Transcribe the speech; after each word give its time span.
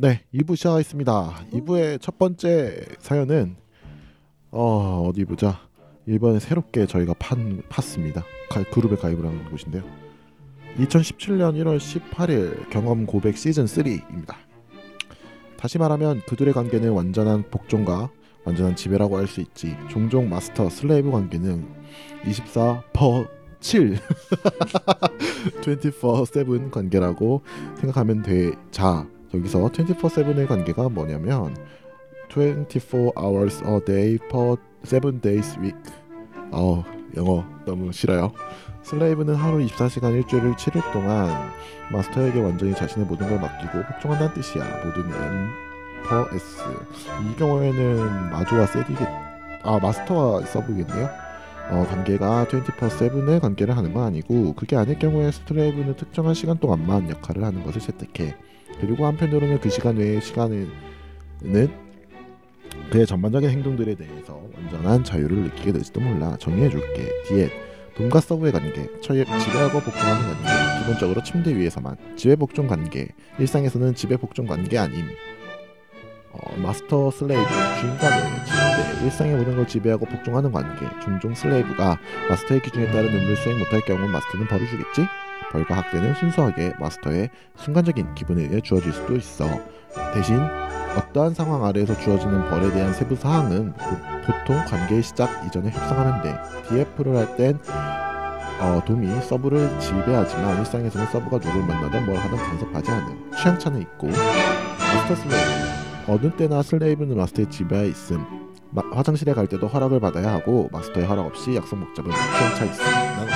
네, 0.00 0.22
2부 0.32 0.54
시작하겠습니다. 0.54 1.46
2부의 1.52 2.00
첫 2.00 2.18
번째 2.18 2.86
사연은 3.00 3.56
어 4.52 5.08
어디 5.08 5.24
보자. 5.24 5.58
이번에 6.06 6.38
새롭게 6.38 6.86
저희가 6.86 7.14
판 7.18 7.62
팠습니다. 7.68 8.22
가, 8.48 8.62
그룹에 8.70 8.94
가입을 8.94 9.26
하는 9.26 9.44
곳인데요. 9.50 9.82
2017년 10.78 11.56
1월 11.56 11.78
18일 11.78 12.70
경험 12.70 13.06
고백 13.06 13.36
시즌 13.36 13.64
3입니다. 13.64 14.36
다시 15.56 15.78
말하면 15.78 16.22
그들의 16.28 16.54
관계는 16.54 16.92
완전한 16.92 17.42
복종과 17.50 18.08
완전한 18.44 18.76
지배라고 18.76 19.18
할 19.18 19.26
수 19.26 19.40
있지. 19.40 19.76
종종 19.90 20.28
master 20.28 20.70
slave 20.70 21.10
관계는 21.10 21.66
24 22.24 22.84
per 22.92 23.26
7 23.58 23.98
24/7 25.60 26.70
관계라고 26.70 27.42
생각하면 27.80 28.22
돼. 28.22 28.52
자, 28.70 29.04
여기서 29.34 29.68
24/7의 29.70 30.46
관계가 30.46 30.88
뭐냐면 30.88 31.54
24 32.28 33.12
hours 33.18 33.62
a 33.64 33.80
day 33.84 34.18
per 34.30 34.56
7 34.84 35.20
days 35.20 35.58
week. 35.58 35.78
어, 36.52 36.84
영어 37.16 37.44
너무 37.66 37.92
싫어요. 37.92 38.32
슬레이브는 38.82 39.34
하루 39.34 39.58
24시간 39.58 40.14
일주일을 40.14 40.54
7일 40.54 40.92
동안 40.92 41.50
마스터에게 41.92 42.40
완전히 42.40 42.74
자신의 42.74 43.06
모든 43.06 43.28
걸 43.28 43.40
맡기고 43.40 43.84
복종한다는 43.86 44.34
뜻이야. 44.34 44.64
모든 44.84 45.04
M 45.04 45.48
per 46.08 46.34
S. 46.34 46.62
이 47.30 47.36
경우에는 47.36 48.30
마주와 48.30 48.66
세디게 48.66 49.04
아 49.62 49.78
마스터와 49.80 50.42
서브겠네요. 50.42 51.08
어, 51.70 51.86
관계가 51.90 52.46
24/7의 52.46 53.40
관계를 53.40 53.76
하는 53.76 53.92
건 53.92 54.04
아니고 54.04 54.54
그게 54.54 54.76
아닐 54.76 54.98
경우에 54.98 55.30
스트레이브는 55.30 55.96
특정한 55.96 56.32
시간 56.32 56.56
동안만 56.58 57.10
역할을 57.10 57.44
하는 57.44 57.62
것을 57.64 57.80
채택해. 57.82 58.36
그리고 58.80 59.06
한편으로는 59.06 59.60
그 59.60 59.70
시간 59.70 59.96
외의 59.96 60.20
시간에는 60.20 60.68
그의 62.90 63.06
전반적인 63.06 63.50
행동들에 63.50 63.94
대해서 63.94 64.40
완전한 64.54 65.04
자유를 65.04 65.36
느끼게 65.44 65.72
될지도 65.72 66.00
몰라. 66.00 66.36
정리해줄게. 66.38 67.08
디엣 67.26 67.68
돈과 67.98 68.20
서브의 68.20 68.52
관계, 68.52 68.86
처에 69.00 69.24
지배하고 69.24 69.80
복종하는 69.80 70.22
관계, 70.22 70.78
기본적으로 70.80 71.20
침대 71.24 71.56
위에서만 71.56 71.96
지배 72.16 72.36
복종 72.36 72.68
관계, 72.68 73.08
일상에서는 73.40 73.96
지배 73.96 74.16
복종 74.16 74.46
관계 74.46 74.78
아님. 74.78 75.04
어, 76.30 76.56
마스터 76.58 77.10
슬레이브, 77.10 77.42
주인과의 77.80 78.22
침대, 78.22 79.04
일상의 79.04 79.36
모든 79.36 79.56
걸 79.56 79.66
지배하고 79.66 80.06
복종하는 80.06 80.52
관계, 80.52 80.86
종종 81.02 81.34
slave가 81.34 81.98
master의 82.28 82.62
기준에 82.62 82.86
따른 82.92 83.12
의무를 83.12 83.34
수행 83.34 83.58
못할 83.58 83.80
경우 83.80 84.06
master는 84.06 84.46
벌을 84.46 84.68
주겠지? 84.68 85.02
벌과 85.52 85.76
학대는 85.76 86.14
순수하게 86.14 86.74
master의 86.78 87.30
순간적인 87.56 88.14
기분에 88.14 88.42
의해 88.42 88.60
주어질 88.60 88.92
수도 88.92 89.16
있어. 89.16 89.46
대신 90.14 90.38
어떠한 90.96 91.34
상황 91.34 91.64
아래에서 91.64 91.96
주어지는 91.98 92.48
벌에 92.50 92.70
대한 92.72 92.92
세부 92.92 93.14
사항은 93.14 93.72
보통 94.26 94.64
관계의 94.66 95.02
시작 95.02 95.46
이전에 95.46 95.70
협상하면 95.70 96.22
돼. 96.22 96.36
DS를 96.68 97.16
할땐 97.16 97.58
어, 98.60 98.82
dom이 98.84 99.20
sub를 99.22 99.78
지배하지만 99.78 100.58
일상에서는 100.58 101.06
sub가 101.06 101.38
누굴 101.38 101.62
만나든 101.64 102.06
뭘 102.06 102.16
하든 102.18 102.36
간섭하지 102.36 102.90
않음. 102.90 103.30
취향차는 103.36 103.80
있고 103.82 104.08
master 104.08 105.14
slave 105.14 105.68
어느 106.08 106.30
때나 106.36 106.62
슬레이브는 106.62 107.16
마스터의 107.16 107.50
지배하에 107.50 107.86
있음. 107.88 108.24
마, 108.70 108.82
화장실에 108.92 109.32
갈 109.32 109.46
때도 109.46 109.66
허락을 109.68 110.00
받아야 110.00 110.32
하고 110.32 110.68
마스터의 110.72 111.06
허락 111.06 111.26
없이 111.26 111.54
약속 111.54 111.78
못 111.78 111.94
잡으면 111.94 112.16
취향차 112.16 112.64
있음. 112.64 112.84
난 112.84 113.28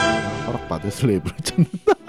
허락받을 0.46 0.90
슬레이브를 0.90 1.36
찾는다. 1.38 2.01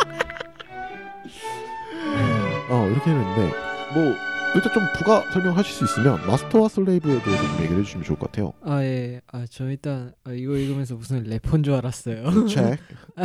어 2.69 2.87
이렇게 2.87 3.09
했는데 3.11 3.51
뭐 3.93 4.15
일단 4.55 4.71
좀 4.73 4.83
부가 4.95 5.21
설명하실 5.31 5.73
수 5.73 5.83
있으면 5.85 6.25
마스터와 6.27 6.69
슬레이브에 6.69 7.21
대해서 7.23 7.43
좀 7.43 7.57
얘기를 7.63 7.79
해주시면 7.79 8.03
좋을 8.05 8.19
것 8.19 8.31
같아요. 8.31 8.53
아 8.63 8.83
예. 8.83 9.19
아저 9.27 9.69
일단 9.69 10.13
아, 10.23 10.31
이거 10.31 10.55
읽으면서 10.55 10.95
무슨 10.95 11.23
래퍼인 11.23 11.63
줄 11.63 11.73
알았어요. 11.73 12.47
책. 12.47 12.77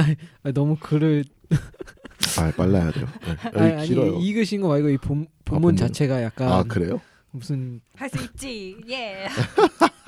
아, 0.43 0.51
너무 0.53 0.77
글을 0.81 1.25
아 2.39 2.53
빨라야 2.57 2.91
돼요. 2.93 3.07
네. 3.55 3.61
아니, 3.61 3.69
여기 3.71 3.79
아니 3.79 3.89
길어요. 3.89 4.19
읽으신 4.21 4.61
거 4.63 4.69
말고 4.69 4.89
이 4.91 4.97
본, 4.99 5.27
본문 5.45 5.61
본문. 5.63 5.77
자체가 5.77 6.23
약간 6.23 6.51
아 6.51 6.63
그래요? 6.65 7.01
무슨 7.31 7.81
할 7.95 8.09
수 8.09 8.23
있지. 8.25 8.77
예. 8.91 9.27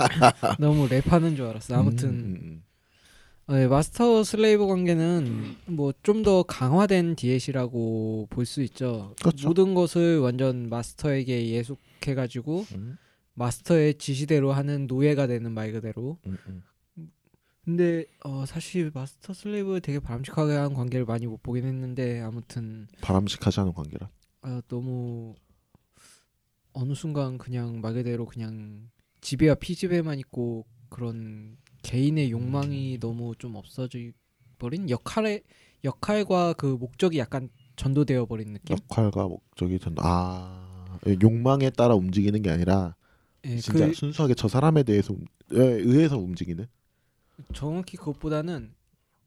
너무 0.59 0.89
랩하는 0.89 1.37
줄 1.37 1.47
알았어. 1.47 1.77
아무튼 1.77 2.09
음, 2.09 2.39
음, 2.43 2.63
어, 2.63 2.70
예, 3.53 3.67
master 3.67 4.23
slave 4.23 4.67
관계는 4.67 5.57
뭐 5.67 5.93
좀 6.03 6.23
더 6.23 6.43
강화된 6.45 7.17
디엣이라고 7.17 8.29
볼 8.31 8.45
수 8.47 8.63
있죠. 8.63 9.15
그렇죠. 9.21 9.49
모든 9.49 9.75
것을 9.75 10.19
완전 10.21 10.69
master에게 10.69 11.49
예속해 11.49 12.15
가지고 12.15 12.65
음, 12.75 12.97
master의 13.35 13.95
지시대로 13.99 14.53
하는 14.53 14.87
노예가 14.87 15.27
되는 15.27 15.51
말 15.53 15.73
그대로. 15.73 16.19
음, 16.27 16.37
음. 16.47 16.63
근데 17.65 18.05
어, 18.25 18.45
사실 18.47 18.91
마스터 18.95 19.33
슬레이브 19.33 19.81
되게 19.81 19.99
바람직하게 19.99 20.53
한 20.55 20.75
관계를 20.75 21.05
많이 21.07 21.27
못 21.27 21.43
보긴 21.43 21.65
했는데 21.65 22.21
아무튼 22.21 22.87
바람직하지 23.01 23.61
않은 23.61 23.73
관계라. 23.73 24.09
아, 24.43 24.63
너무 24.69 25.35
어느 26.73 26.95
순간 26.95 27.37
그냥 27.39 27.81
말 27.81 27.95
그대로 27.95 28.27
그냥 28.27 28.91
지배와 29.23 29.57
피지배만 29.57 30.19
있고 30.21 30.67
그런 30.89 31.57
개인의 31.83 32.31
욕망이 32.31 32.99
너무 33.01 33.35
좀 33.39 33.57
없어져 33.57 33.99
버린 34.59 34.91
역할의 34.91 35.43
역할과 35.85 36.53
그 36.55 36.67
목적이 36.67 37.19
약간 37.19 37.49
전도되어 37.77 38.27
버린 38.27 38.53
느낌. 38.53 38.77
역할과 38.77 39.29
목적이 39.29 39.79
전아 39.79 40.99
욕망에 41.23 41.71
따라 41.71 41.95
움직이는 41.95 42.43
게 42.43 42.51
아니라 42.51 42.95
예, 43.47 43.57
진짜 43.57 43.87
그 43.87 43.95
순수하게 43.95 44.35
저 44.35 44.49
사람에 44.49 44.83
대해서 44.83 45.15
움- 45.15 45.25
에 45.53 45.65
의해서 45.65 46.19
움직이는. 46.19 46.67
정확히 47.55 47.97
그것보다는 47.97 48.75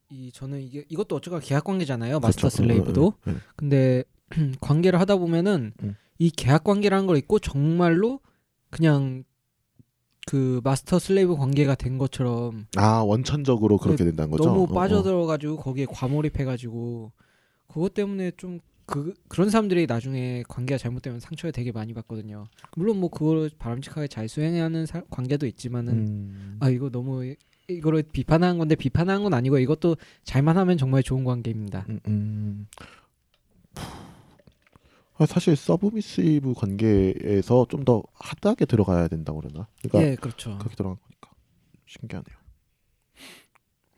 이 0.09 0.31
저는 0.31 0.61
이게 0.61 0.85
이것도 0.87 1.15
어쩌가 1.15 1.39
계약 1.39 1.63
관계잖아요. 1.63 2.19
마스터 2.19 2.41
그렇죠. 2.41 2.57
슬레이브도. 2.57 3.13
네, 3.25 3.33
네. 3.33 3.39
근데 3.55 4.03
관계를 4.61 4.99
하다 4.99 5.17
보면은 5.17 5.73
음. 5.81 5.95
이 6.19 6.29
계약 6.29 6.63
관계라는 6.63 7.07
걸 7.07 7.17
있고 7.17 7.39
정말로 7.39 8.19
그냥 8.69 9.23
그 10.25 10.61
마스터 10.63 10.99
슬레이브 10.99 11.35
관계가 11.35 11.75
된 11.75 11.97
것처럼 11.97 12.65
아 12.77 12.99
원천적으로 12.99 13.77
그렇게 13.77 14.03
된다는 14.05 14.31
거죠. 14.31 14.45
너무 14.45 14.61
어, 14.61 14.63
어. 14.63 14.73
빠져들어가지고 14.73 15.57
거기에 15.57 15.85
과몰입해가지고 15.89 17.11
그것 17.67 17.93
때문에 17.93 18.31
좀 18.37 18.59
그 18.85 19.13
그런 19.29 19.49
사람들이 19.49 19.85
나중에 19.87 20.43
관계가 20.49 20.77
잘못되면 20.77 21.19
상처를 21.21 21.53
되게 21.53 21.71
많이 21.71 21.93
받거든요. 21.93 22.45
물론 22.75 22.99
뭐 22.99 23.09
그걸 23.09 23.49
바람직하게 23.57 24.07
잘 24.07 24.27
수행하는 24.27 24.85
사- 24.85 25.03
관계도 25.09 25.45
있지만은 25.47 25.93
음. 25.93 26.57
아 26.59 26.69
이거 26.69 26.89
너무 26.89 27.23
이- 27.25 27.37
이거를 27.69 28.03
비판하는 28.03 28.57
건데 28.57 28.75
비판하는 28.75 29.23
건 29.23 29.33
아니고 29.33 29.57
이것도 29.59 29.95
잘만 30.25 30.57
하면 30.57 30.77
정말 30.77 31.01
좋은 31.01 31.23
관계입니다. 31.23 31.85
음, 31.87 31.99
음. 32.07 32.67
아, 35.23 35.25
사실 35.25 35.55
서브미시브 35.55 36.53
관계에서 36.53 37.65
좀 37.69 37.83
더 37.85 38.01
하드하게 38.13 38.65
들어가야 38.65 39.07
된다고 39.09 39.41
그러나? 39.41 39.67
그러니까 39.81 40.09
예, 40.11 40.15
그렇죠. 40.15 40.57
그렇게 40.57 40.75
들어간 40.75 40.97
거니까 41.01 41.31
신기하네요. 41.85 42.37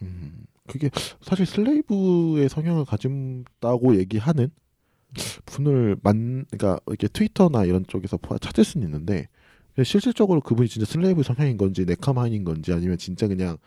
음, 0.02 0.46
그게 0.68 0.90
사실 1.22 1.46
슬레이브의 1.46 2.50
성향을 2.50 2.86
가진다고 2.86 3.96
얘기하는 3.98 4.50
분을 5.46 5.96
만, 6.02 6.46
그러니까 6.50 6.80
이렇게 6.88 7.08
트위터나 7.08 7.66
이런 7.66 7.86
쪽에서 7.88 8.18
봐- 8.18 8.38
찾을 8.40 8.64
수는 8.64 8.88
있는데 8.88 9.28
실질적으로 9.84 10.42
그분이 10.42 10.68
진짜 10.68 10.86
슬레이브 10.86 11.24
성향인 11.24 11.58
건지 11.58 11.86
네카마인인 11.86 12.44
건지 12.44 12.74
아니면 12.74 12.98
진짜 12.98 13.28
그냥 13.28 13.58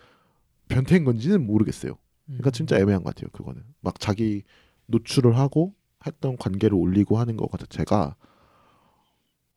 변태인 0.69 1.05
건지는 1.05 1.47
모르겠어요. 1.47 1.97
그러니까 2.27 2.51
음. 2.51 2.53
진짜 2.53 2.77
애매한 2.79 3.03
것 3.03 3.15
같아요. 3.15 3.31
그거는 3.33 3.63
막 3.81 3.99
자기 4.01 4.43
노출을 4.87 5.37
하고 5.37 5.75
했던 6.07 6.37
관계를 6.37 6.75
올리고 6.77 7.19
하는 7.19 7.37
것 7.37 7.51
자체가 7.59 8.17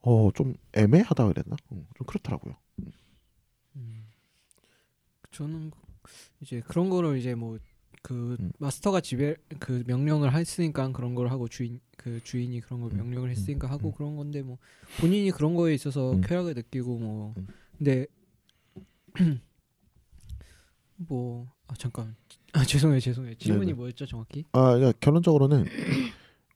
어 0.02 0.32
좀 0.34 0.56
애매하다 0.74 1.28
그랬나? 1.28 1.56
음, 1.72 1.86
좀 1.96 2.08
그렇더라고요. 2.08 2.56
음. 3.76 4.06
저는 5.32 5.72
이제 6.42 6.62
그런 6.68 6.90
거를 6.90 7.18
이제 7.18 7.36
뭐그 7.36 8.38
음. 8.40 8.52
마스터가 8.58 9.02
지배 9.02 9.36
그 9.60 9.84
명령을 9.88 10.34
했으니까 10.34 10.92
그런 10.92 11.14
걸 11.16 11.30
하고 11.30 11.48
주인 11.48 11.80
그 11.98 12.20
주인이 12.24 12.60
그런 12.62 12.82
걸 12.82 12.92
음, 12.94 12.98
명령을 12.98 13.30
음, 13.30 13.32
했으니까 13.32 13.70
하고 13.70 13.90
음. 13.90 13.94
그런 13.96 14.16
건데 14.16 14.42
뭐 14.42 14.58
본인이 15.00 15.30
그런 15.32 15.56
거에 15.56 15.74
있어서 15.76 16.14
음. 16.14 16.22
쾌락을 16.22 16.56
느끼고 16.56 16.98
뭐 16.98 17.34
음. 17.38 17.48
근데 17.78 18.08
뭐 20.98 21.48
아, 21.68 21.76
잠깐 21.78 22.16
아 22.54 22.66
죄송해요 22.66 23.00
죄송해요 23.00 23.36
질문이 23.36 23.68
네네. 23.68 23.74
뭐였죠 23.78 24.06
정확히 24.08 24.46
아 24.52 24.74
그러니까 24.76 24.94
결론적으로는 25.00 25.66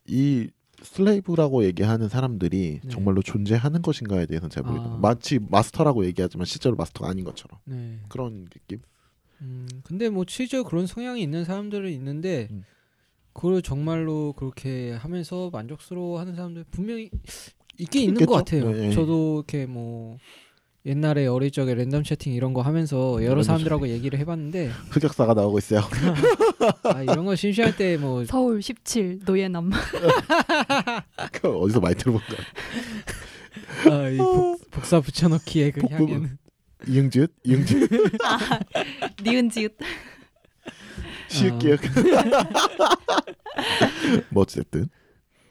이 0.08 0.50
슬레이브라고 0.82 1.64
얘기하는 1.66 2.10
사람들이 2.10 2.80
네. 2.84 2.90
정말로 2.90 3.22
존재하는 3.22 3.82
것인가에 3.82 4.26
대해서는 4.26 4.50
잘 4.50 4.64
모르겠어요. 4.64 4.96
아. 4.96 4.98
마치 4.98 5.40
마스터라고 5.40 6.06
얘기하지만 6.06 6.46
실제로 6.46 6.76
마스터가 6.76 7.10
아닌 7.10 7.24
것처럼 7.24 7.60
네 7.66 8.00
그런 8.10 8.46
느낌. 8.50 8.80
음, 9.42 9.68
근데 9.84 10.10
뭐 10.10 10.26
실제로 10.28 10.64
그런 10.64 10.88
성향이 10.88 11.22
있는 11.22 11.44
사람들은 11.44 11.92
있는데 11.92 12.48
음. 12.52 12.64
그걸 13.34 13.62
정말로 13.62 14.34
그렇게 14.34 14.94
하면서 14.94 15.50
만족스러워하는 15.52 16.36
사람들 16.36 16.66
분명히 16.72 17.10
있긴 17.78 18.10
있는? 18.10 18.26
것 18.26 18.34
같아요. 18.34 18.72
네, 18.72 18.88
네. 18.88 18.92
저도 18.94 19.38
이렇게 19.38 19.66
뭐 19.66 20.18
옛날에 20.86 21.26
어릴 21.26 21.50
적에 21.50 21.74
랜덤 21.74 22.04
채팅 22.04 22.34
이런 22.34 22.54
거 22.54 22.62
하면서 22.62 23.24
여러 23.24 23.42
사람들하고 23.42 23.88
얘기를 23.90 24.20
해봤는데 24.20 24.68
흑역사가 24.92 25.34
나오고 25.34 25.58
있어요. 25.58 25.82
아, 26.84 27.02
이런 27.02 27.26
거 27.26 27.36
심심할 27.36 27.76
때 27.76 27.98
뭐 27.98 28.24
서울 28.30 28.62
17 28.62 29.20
노예남. 29.26 29.72
그거 31.32 31.58
어디서 31.58 31.80
많이 31.80 31.96
들어본 31.96 32.22
거야. 32.28 33.94
아, 33.96 34.10
이 34.10 34.18
복, 34.18 34.70
복사 34.70 35.00
붙여넣기의 35.02 35.72
그 35.72 35.82
복부- 35.82 35.96
향에는 35.96 36.38
이응지읒, 36.88 37.32
이응지읒, 37.44 37.90
니은지읒. 39.24 39.78
시읒기역. 41.30 41.80
뭐 44.30 44.44
어쨌든 44.44 44.88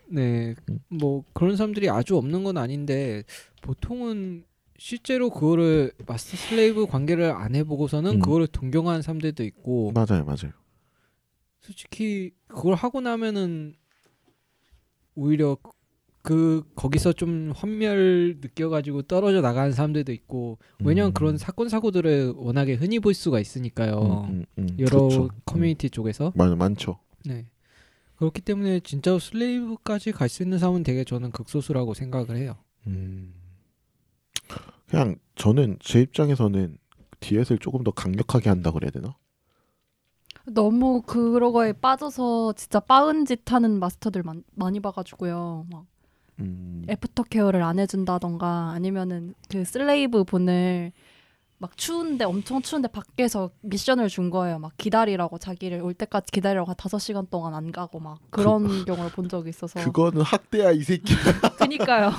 네, 0.09 0.55
음. 0.71 0.79
뭐 0.89 1.25
그런 1.33 1.57
사람들이 1.57 1.89
아주 1.91 2.17
없는 2.17 2.45
건 2.45 2.57
아닌데 2.57 3.25
보통은 3.63 4.45
실제로 4.77 5.31
그거를 5.31 5.93
master 6.07 6.37
slave 6.37 6.87
관계를 6.87 7.31
안 7.31 7.55
해보고서는 7.55 8.13
음. 8.15 8.21
그거를 8.21 8.47
동경하는 8.49 9.03
사람들도 9.03 9.45
있고 9.45 9.93
맞아요, 9.93 10.25
맞아요. 10.25 10.53
솔직히 11.61 12.33
그걸 12.49 12.75
하고 12.75 13.01
나면은 13.01 13.75
오히려 15.15 15.57
그 16.23 16.65
거기서 16.75 17.13
좀 17.13 17.53
환멸 17.55 18.39
느껴가지고 18.41 19.03
떨어져 19.03 19.41
나가는 19.43 19.73
사람들도 19.73 20.11
있고 20.13 20.59
왜냐면 20.83 21.11
음. 21.11 21.15
그런 21.15 21.37
사건 21.39 21.69
사고들을 21.69 22.33
워낙에 22.37 22.75
흔히 22.75 22.99
볼 22.99 23.13
수가 23.15 23.41
있으니까요 23.41 24.27
음, 24.29 24.31
음, 24.31 24.47
음. 24.59 24.77
여러 24.79 24.91
그렇죠. 25.09 25.29
커뮤니티 25.45 25.91
쪽에서 25.91 26.29
음. 26.29 26.33
많 26.35 26.57
많죠. 26.57 26.99
네 27.27 27.47
그렇기 28.17 28.41
때문에 28.41 28.81
진짜 28.81 29.19
slave까지 29.19 30.13
갈 30.13 30.29
수 30.29 30.43
있는 30.43 30.59
사람은 30.59 30.83
되게 30.83 31.05
저는 31.05 31.31
극소수라고 31.31 31.95
생각을 31.95 32.37
해요. 32.37 32.57
음. 32.87 33.35
그냥 34.89 35.17
저는 35.35 35.79
제 35.81 36.01
입장에서는 36.01 36.77
디엣을 37.21 37.59
조금 37.59 37.83
더 37.85 37.91
강력하게 37.91 38.49
한다 38.49 38.71
그래야 38.71 38.91
되나? 38.91 39.17
너무 40.47 41.03
그런 41.03 41.53
거에 41.53 41.73
빠져서 41.73 42.53
진짜 42.55 42.81
빻은 42.81 43.25
짓 43.25 43.51
하는 43.51 43.79
master들 43.79 44.23
많, 44.23 44.43
많이 44.55 44.81
봐가지고요. 44.81 45.67
막 45.71 45.87
음. 46.41 46.85
aftercare를 46.89 47.63
안 47.63 47.79
해준다던가 47.79 48.71
아니면은 48.71 49.35
그 49.49 49.65
slave 49.65 50.25
분을 50.25 50.93
막 51.59 51.77
추운데 51.77 52.25
엄청 52.25 52.61
추운데 52.63 52.89
밖에서 52.89 53.51
미션을 53.63 54.09
준 54.09 54.29
거예요. 54.31 54.59
막 54.59 54.73
기다리라고 54.77 55.39
자기를 55.39 55.81
올 55.83 55.95
때까지 55.95 56.31
기다리라고 56.33 56.69
한 56.69 56.77
다섯 56.77 56.99
시간 56.99 57.27
동안 57.31 57.55
안 57.55 57.73
가고 57.73 58.01
막 58.01 58.19
그런 58.31 58.85
경우를 58.85 59.11
본 59.13 59.29
적이 59.29 59.51
있어서. 59.51 59.81
그거는 59.81 60.23
학대야 60.23 60.73
이 60.73 60.83
새끼. 60.83 61.15
그니까요. 61.59 62.11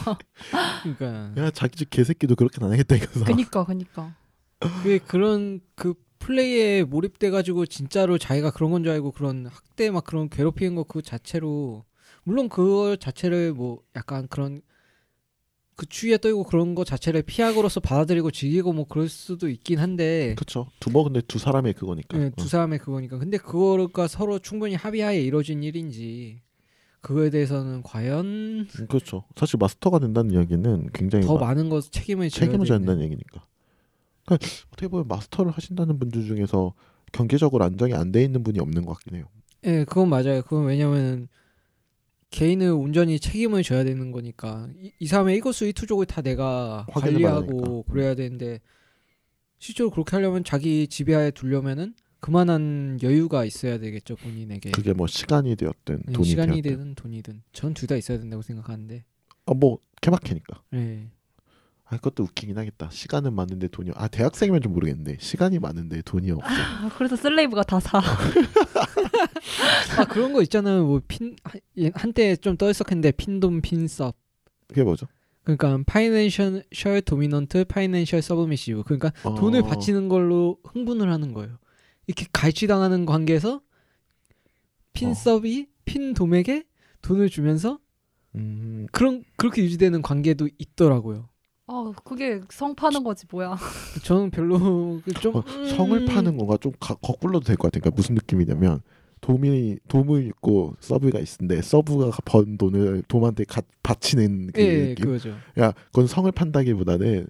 그러니까 0.84 1.42
야 1.42 1.52
자기 1.52 1.78
집 1.78 1.90
개새끼도 1.90 2.36
그렇게 2.36 2.64
안 2.64 2.72
하겠다 2.72 2.96
이거서. 2.96 3.26
그니까 3.26 3.64
그니까. 3.66 4.16
그게 4.60 4.98
그런 5.00 5.60
그 5.76 5.94
플레이에 6.20 6.84
몰입돼 6.84 7.30
가지고 7.30 7.66
진짜로 7.66 8.18
자기가 8.18 8.52
그런 8.52 8.72
건 8.72 8.84
줄 8.84 8.92
알고 8.94 9.12
그런 9.12 9.46
학대 9.48 9.92
막 9.92 10.04
그런 10.06 10.30
괴롭히는 10.30 10.76
거 10.76 10.84
그 10.86 11.02
자체로 11.02 11.84
물론 12.24 12.50
그걸 12.50 12.98
자체를 12.98 13.54
뭐 13.54 13.80
약간 13.96 14.28
그런 14.28 14.62
그 15.76 15.86
추위에 15.88 16.18
떨고 16.18 16.44
그런 16.46 16.74
거 16.74 16.84
자체를 16.86 17.22
피하고로서 17.24 17.80
받아들이고 17.82 18.32
즐기고 18.32 18.72
뭐 18.74 18.86
그럴 18.88 19.10
수도 19.10 19.50
있긴 19.50 19.80
한데 19.80 20.34
그렇죠. 20.38 20.68
두뭐 20.80 21.04
근데 21.04 21.22
두 21.28 21.38
사람의 21.38 21.74
그거니까. 21.74 22.18
네, 22.18 22.26
어. 22.28 22.32
두 22.38 22.48
사람의 22.48 22.80
그거니까 22.80 23.18
근데 23.18 23.38
그거가 23.38 24.08
서로 24.08 24.40
충분히 24.40 24.76
합의하에 24.76 25.20
이루어진 25.22 25.64
일인지 25.64 26.42
그거에 27.02 27.30
대해서는 27.30 27.84
과연 27.84 28.26
음, 28.26 28.88
그렇죠. 28.88 29.26
사실 29.36 29.58
마스터가 29.60 30.00
된다는 30.00 30.32
이야기는 30.32 30.90
굉장히 30.94 31.26
더 31.26 31.36
마- 31.38 31.48
많은 31.48 31.70
것 31.70 31.92
책임을 31.92 32.30
책임을 32.30 32.66
져야 32.66 32.78
된다는 32.80 33.04
얘기니까. 33.04 33.46
그러니까 34.26 34.48
어떻게 34.72 34.88
보면 34.88 35.08
마스터를 35.08 35.52
하신다는 35.52 36.00
분들 36.00 36.26
중에서 36.26 36.74
경제적으로 37.12 37.64
안정이 37.66 37.94
안 37.94 38.12
돼 38.12 38.24
있는 38.24 38.44
분이 38.44 38.60
없는 38.60 38.86
것 38.86 38.94
같긴 38.94 39.16
해요. 39.18 39.26
예, 39.66 39.84
그건 39.84 40.10
맞아요. 40.10 40.42
그건 40.42 40.66
왜냐면 40.66 41.28
개인은 42.36 42.74
온전히 42.74 43.20
책임을 43.20 43.64
져야 43.64 43.84
되는 43.84 44.12
거니까 44.12 44.68
이, 44.82 44.92
이 45.00 45.08
사람의 45.08 45.38
이것수 45.38 45.66
이투족을 45.68 46.06
다 46.06 46.22
내가 46.22 46.86
관리하고 46.90 47.58
받으니까. 47.62 47.92
그래야 47.94 48.16
되는데 48.16 48.60
실제로 49.60 49.90
그렇게 49.90 50.16
하려면 50.18 50.44
자기 50.44 50.88
지배하에 50.88 51.32
두려면은 51.32 51.94
그만한 52.20 53.00
여유가 53.04 53.46
있어야 53.46 53.78
되겠죠 53.80 54.16
본인에게 54.16 54.72
그게 54.72 54.94
뭐 54.94 55.08
시간이 55.08 55.56
되었든 55.56 56.02
예, 56.10 56.12
돈이 56.12 56.28
시간이 56.28 56.62
되었든. 56.62 56.78
되든 56.78 56.96
돈이든 56.96 57.42
전 57.54 57.74
둘 57.74 57.88
다 57.88 57.96
있어야 57.96 58.18
된다고 58.20 58.42
생각하는데 58.42 59.04
아, 59.46 59.54
뭐 59.54 59.80
케바케니까. 60.02 60.62
예. 60.74 61.08
아 61.96 61.98
그것도 61.98 62.24
웃기긴 62.24 62.58
하겠다. 62.58 62.90
시간은 62.92 63.34
많은데 63.34 63.70
돈이 63.70 63.92
아 63.96 64.08
대학생이면 64.08 64.62
좀 64.62 64.74
모르겠는데 64.74 65.18
시간이 65.20 65.60
많은데 65.60 66.02
돈이 66.02 66.32
없어. 66.32 66.46
아, 66.48 66.90
그래서 66.98 67.16
슬레이브가 67.16 67.64
다 67.64 67.80
사. 67.80 68.00
아 69.98 70.06
그런 70.06 70.34
거 70.34 70.42
있잖아요 70.42 70.86
뭐 70.86 71.16
fin 71.16 71.38
한때 71.94 72.36
좀 72.36 72.58
떠있었는데 72.58 73.12
findom 73.12 73.62
finsub 73.62 74.16
그게 74.68 74.84
뭐죠? 74.84 75.08
그러니까 75.44 75.80
financial 75.86 77.02
dominant 77.06 77.66
financial 77.66 78.22
submissive 78.22 78.84
그러니까 78.84 79.14
어, 79.24 79.36
돈을 79.36 79.62
바치는 79.64 80.10
걸로 80.10 80.58
흥분을 80.64 81.12
하는 81.12 81.34
거예요. 81.34 81.58
이렇게 82.08 82.26
갈취당하는 82.34 83.06
관계에서 83.06 83.62
finsub이 84.94 85.68
findom에게 85.86 86.66
돈을 87.02 87.30
주면서 87.30 87.80
음, 88.34 88.88
그런 88.92 89.24
그렇게 89.38 89.64
유지되는 89.64 90.02
관계도 90.02 90.50
있더라고요. 90.58 91.30
아 91.68 91.92
그게 92.04 92.42
성 92.50 92.76
파는 92.76 93.04
거지 93.04 93.26
뭐야. 93.32 93.58
저는 94.04 94.30
별로 94.30 95.02
그좀 95.04 95.36
어, 95.38 95.44
성을 95.76 96.06
파는 96.06 96.38
건가 96.38 96.58
좀 96.62 96.72
가, 96.80 96.94
거꾸로도 96.96 97.46
될 97.46 97.56
것 97.58 97.72
같아요. 97.72 97.82
그러니까 97.82 97.96
무슨 97.96 98.14
느낌이냐면 98.16 98.82
돔이 99.22 99.80
돔을 99.88 100.28
있고 100.28 100.76
서브가 100.80 101.20
있는데 101.20 101.62
서브가 101.64 102.12
번 102.26 102.58
돈을 102.58 103.04
돔한테 103.08 103.46
가, 103.46 103.62
바치는 103.82 104.52
그 104.54 104.62
예, 104.62 104.88
느낌. 104.90 105.06
그거죠. 105.06 105.36
야, 105.60 105.72
그건 105.88 106.06
성을 106.06 106.32
판다기보다는 106.32 107.26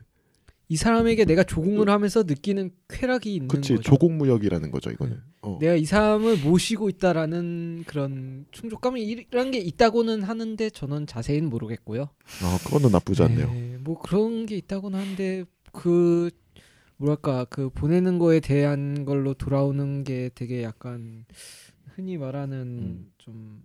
이 0.68 0.78
사람에게 0.78 1.26
내가 1.26 1.44
조공을 1.44 1.90
하면서 1.90 2.24
느끼는 2.24 2.72
쾌락이 2.90 3.36
있는 3.36 3.48
그치 3.48 3.76
거죠. 3.76 3.84
조공무역이라는 3.84 4.72
거죠 4.72 4.90
이거는. 4.92 5.22
어. 5.42 5.58
내가 5.62 5.76
이 5.76 5.86
사람을 5.86 6.38
모시고 6.38 6.90
있다라는 6.90 7.84
그런 7.86 8.46
충족감이 8.52 9.04
이런 9.04 9.52
게 9.52 9.60
있다고는 9.60 10.24
하는데 10.24 10.70
저는 10.72 11.06
자세히는 11.06 11.50
모르겠고요. 11.50 12.10
아, 12.42 12.58
그거는 12.64 12.92
나쁘지 12.92 13.24
않네요. 13.24 13.54
네, 13.54 13.78
뭐 13.80 14.00
그런 14.00 14.46
게 14.48 14.58
있다고는 14.58 15.00
하는데 15.00 15.46
그 15.72 16.32
뭐랄까 16.98 17.46
그 17.46 17.70
보내는 17.70 18.18
거에 18.18 18.40
대한 18.40 19.06
걸로 19.06 19.34
돌아오는 19.34 20.04
게 20.04 20.32
되게 20.34 20.64
약간 20.64 21.26
흔히 21.94 22.18
말하는 22.18 22.58
음. 22.58 23.12
좀 23.18 23.62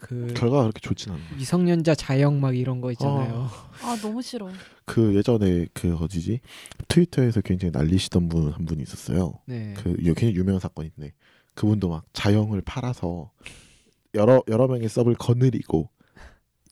그 0.00 0.32
결과가 0.34 0.62
그렇게 0.62 0.80
좋진 0.80 1.12
않네. 1.12 1.22
미성년자 1.36 1.94
자영 1.94 2.40
막 2.40 2.56
이런 2.56 2.80
거 2.80 2.92
있잖아요. 2.92 3.48
아 3.82 3.96
너무 4.00 4.22
싫어. 4.22 4.48
그 4.84 5.14
예전에 5.14 5.66
그 5.72 5.94
어디지 5.96 6.40
트위터에서 6.88 7.40
굉장히 7.40 7.72
난리시던 7.72 8.28
분 8.28 8.52
한 8.52 8.64
분이 8.66 8.82
있었어요. 8.82 9.40
네. 9.46 9.74
그 9.76 9.94
굉장히 9.96 10.34
유명한 10.34 10.60
사건인데 10.60 11.12
그분도 11.54 11.88
막 11.88 12.04
자영을 12.12 12.60
팔아서 12.60 13.30
여러 14.14 14.42
여러 14.48 14.66
명의 14.68 14.88
서브를 14.88 15.16
거느리고 15.16 15.88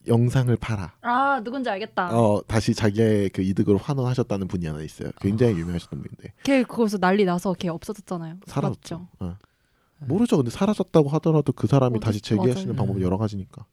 영상을 0.07 0.55
팔아. 0.57 0.93
아 1.01 1.41
누군지 1.43 1.69
알겠다. 1.69 2.15
어 2.15 2.41
다시 2.47 2.73
자기의 2.75 3.29
그 3.29 3.41
이득으로 3.41 3.77
환원하셨다는 3.79 4.47
분이 4.47 4.65
하나 4.67 4.81
있어요. 4.83 5.09
굉장히 5.19 5.53
유명하셨던 5.55 5.99
분인데 6.01 6.33
걔 6.43 6.63
그거서 6.63 6.97
난리 6.99 7.25
나서 7.25 7.53
걔 7.53 7.69
없어졌잖아요. 7.69 8.37
사라졌죠. 8.45 8.99
맞죠? 8.99 9.07
어. 9.19 9.37
모르죠. 9.99 10.37
근데 10.37 10.51
사라졌다고 10.51 11.09
하더라도 11.09 11.51
그 11.53 11.67
사람이 11.67 11.97
어디- 11.97 12.05
다시 12.05 12.21
재기할 12.21 12.53
수 12.53 12.59
있는 12.61 12.75
맞아요. 12.75 12.87
방법이 12.87 13.03
여러 13.03 13.17
가지니까. 13.17 13.65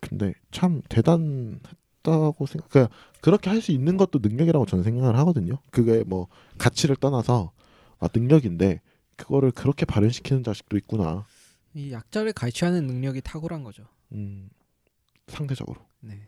근데 0.00 0.34
참 0.50 0.82
대단했다고 0.88 2.46
생각. 2.46 2.68
그 2.70 2.88
그렇게 3.20 3.50
할 3.50 3.60
수 3.62 3.70
있는 3.72 3.96
것도 3.96 4.18
능력이라고 4.20 4.66
저는 4.66 4.82
생각을 4.84 5.16
하거든요. 5.18 5.58
그게 5.70 6.02
뭐 6.04 6.28
가치를 6.58 6.96
떠나서 6.96 7.52
아, 8.00 8.08
능력인데 8.12 8.80
그거를 9.16 9.52
그렇게 9.52 9.84
발현시키는 9.86 10.42
자식도 10.42 10.76
있구나. 10.78 11.24
이 11.74 11.92
약자를 11.92 12.32
갈취하는 12.32 12.86
능력이 12.86 13.20
탁월한 13.22 13.62
거죠. 13.62 13.84
음, 14.12 14.50
상대적으로 15.28 15.80
네. 16.00 16.26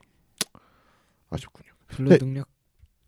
아쉽군요. 1.31 1.73
별로 1.89 2.11
네. 2.11 2.19
능력 2.19 2.49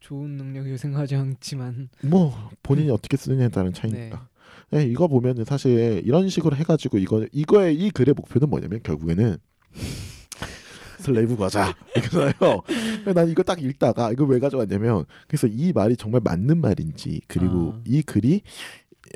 좋은 0.01 0.31
능력이라고 0.37 0.77
생각하지 0.77 1.15
않지만 1.17 1.89
뭐 2.03 2.51
본인이 2.63 2.91
어떻게 2.91 3.17
쓰느냐에 3.17 3.49
따른 3.49 3.73
차이니까. 3.73 4.17
네, 4.17 4.36
이거 4.73 5.06
보면은 5.06 5.44
사실 5.44 6.02
이런 6.04 6.28
식으로 6.28 6.56
해가지고 6.56 6.99
이거 6.99 7.25
이거의 7.32 7.76
이 7.76 7.90
글의 7.90 8.14
목표는 8.14 8.50
뭐냐면 8.50 8.80
결국에는 8.82 9.37
슬레이브 10.99 11.37
과자 11.37 11.75
이거잖아요. 11.96 12.62
난 13.14 13.28
이거 13.28 13.42
딱 13.42 13.62
읽다가 13.62 14.11
이거 14.11 14.25
왜 14.25 14.40
가져왔냐면 14.40 15.04
그래서 15.28 15.46
이 15.46 15.73
말이 15.73 15.96
정말 15.96 16.20
맞는 16.25 16.61
말인지 16.61 17.20
그리고 17.28 17.75
아. 17.76 17.80
이 17.87 18.02
글이 18.02 18.42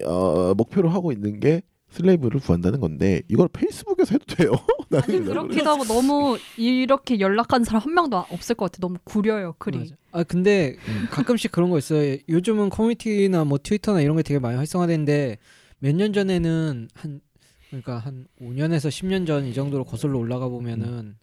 어, 0.07 0.55
목표로 0.55 0.89
하고 0.89 1.11
있는 1.11 1.41
게 1.41 1.63
슬레이브를 1.91 2.41
구한다는 2.41 2.79
건데 2.79 3.23
이걸 3.29 3.49
페이스북에서 3.49 4.15
해도 4.15 4.25
돼요? 4.37 4.53
나는 4.89 5.05
아니 5.05 5.17
잘 5.19 5.25
그렇기도 5.25 5.71
하고 5.71 5.85
너무 5.85 6.39
이렇게 6.57 7.19
연락한 7.19 7.65
사람 7.65 7.83
한 7.83 7.95
명도 7.95 8.17
없을 8.17 8.55
것 8.55 8.67
같아. 8.67 8.79
너무 8.81 8.99
구려요 9.03 9.55
글이. 9.59 9.79
맞아. 9.79 9.95
아 10.13 10.23
근데 10.25 10.77
음. 10.89 11.07
가끔씩 11.11 11.53
그런 11.53 11.71
거 11.71 11.79
있어요. 11.79 12.17
요즘은 12.29 12.71
커뮤니티나 12.71 13.45
뭐 13.45 13.59
트위터나 13.59 14.01
이런 14.01 14.17
게 14.17 14.23
되게 14.23 14.39
많이 14.39 14.57
활성화되는데 14.57 15.39
몇 15.79 15.95
년 15.95 16.13
전에는 16.13 16.89
한 16.95 17.21
그러니까 17.71 17.99
한 17.99 18.27
5년에서 18.43 18.89
10년 18.89 19.27
전 19.27 19.47
이 19.47 19.55
정도로 19.55 19.85
거슬러 19.85 20.19
올라가 20.19 20.49
보면은 20.49 20.87
음. 20.89 21.17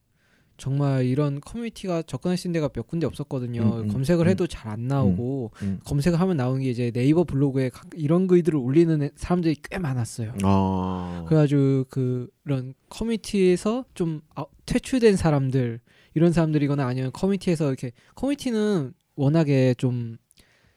정말 0.55 1.05
이런 1.05 1.39
커뮤니티가 1.39 2.01
접근할 2.03 2.35
수 2.35 2.47
있는 2.47 2.53
데가 2.53 2.69
몇 2.69 2.87
군데 2.87 3.05
없었거든요. 3.05 3.61
음, 3.61 3.79
음, 3.81 3.87
검색을 3.89 4.25
음. 4.25 4.29
해도 4.31 4.47
잘안 4.47 4.87
나오고 4.87 5.51
음. 5.61 5.79
검색을 5.85 6.19
하면 6.19 6.35
나오는 6.37 6.61
게 6.63 6.69
이제 6.71 6.89
네이버 6.89 7.25
블로그에 7.25 7.69
각- 7.69 7.85
이런 7.95 8.25
글들을 8.25 8.57
올리는 8.57 9.03
애- 9.03 9.11
사람들이 9.15 9.57
꽤 9.69 9.77
많았어요. 9.77 10.33
아. 10.41 11.25
그래가지고 11.27 11.85
그런 11.89 12.73
커뮤니티에서 12.89 13.85
좀 13.93 14.21
아, 14.33 14.45
퇴출된 14.65 15.15
사람들 15.15 15.79
이런 16.17 16.33
사람들이거나 16.33 16.83
아니면 16.83 17.11
커뮤니티에서 17.13 17.67
이렇게 17.67 17.91
커뮤니티는 18.15 18.91
워낙에 19.15 19.75
좀 19.77 20.17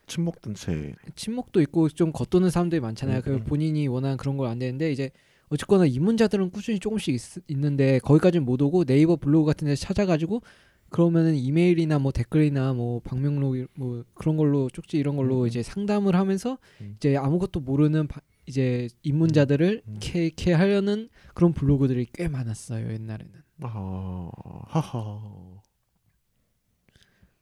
친목 0.07 0.43
단체. 0.43 0.93
친목도 1.17 1.63
있고 1.63 1.89
좀 1.89 2.13
겉도는 2.13 2.51
사람들이 2.51 2.81
많잖아요. 2.83 3.19
음, 3.21 3.23
그 3.25 3.31
음. 3.37 3.45
본인이 3.45 3.89
원하는 3.89 4.19
그런 4.19 4.37
걸 4.37 4.49
안 4.49 4.59
되는데 4.59 4.93
이제 4.93 5.11
어쨌거나 5.49 5.87
입문자들은 5.87 6.51
꾸준히 6.51 6.79
조금씩 6.79 7.15
있, 7.49 7.57
는데 7.57 7.99
거기까지는 8.01 8.45
못 8.45 8.61
오고 8.61 8.85
네이버 8.85 9.17
블로그 9.17 9.47
같은 9.47 9.67
데서 9.67 9.81
찾아가지고 9.87 10.43
그러면은 10.91 11.35
이메일이나 11.37 11.99
뭐 11.99 12.13
댓글이나 12.13 12.75
뭐 12.75 13.01
방명록 13.01 13.57
이- 13.57 13.67
뭐 13.75 14.05
그런 14.15 14.37
걸로 14.37 14.69
쪽지 14.71 14.99
이런 14.99 15.17
걸로 15.17 15.39
음, 15.39 15.43
음. 15.45 15.47
이제 15.47 15.63
상담을 15.63 16.15
하면서 16.17 16.59
음. 16.83 16.95
이제 16.99 17.17
아무것도 17.17 17.61
모르는 17.61 18.09
바- 18.09 18.21
이제 18.47 18.89
입문자들을 19.05 19.83
음. 19.87 19.97
캐캐 20.01 20.53
하려는 20.53 21.09
그런 21.35 21.53
블로그들이 21.55 22.07
꽤 22.13 22.27
많았어요 22.29 22.93
옛날에는. 22.93 23.33
아. 23.63 24.31
하하. 24.67 25.21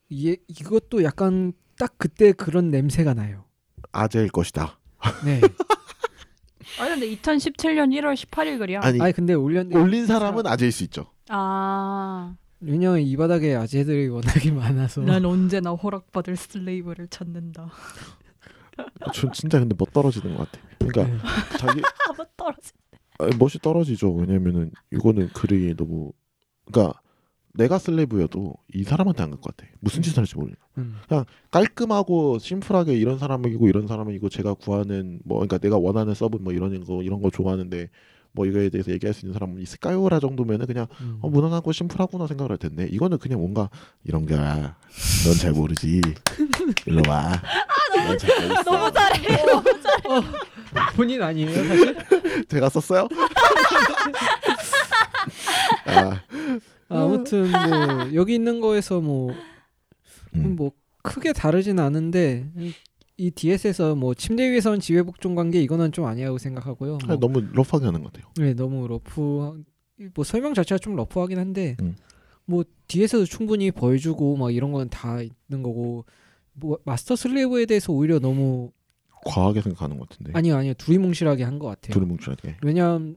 이게 0.08 0.36
이것도 0.48 1.04
약간 1.04 1.52
딱 1.78 1.94
그때 1.98 2.32
그런 2.32 2.70
냄새가 2.70 3.14
나요. 3.14 3.44
아재일 3.92 4.30
것이다. 4.30 4.78
네. 5.24 5.40
아니 6.80 6.90
근데 6.90 7.06
2017년 7.16 7.92
1월 7.98 8.14
18일 8.14 8.58
글이야. 8.58 8.80
아니 8.82 9.00
아니 9.00 9.12
근데 9.12 9.34
올렸 9.34 9.66
올린 9.74 10.06
사람은 10.06 10.46
아재일 10.46 10.72
수 10.72 10.84
있죠. 10.84 11.12
아. 11.28 12.34
왜냐면 12.60 13.00
이 13.00 13.16
바닥에 13.16 13.54
아재들이 13.54 14.08
워낙에 14.08 14.50
많아서 14.50 15.02
난 15.02 15.24
언제나 15.24 15.70
허락받을 15.70 16.36
슬레이브를 16.36 17.08
찾는다. 17.08 17.70
전 19.14 19.32
진짜 19.32 19.58
근데 19.58 19.74
멋 19.78 19.92
떨어지는 19.92 20.36
것 20.36 20.50
같아. 20.50 20.64
그러니까 20.78 21.04
네. 21.04 21.58
자기 21.58 21.82
아무 22.08 22.24
떨어지. 22.36 22.72
아니, 23.18 23.36
멋이 23.36 23.52
떨어지죠. 23.62 24.12
왜냐면은 24.12 24.70
이거는 24.92 25.28
글이 25.34 25.74
너무 25.76 26.12
그러니까 26.70 27.00
내가 27.54 27.78
slave여도 27.78 28.54
이 28.74 28.84
사람한테 28.84 29.22
안 29.22 29.30
갈 29.30 29.40
것 29.40 29.56
같아. 29.56 29.68
무슨 29.80 30.02
짓을 30.02 30.18
할지 30.18 30.36
모르. 30.36 30.52
음. 30.78 30.96
깔끔하고 31.50 32.38
심플하게 32.38 32.94
이런 32.94 33.18
사람이고 33.18 33.66
이런 33.68 33.86
사람이고 33.88 34.28
제가 34.28 34.54
구하는 34.54 35.18
뭐 35.24 35.38
그러니까 35.38 35.58
내가 35.58 35.76
원하는 35.78 36.14
sub 36.14 36.38
뭐 36.40 36.52
이런 36.52 36.84
거 36.84 37.02
이런 37.02 37.20
거 37.20 37.30
좋아하는데 37.30 37.90
뭐 38.32 38.46
이거에 38.46 38.68
대해서 38.68 38.92
얘기할 38.92 39.12
수 39.14 39.24
있는 39.24 39.32
사람은 39.32 39.60
있을까요라 39.62 40.20
정도면은 40.20 40.66
그냥 40.66 40.86
음. 41.00 41.18
어, 41.22 41.30
무난하고 41.30 41.72
심플하구나 41.72 42.28
생각을 42.28 42.52
할 42.52 42.58
텐데 42.58 42.86
이거는 42.90 43.18
그냥 43.18 43.40
뭔가 43.40 43.70
이런 44.04 44.26
거야. 44.26 44.76
넌 45.26 45.34
잘 45.40 45.52
모르지. 45.52 46.00
일로 46.86 47.02
와. 47.08 47.32
넌잘 47.96 48.42
모르겠어. 48.48 48.62
너무 48.70 48.92
잘해. 48.92 49.44
본인 50.94 51.22
아니에요 51.22 51.52
사실? 51.54 51.96
제가 52.48 52.68
썼어요? 52.68 53.08
아, 55.86 56.22
아무튼 56.88 57.50
뭐 57.50 58.14
여기 58.14 58.34
있는 58.34 58.60
거에서 58.60 59.00
뭐, 59.00 59.32
음. 60.34 60.56
뭐 60.56 60.72
크게 61.02 61.32
다르진 61.32 61.78
않은데 61.78 62.46
이 63.16 63.30
DS에서 63.30 63.94
뭐 63.94 64.14
침대 64.14 64.50
위에서는 64.50 64.80
지배 64.80 65.02
복종 65.02 65.34
관계 65.34 65.60
이거는 65.60 65.92
좀 65.92 66.04
아니라고 66.06 66.38
생각하고요. 66.38 66.98
뭐, 67.06 67.16
너무 67.16 67.40
러프하게 67.52 67.86
하는 67.86 68.02
것 68.02 68.12
같아요. 68.12 68.30
네, 68.36 68.54
너무 68.54 68.86
러프 68.86 69.62
뭐 70.14 70.24
설명 70.24 70.54
자체가 70.54 70.78
좀 70.78 70.96
러프하긴 70.96 71.38
한데 71.38 71.76
음. 71.80 71.96
뭐 72.44 72.64
뒤에서도 72.86 73.24
충분히 73.26 73.70
보여주고 73.70 74.36
막 74.36 74.54
이런 74.54 74.72
건 74.72 74.88
다 74.88 75.20
있는 75.20 75.62
거고 75.62 76.04
뭐 76.54 76.78
master 76.84 77.16
slave에 77.16 77.66
대해서 77.66 77.92
오히려 77.92 78.18
너무 78.18 78.70
과하게 79.24 79.62
생각하는 79.62 79.98
것 79.98 80.08
같은데. 80.08 80.32
아니요 80.34 80.56
아니요 80.56 80.74
두리뭉실하게 80.74 81.44
한 81.44 81.58
것 81.58 81.66
같아요. 81.68 81.92
두리뭉실하게. 81.92 82.56
왜냐하면 82.62 83.16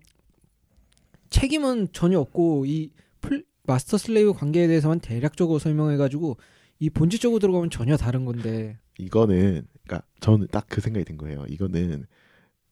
책임은 1.30 1.90
전혀 1.94 2.20
없고 2.20 2.66
이 2.66 2.92
플, 3.22 3.46
master 3.64 3.98
slave 3.98 4.34
관계에 4.34 4.68
대해서만 4.68 5.00
대략적으로 5.00 5.60
설명해가지고 5.60 6.38
이 6.80 6.90
본질적으로 6.90 7.40
들어가면 7.40 7.70
전혀 7.70 7.96
다른 7.98 8.26
건데 8.26 8.78
이거는 8.98 9.66
그러니까 9.84 10.06
저는 10.20 10.48
딱 10.52 10.66
그 10.68 10.82
생각이 10.82 11.06
든 11.06 11.18
거예요. 11.18 11.46
이거는 11.48 12.06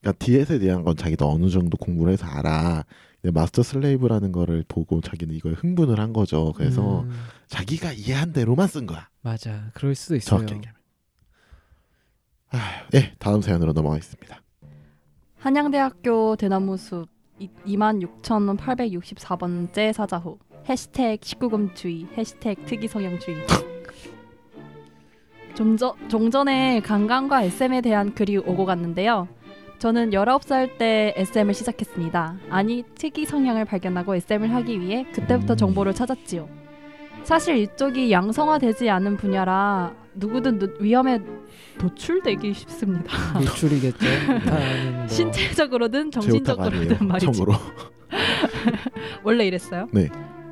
그러니까 0.02 0.26
DS에 0.26 0.60
대한 0.60 0.84
건 0.84 0.96
자기도 0.98 1.30
어느 1.30 1.50
정도 1.50 1.78
공부를 1.78 2.14
해서 2.14 2.26
알아. 2.26 2.86
근데 3.22 3.38
마스터 3.38 3.62
슬레이브라는 3.64 4.32
거를 4.32 4.64
보고 4.68 5.02
자기는 5.02 5.36
이걸 5.36 5.54
흥분을 5.54 6.00
한 6.00 6.14
거죠. 6.14 6.54
그래서 6.56 7.02
음, 7.02 7.12
자기가 7.48 7.92
이해한 7.94 8.32
대로만 8.34 8.68
쓴 8.68 8.86
거야. 8.86 9.10
맞아 9.22 9.70
그럴 9.74 9.94
수도 9.96 10.16
있어요. 10.16 10.30
정확히 10.40 10.56
얘기하면. 10.56 10.79
아, 12.52 12.58
네, 12.92 13.14
다음 13.20 13.42
사연으로 13.42 13.74
넘어가겠습니다. 13.74 14.42
한양대학교 15.38 16.36
대나무숲 16.36 17.08
26,864번째 17.66 19.94
사자후 19.94 20.40
해시태그 20.68 21.22
19금 21.22 21.74
주의 21.76 22.06
해시태그 22.18 22.64
특이성형주의 22.66 23.38
좀, 25.56 25.78
저, 25.78 25.96
좀 26.10 26.30
전에 26.32 26.82
강강과 26.82 27.44
SM에 27.44 27.80
대한 27.82 28.14
글이 28.14 28.38
오고 28.38 28.66
갔는데요. 28.66 29.28
저는 29.78 30.10
19살 30.12 30.78
때 30.78 31.14
SM을 31.16 31.54
시작했습니다. 31.54 32.38
아니 32.50 32.84
특이 32.96 33.26
성향을 33.26 33.64
발견하고 33.66 34.16
SM을 34.16 34.54
하기 34.56 34.82
위해 34.82 35.06
그때부터 35.14 35.54
음. 35.54 35.58
정보를 35.58 35.94
찾았지요. 35.94 36.50
사실 37.24 37.58
이쪽이 37.58 38.12
양성화되지 38.12 38.90
않은 38.90 39.16
분야라 39.18 39.94
누구든 40.20 40.60
누- 40.60 40.74
위험에 40.80 41.20
노출되기 41.82 42.54
쉽습니다. 42.54 43.12
노출이겠죠. 43.40 44.06
뭐 44.46 45.08
신체적으로든. 45.08 46.12
정신적으로든 46.12 47.08
말이죠. 47.08 47.32
원래 49.24 49.46
이랬어요? 49.48 49.88
네. 49.92 50.10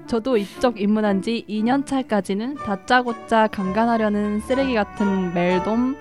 저도 0.07 0.38
이쪽 0.38 0.79
입문한 0.79 1.21
지 1.21 1.45
2년 1.50 1.86
차까지는 1.86 2.55
다짜고짜 2.55 3.47
강간하려는 3.47 4.39
쓰레기 4.39 4.74
같은 4.74 5.33
멜돔 5.33 5.97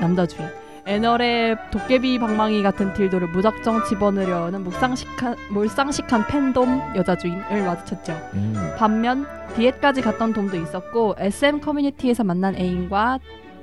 남자주의 0.00 0.48
애널에 0.84 1.56
도깨비 1.70 2.18
방망이 2.18 2.62
같은 2.62 2.92
딜도를 2.92 3.28
무작정 3.28 3.84
집어넣으려는 3.84 4.64
몰상식한, 4.64 5.36
몰상식한 5.50 6.26
팬돔 6.26 6.96
여자 6.96 7.16
주인을 7.16 7.62
마주쳤죠. 7.64 8.12
음. 8.34 8.74
반면 8.76 9.26
디엣까지 9.54 10.02
갔던 10.02 10.32
돔도 10.32 10.56
있었고 10.56 11.14
SM 11.18 11.60
커뮤니티에서 11.60 12.24
만난 12.24 12.56
애인과 12.56 13.20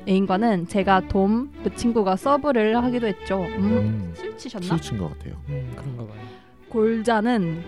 애인과는 0.08 0.68
제가 0.68 1.02
돔 1.10 1.52
그 1.64 1.76
친구가 1.76 2.16
서브를 2.16 2.78
하기도 2.78 3.08
했죠. 3.08 3.42
음, 3.42 3.64
음. 3.64 4.12
술 4.16 4.38
치셨나? 4.38 4.68
스위치인 4.68 5.00
것 5.00 5.10
같아요. 5.18 5.34
음, 5.50 5.74
그런가 5.76 6.04
봐요. 6.06 6.22
골자는 6.70 7.64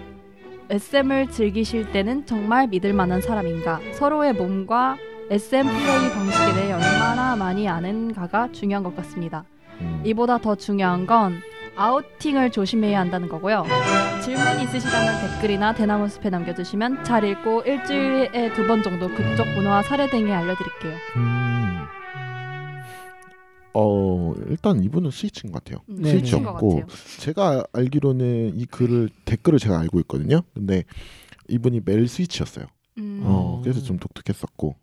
SM을 0.70 1.28
즐기실 1.30 1.92
때는 1.92 2.26
정말 2.26 2.68
믿을 2.68 2.94
만한 2.94 3.20
사람인가 3.20 3.82
서로의 3.94 4.32
몸과 4.34 4.96
SM 5.30 5.64
플레이 5.66 6.10
방식에 6.14 6.54
대해 6.54 6.74
얼마나 6.74 7.36
많이 7.36 7.68
아는가가 7.68 8.52
중요한 8.52 8.84
것 8.84 8.96
같습니다. 8.98 9.46
음. 9.80 10.02
이보다 10.06 10.38
더 10.40 10.56
중요한 10.56 11.06
건 11.06 11.40
아우팅을 11.76 12.52
조심해야 12.52 13.00
한다는 13.00 13.30
거고요. 13.30 13.64
질문 14.24 14.60
있으시다면 14.62 15.22
댓글이나 15.40 15.74
대나무 15.74 16.10
숲에 16.10 16.30
남겨주시면 16.30 17.04
잘 17.06 17.24
읽고 17.24 17.62
일주일에 17.62 18.54
두 18.54 18.68
번 18.68 18.84
정도 18.84 19.08
그쪽 19.08 19.48
문화와 19.56 19.84
사례 19.84 20.10
등에 20.10 20.32
알려드릴게요. 20.34 20.94
음. 21.16 21.78
어 23.74 24.34
일단 24.50 24.84
이분은 24.84 25.12
스위치인 25.12 25.54
것 25.54 25.64
같아요. 25.64 25.82
음, 25.90 26.02
네, 26.02 26.22
네. 26.22 26.44
것 26.44 26.54
같아요. 26.54 26.86
제가 27.20 27.64
알기로는 27.72 28.60
이 28.60 28.66
글을 28.66 29.10
댓글을 29.24 29.60
제가 29.60 29.80
알고 29.80 30.02
있거든요. 30.02 30.42
근데 30.54 30.84
이분이 31.48 31.82
멜 31.86 32.06
스위치였어요. 32.06 32.66
음. 32.98 33.22
어 33.24 33.62
그래서 33.64 33.82
좀 33.82 33.98
독특했었고. 33.98 34.76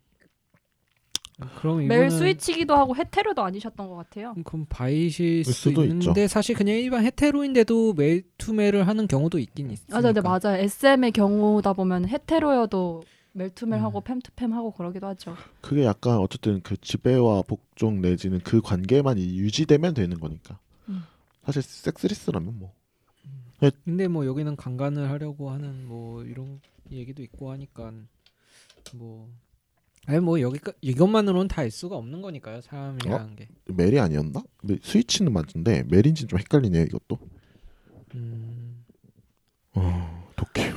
그럼 1.59 1.77
멜 1.87 1.95
이거는 1.95 2.09
스위치기도 2.09 2.75
하고 2.75 2.95
헤테로도 2.95 3.41
아니셨던 3.41 3.87
것 3.87 3.95
같아요. 3.95 4.35
그럼 4.43 4.65
바이실 4.69 5.45
수 5.45 5.53
수도 5.53 5.83
있는데 5.85 6.27
사실 6.27 6.55
그냥 6.55 6.75
일반 6.75 7.05
헤테로인데도 7.05 7.93
멜 7.93 8.23
투멜을 8.37 8.87
하는 8.87 9.07
경우도 9.07 9.39
있긴 9.39 9.71
있으니까. 9.71 9.95
맞아, 9.95 10.11
네, 10.11 10.21
맞아요. 10.21 10.61
SM의 10.61 11.11
경우다 11.11 11.73
보면 11.73 12.07
헤테로여도 12.07 13.03
멜투멜하고 13.33 13.99
음. 13.99 14.03
팸투팸하고 14.03 14.75
그러기도 14.75 15.07
하죠. 15.07 15.35
그게 15.61 15.85
약간 15.85 16.17
어쨌든 16.17 16.61
그 16.61 16.75
지배와 16.77 17.43
복종 17.43 18.01
내지는 18.01 18.39
그 18.39 18.61
관계만 18.61 19.17
유지되면 19.17 19.93
되는 19.93 20.19
거니까. 20.19 20.59
음. 20.89 21.03
사실 21.45 21.61
섹스리스라면 21.61 22.59
뭐. 22.59 22.73
근데 23.83 24.07
뭐 24.07 24.25
여기는 24.25 24.55
강간을 24.55 25.09
하려고 25.09 25.51
하는 25.51 25.85
뭐 25.85 26.23
이런 26.23 26.61
얘기도 26.91 27.21
있고 27.23 27.51
하니까 27.51 27.91
뭐 28.93 29.29
아니 30.09 30.19
뭐 30.19 30.39
여기 30.41 30.59
이것만으로는 30.81 31.47
다 31.47 31.61
알 31.61 31.71
수가 31.71 31.95
없는 31.97 32.21
거니까요 32.21 32.61
사람이라는 32.61 33.35
게. 33.35 33.47
멜이 33.67 33.99
아니었나? 33.99 34.43
근데 34.57 34.77
스위치는 34.81 35.31
맞는데 35.33 35.83
멜인지는 35.89 36.27
좀 36.29 36.39
헷갈리네요 36.39 36.83
이것도. 36.83 37.19
음. 38.15 38.85
어, 39.75 40.27
독해 40.35 40.73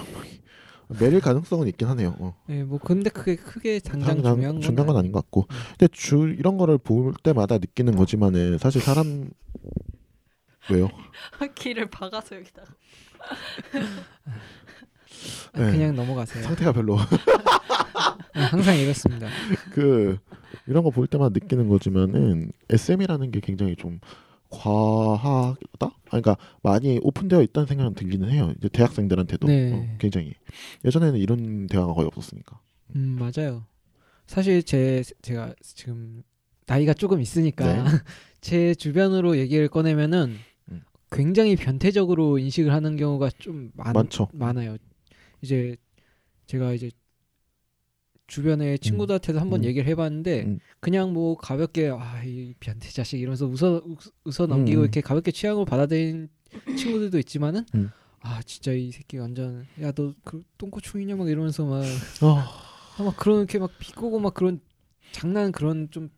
멜일 1.00 1.20
가능성은 1.22 1.68
있긴 1.68 1.88
하네요. 1.88 2.16
어. 2.18 2.36
네, 2.46 2.64
뭐 2.64 2.78
근데 2.78 3.08
그게 3.08 3.36
크게 3.36 3.78
당장 3.78 4.16
당장 4.16 4.34
중요한 4.34 4.54
건, 4.56 4.62
중요한 4.62 4.86
건 4.88 4.96
아닌 4.98 5.12
것 5.12 5.20
같고. 5.22 5.46
음. 5.50 5.56
근데 5.78 5.88
주 5.92 6.28
이런 6.36 6.58
거를 6.58 6.76
볼 6.78 7.14
때마다 7.22 7.58
느끼는 7.58 7.96
거지만은 7.96 8.58
사실 8.58 8.82
사람 8.82 9.30
왜요? 10.70 10.88
길을 11.54 11.88
박아서 11.90 12.36
여기다가. 12.36 12.74
아, 15.52 15.61
네. 15.61 15.73
그냥 15.73 15.95
넘어가세요. 15.97 16.42
상태가 16.45 16.73
별로 16.73 16.97
네, 18.35 18.40
항상 18.50 18.76
이렇습니다. 18.78 19.28
그 19.73 20.19
이런 20.66 20.83
거 20.85 20.90
볼 20.90 21.07
때마다 21.07 21.33
느끼는 21.38 21.69
거지만은 21.69 22.52
SM이라는 22.71 23.31
게 23.31 23.40
굉장히 23.40 23.75
좀 23.76 24.00
과하다? 24.50 25.57
아니, 26.11 26.23
그러니까 26.23 26.37
많이 26.62 26.99
오픈되어 27.02 27.42
있다는 27.42 27.66
생각은 27.66 27.95
들기는 27.95 28.31
해요. 28.31 28.52
이제 28.59 28.69
대학생들한테도 28.69 29.47
네. 29.49 29.73
어, 29.73 29.97
굉장히 29.99 30.35
예전에는 30.85 31.19
이런 31.19 31.66
대화가 31.66 31.95
거의 31.95 32.07
없었으니까. 32.07 32.61
음 32.97 33.19
맞아요. 33.19 33.64
사실 34.26 34.62
제 34.62 35.02
제가 35.23 35.54
지금 35.62 36.23
나이가 36.66 36.92
조금 36.95 37.21
있으니까 37.21 37.64
네. 37.83 37.85
제 38.40 38.75
주변으로 38.75 39.38
얘기를 39.38 39.69
꺼내면은 39.69 40.37
음. 40.71 40.83
굉장히 41.11 41.57
변태적으로 41.57 42.38
인식을 42.38 42.73
하는 42.73 42.97
경우가 42.97 43.31
좀 43.38 43.71
많, 43.75 43.92
많죠. 43.95 44.28
많아요. 44.33 44.76
이제 45.42 45.76
제가 46.46 46.72
이제 46.72 46.90
주변의 48.26 48.78
친구들한테도 48.78 49.40
한번 49.40 49.61
음. 49.61 49.64
얘기를 49.64 49.87
해봤는데 49.88 50.44
음. 50.44 50.58
그냥 50.80 51.12
뭐 51.12 51.37
가볍게 51.37 51.88
아이 51.90 52.54
변태 52.61 52.88
자식 52.88 53.20
이러면서 53.20 53.46
웃어 53.46 53.82
웃- 53.84 54.12
웃어 54.25 54.46
넘기고 54.46 54.80
음. 54.80 54.84
이렇게 54.84 55.00
가볍게 55.02 55.32
취향으로 55.32 55.64
받아들인 55.66 56.28
친구들도 56.76 57.18
있지만은 57.18 57.66
음. 57.75 57.90
아 58.20 58.40
진짜 58.42 58.72
이 58.72 58.90
새끼 58.92 59.18
완전 59.18 59.66
야 59.80 59.92
너 59.92 60.14
그 60.25 60.42
똥꼬충이냐 60.56 61.16
막 61.16 61.28
이러면서 61.28 61.66
막 61.66 61.82
어, 62.22 62.38
아, 62.96 63.02
막 63.02 63.16
그런 63.16 63.38
이렇게 63.38 63.58
막 63.58 63.70
비꼬고 63.78 64.18
막 64.20 64.32
그런 64.32 64.61
장난 65.11 65.52
그런 65.52 65.90
좀 65.90 66.08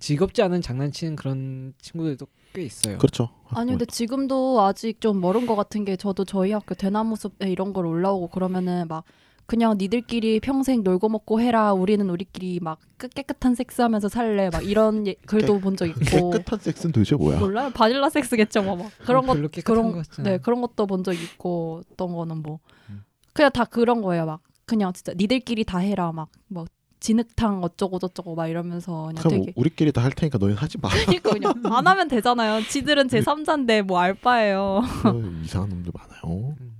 즐겁지 0.00 0.42
않은 0.42 0.62
장난치는 0.62 1.14
그런 1.14 1.74
친구들도 1.78 2.26
꽤 2.54 2.62
있어요. 2.62 2.98
그렇죠. 2.98 3.28
아니 3.50 3.70
근데 3.70 3.84
지금도 3.84 4.60
아직 4.62 5.00
좀 5.00 5.20
멀은 5.20 5.46
것 5.46 5.56
같은 5.56 5.84
게 5.84 5.96
저도 5.96 6.24
저희 6.24 6.52
학교 6.52 6.74
대나무 6.74 7.16
숲에 7.16 7.50
이런 7.50 7.72
걸 7.72 7.86
올라오고 7.86 8.28
그러면은 8.28 8.86
막 8.88 9.04
그냥 9.46 9.76
니들끼리 9.78 10.38
평생 10.38 10.84
놀고 10.84 11.08
먹고 11.08 11.40
해라 11.40 11.72
우리는 11.72 12.08
우리끼리 12.08 12.60
막 12.60 12.78
깨- 13.00 13.08
깨끗한 13.08 13.56
섹스하면서 13.56 14.08
살래 14.08 14.48
막 14.50 14.64
이런 14.64 15.04
예- 15.08 15.14
글도 15.26 15.58
본 15.60 15.74
적 15.76 15.86
있고 15.86 16.30
깨끗한 16.30 16.60
섹스는 16.60 16.92
도대체 16.92 17.16
뭐야? 17.16 17.40
몰라요 17.40 17.70
바닐라 17.74 18.08
섹스겠죠 18.10 18.62
뭐 18.62 18.76
막. 18.76 18.90
그런 19.04 19.26
것 19.26 19.34
별로 19.34 19.48
깨끗한 19.48 19.74
그런 19.74 19.92
것 19.92 20.08
같잖아. 20.08 20.30
네 20.30 20.38
그런 20.38 20.60
것도 20.60 20.86
본 20.86 21.02
적 21.02 21.12
있고 21.14 21.82
어떤 21.92 22.14
거는 22.14 22.42
뭐 22.42 22.60
음. 22.90 23.02
그냥 23.32 23.50
다 23.50 23.64
그런 23.64 24.02
거예요 24.02 24.26
막 24.26 24.40
그냥 24.66 24.92
진짜 24.92 25.12
니들끼리 25.16 25.64
다 25.64 25.78
해라 25.78 26.12
막뭐 26.12 26.66
진흙탕 27.00 27.62
어쩌고 27.64 27.98
저쩌고 27.98 28.34
막 28.34 28.46
이러면서 28.46 29.10
그냥 29.14 29.22
되게 29.28 29.52
우리끼리 29.56 29.90
다 29.92 30.02
할 30.02 30.12
테니까 30.12 30.38
너희는 30.38 30.56
하지 30.56 30.78
마. 30.78 30.88
그러니까 31.06 31.30
그냥 31.32 31.52
안 31.74 31.86
하면 31.86 32.08
되잖아요 32.08 32.62
지들은 32.68 33.08
제 33.08 33.20
3자인데 33.20 33.82
뭐 33.82 33.98
알바예요 33.98 34.60
어, 35.04 35.40
이상한 35.44 35.68
놈들 35.70 35.92
많아요. 35.94 36.54
음. 36.60 36.72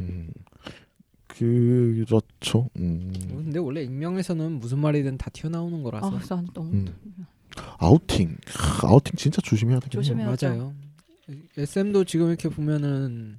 음. 0.00 0.30
그렇죠. 1.28 2.68
음. 2.76 3.12
근데 3.28 3.58
원래 3.58 3.82
익명에서는 3.82 4.52
무슨 4.60 4.78
말이든 4.78 5.18
다 5.18 5.30
튀어나오는 5.30 5.80
아 5.80 5.82
거라서 5.82 6.18
진짜 6.20 6.42
너무 6.54 6.70
음. 6.72 6.86
아우팅. 7.78 8.36
하, 8.46 8.88
아우팅 8.88 9.14
진짜 9.16 9.40
조심해야 9.42 9.80
되겠네요. 9.80 10.02
조심해야. 10.02 10.36
맞아요. 10.54 10.74
SM도 11.56 12.04
지금 12.04 12.28
이렇게 12.28 12.48
보면은 12.48 13.38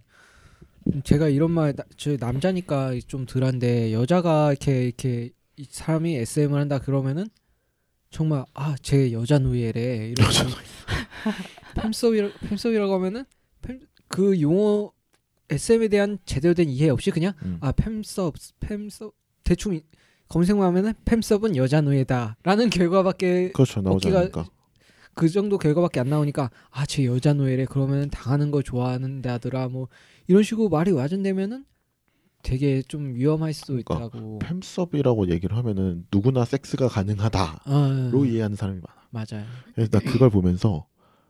제가 1.04 1.30
이런 1.30 1.52
말, 1.52 1.74
나- 1.76 1.84
저 1.98 2.16
남자니까 2.20 2.94
좀 3.08 3.26
덜한데 3.26 3.94
여자가 3.94 4.52
이렇게 4.52 4.86
이렇게 4.86 5.30
이 5.58 5.66
사람이 5.70 6.16
SM을 6.16 6.60
한다 6.60 6.80
그러면은 6.80 7.28
정말 8.12 8.46
아 8.54 8.76
제 8.82 9.12
여자 9.12 9.40
누이래 9.40 10.10
이런 10.10 10.30
팸섭이라 11.76 12.32
팸섭이라고 12.34 12.92
하면은 12.94 13.26
팸, 13.62 13.80
그 14.08 14.40
용어 14.42 14.92
SM에 15.50 15.88
대한 15.90 16.18
제대로 16.26 16.54
된 16.54 16.70
이해 16.70 16.90
없이 16.90 17.12
그냥 17.12 17.34
음. 17.44 17.58
아 17.62 17.72
팸섭 17.72 18.36
팸섭 18.60 19.14
대충 19.44 19.76
이- 19.76 19.82
검색만 20.28 20.66
하면은 20.68 20.94
팸섭은 21.06 21.56
여자 21.56 21.82
누이다라는 21.82 22.70
결과밖에 22.72 23.52
그렇죠. 23.52 23.82
나오지 23.82 24.08
않으니까. 24.10 24.46
그 25.14 25.30
정도 25.30 25.58
결과밖에 25.58 26.00
안 26.00 26.10
나오니까 26.10 26.50
아 26.72 26.86
제 26.86 27.06
여자 27.06 27.34
노예래 27.34 27.66
그러면 27.66 28.10
당하는 28.10 28.50
걸 28.52 28.64
좋아하는다더라 28.64 29.70
뭐 29.70 29.88
이런 30.28 30.42
식으로 30.44 30.70
말이 30.70 30.92
와전되면은 30.92 31.64
되게 32.46 32.82
좀 32.84 33.16
위험할 33.16 33.54
수도 33.54 33.74
그러니까 33.74 33.96
있다고. 33.96 34.40
팸섭이라고 34.40 35.30
얘기를 35.32 35.58
하면은 35.58 36.06
누구나 36.14 36.46
섹스가 36.46 36.88
가능하다로 36.88 37.58
아, 37.66 38.12
이해하는 38.26 38.56
사람이 38.56 38.80
많아. 38.82 38.96
맞아요. 39.12 39.46
그래서 39.74 39.90
나 39.92 40.00
그걸 40.12 40.30
보면서 40.30 40.88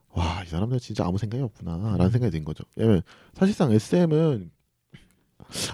와 0.09 0.43
이 0.45 0.49
사람들 0.49 0.79
진짜 0.79 1.05
아무 1.05 1.17
생각이 1.17 1.41
없구나라는 1.43 2.09
생각이 2.09 2.31
든 2.31 2.45
거죠. 2.45 2.63
왜냐면 2.75 3.01
사실상 3.33 3.71
SM은 3.71 4.51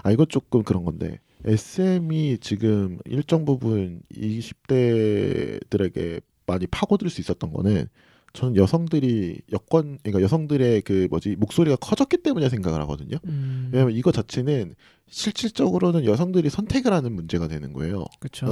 아 0.02 0.10
이거 0.10 0.24
조금 0.24 0.62
그런 0.62 0.84
건데 0.84 1.18
SM이 1.44 2.38
지금 2.38 2.98
일정 3.04 3.44
부분 3.44 4.00
20대들에게 4.14 6.22
많이 6.46 6.66
파고들 6.66 7.10
수 7.10 7.20
있었던 7.20 7.52
거는 7.52 7.88
저는 8.32 8.56
여성들이 8.56 9.42
여권 9.52 9.98
그러니까 10.02 10.22
여성들의 10.22 10.82
그 10.82 11.06
뭐지 11.10 11.36
목소리가 11.36 11.76
커졌기 11.76 12.18
때문에 12.18 12.48
생각을 12.48 12.80
하거든요. 12.82 13.18
음, 13.26 13.70
왜냐면 13.72 13.94
이거 13.94 14.10
자체는 14.10 14.74
실질적으로는 15.08 16.06
여성들이 16.06 16.48
선택을 16.48 16.92
하는 16.92 17.12
문제가 17.12 17.48
되는 17.48 17.72
거예요. 17.72 18.04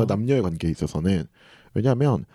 어, 0.03 0.05
남녀의 0.05 0.43
관계에 0.43 0.71
있어서는 0.71 1.25
왜냐하면 1.75 2.27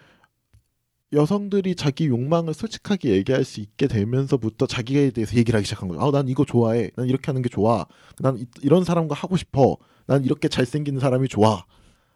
여성들이 1.14 1.76
자기 1.76 2.08
욕망을 2.08 2.54
솔직하게 2.54 3.12
얘기할 3.12 3.44
수 3.44 3.62
있게 3.62 3.88
되면서부터 3.88 4.66
자기에 4.66 5.12
대해서 5.12 5.38
얘기를 5.38 5.58
하기 5.58 5.66
시작한 5.66 5.88
거죠. 5.88 6.02
아, 6.02 6.12
난 6.12 6.28
이거 6.28 6.46
좋아해. 6.46 6.90
난 6.96 7.08
이렇게 7.08 7.28
하는 7.28 7.44
게 7.44 7.50
좋아. 7.50 7.86
난 8.20 8.38
이, 8.38 8.46
이런 8.64 8.84
사람과 8.84 9.14
하고 9.14 9.38
싶어. 9.38 9.78
난 10.08 10.24
이렇게 10.26 10.48
잘생긴 10.48 11.00
사람이 11.00 11.28
좋아. 11.28 11.64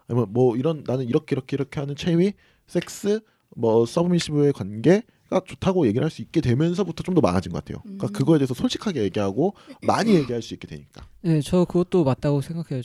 아니면 0.07 0.27
뭐 0.31 0.57
이런 0.57 0.83
나는 0.85 1.07
이렇게 1.07 1.35
이렇게 1.35 1.55
이렇게 1.55 1.79
하는 1.79 1.95
체위, 1.95 2.33
섹스, 2.67 3.21
뭐 3.55 3.85
서브미시브의 3.85 4.53
관계 4.53 5.03
가 5.29 5.41
좋다고 5.45 5.85
얘기를 5.87 6.03
할 6.03 6.09
수 6.09 6.21
있게 6.21 6.41
되면서부터 6.41 7.03
좀 7.03 7.13
더 7.15 7.21
많아진 7.21 7.51
것 7.51 7.63
같아요. 7.63 7.81
그러니까 7.83 8.07
음. 8.07 8.13
그거에 8.13 8.37
대해서 8.39 8.53
솔직하게 8.53 9.03
얘기하고 9.03 9.53
많이 9.83 10.13
얘기할 10.15 10.41
수 10.41 10.53
있게 10.53 10.67
되니까. 10.67 11.05
네, 11.21 11.41
저 11.41 11.65
그것도 11.65 12.03
맞다고 12.03 12.41
생각해요. 12.41 12.81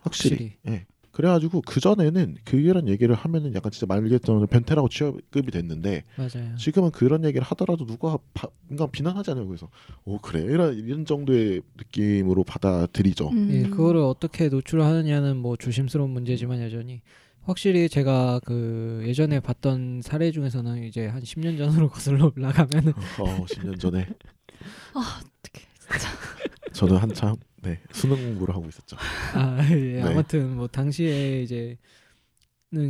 확실히. 0.00 0.36
확실히. 0.36 0.52
예. 0.68 0.86
그래가지고 1.12 1.62
그 1.66 1.80
전에는 1.80 2.36
그런 2.44 2.88
얘기를 2.88 3.14
하면은 3.14 3.52
약간 3.54 3.72
진짜 3.72 3.84
말 3.86 4.00
그대로 4.00 4.46
변태라고 4.46 4.88
취급이 4.88 5.50
됐는데 5.50 6.04
맞아요. 6.16 6.54
지금은 6.56 6.92
그런 6.92 7.24
얘기를 7.24 7.42
하더라도 7.48 7.84
누가 7.84 8.16
바, 8.32 8.48
뭔가 8.68 8.86
비난하잖아요. 8.86 9.46
그래서 9.46 9.68
오 10.04 10.18
그래 10.18 10.40
이런 10.40 10.74
이런 10.78 11.04
정도의 11.04 11.62
느낌으로 11.76 12.44
받아들이죠. 12.44 13.28
음. 13.30 13.48
예, 13.50 13.68
그거를 13.68 14.00
어떻게 14.00 14.48
노출하느냐는 14.48 15.36
뭐 15.36 15.56
조심스러운 15.56 16.10
문제지만 16.10 16.62
여전히 16.62 17.02
확실히 17.42 17.88
제가 17.88 18.40
그 18.44 19.02
예전에 19.06 19.40
봤던 19.40 20.02
사례 20.02 20.30
중에서는 20.30 20.84
이제 20.84 21.06
한 21.06 21.22
10년 21.22 21.56
전으로 21.58 21.88
거슬러 21.90 22.30
올라가면은 22.36 22.92
어 22.92 23.44
10년 23.46 23.78
전에 23.80 24.06
아 24.94 25.20
어떡해 25.20 25.66
진짜 25.80 26.08
저는 26.72 26.96
한참 26.98 27.36
네 27.62 27.80
수능 27.92 28.16
공부를 28.16 28.54
하고 28.54 28.66
있었죠. 28.68 28.96
아, 29.34 29.58
예. 29.70 29.74
네. 29.74 30.02
아무튼 30.02 30.56
뭐 30.56 30.66
당시에 30.66 31.42
이제는 31.42 31.76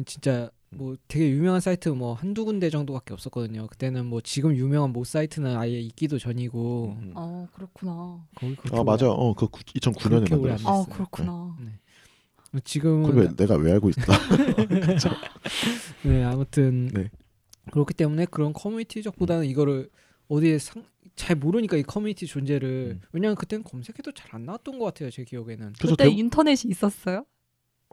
진짜 0.05 0.51
뭐 0.73 0.95
되게 1.09 1.29
유명한 1.31 1.61
사이트 1.61 1.89
뭐 1.89 2.15
한두 2.15 2.45
군데 2.45 2.71
정도밖에 2.71 3.13
없었거든요. 3.13 3.67
그때는 3.67 4.07
뭐 4.07 4.21
지금 4.21 4.55
유명한 4.55 4.93
모 4.93 5.03
사이트는 5.03 5.57
아예 5.57 5.81
있기도 5.81 6.19
전이고 6.19 6.97
음. 7.01 7.13
어 7.17 7.49
그렇구나 7.55 8.25
거기 8.37 8.55
그렇게 8.55 8.79
아 8.79 8.85
맞아. 8.85 9.11
어그 9.11 9.47
2009년에 9.49 10.09
그렇게 10.29 10.35
오래 10.37 10.53
안 10.53 10.63
만들었어. 10.63 10.83
아. 10.83 10.87
그렇구나 10.95 11.57
오래- 11.61 11.73
지금은 12.65 13.03
그걸 13.09 13.23
왜 13.25 13.37
내가 13.37 13.55
왜 13.57 13.73
알고 13.73 13.91
있다. 13.91 14.13
네 16.03 16.25
아무튼 16.25 16.89
네. 16.89 17.11
그렇기 17.71 17.95
때문에 17.95 18.27
그런 18.27 18.53
커뮤니티적보다는 18.53 19.47
이거를 19.47 19.89
어디에 20.29 20.59
상, 20.59 20.85
잘 21.15 21.37
모르니까 21.37 21.77
이 21.77 21.83
커뮤니티 21.83 22.27
존재를 22.27 22.99
음. 22.99 23.01
왜냐면 23.13 23.37
그때는 23.37 23.63
검색해도 23.65 24.13
잘 24.13 24.31
안 24.35 24.45
나왔던 24.47 24.79
것 24.79 24.85
같아요 24.87 25.11
제 25.11 25.25
기억에는 25.25 25.75
그때 25.81 25.95
결국 25.97 26.19
인터넷이 26.19 26.71
있었어요? 26.71 27.25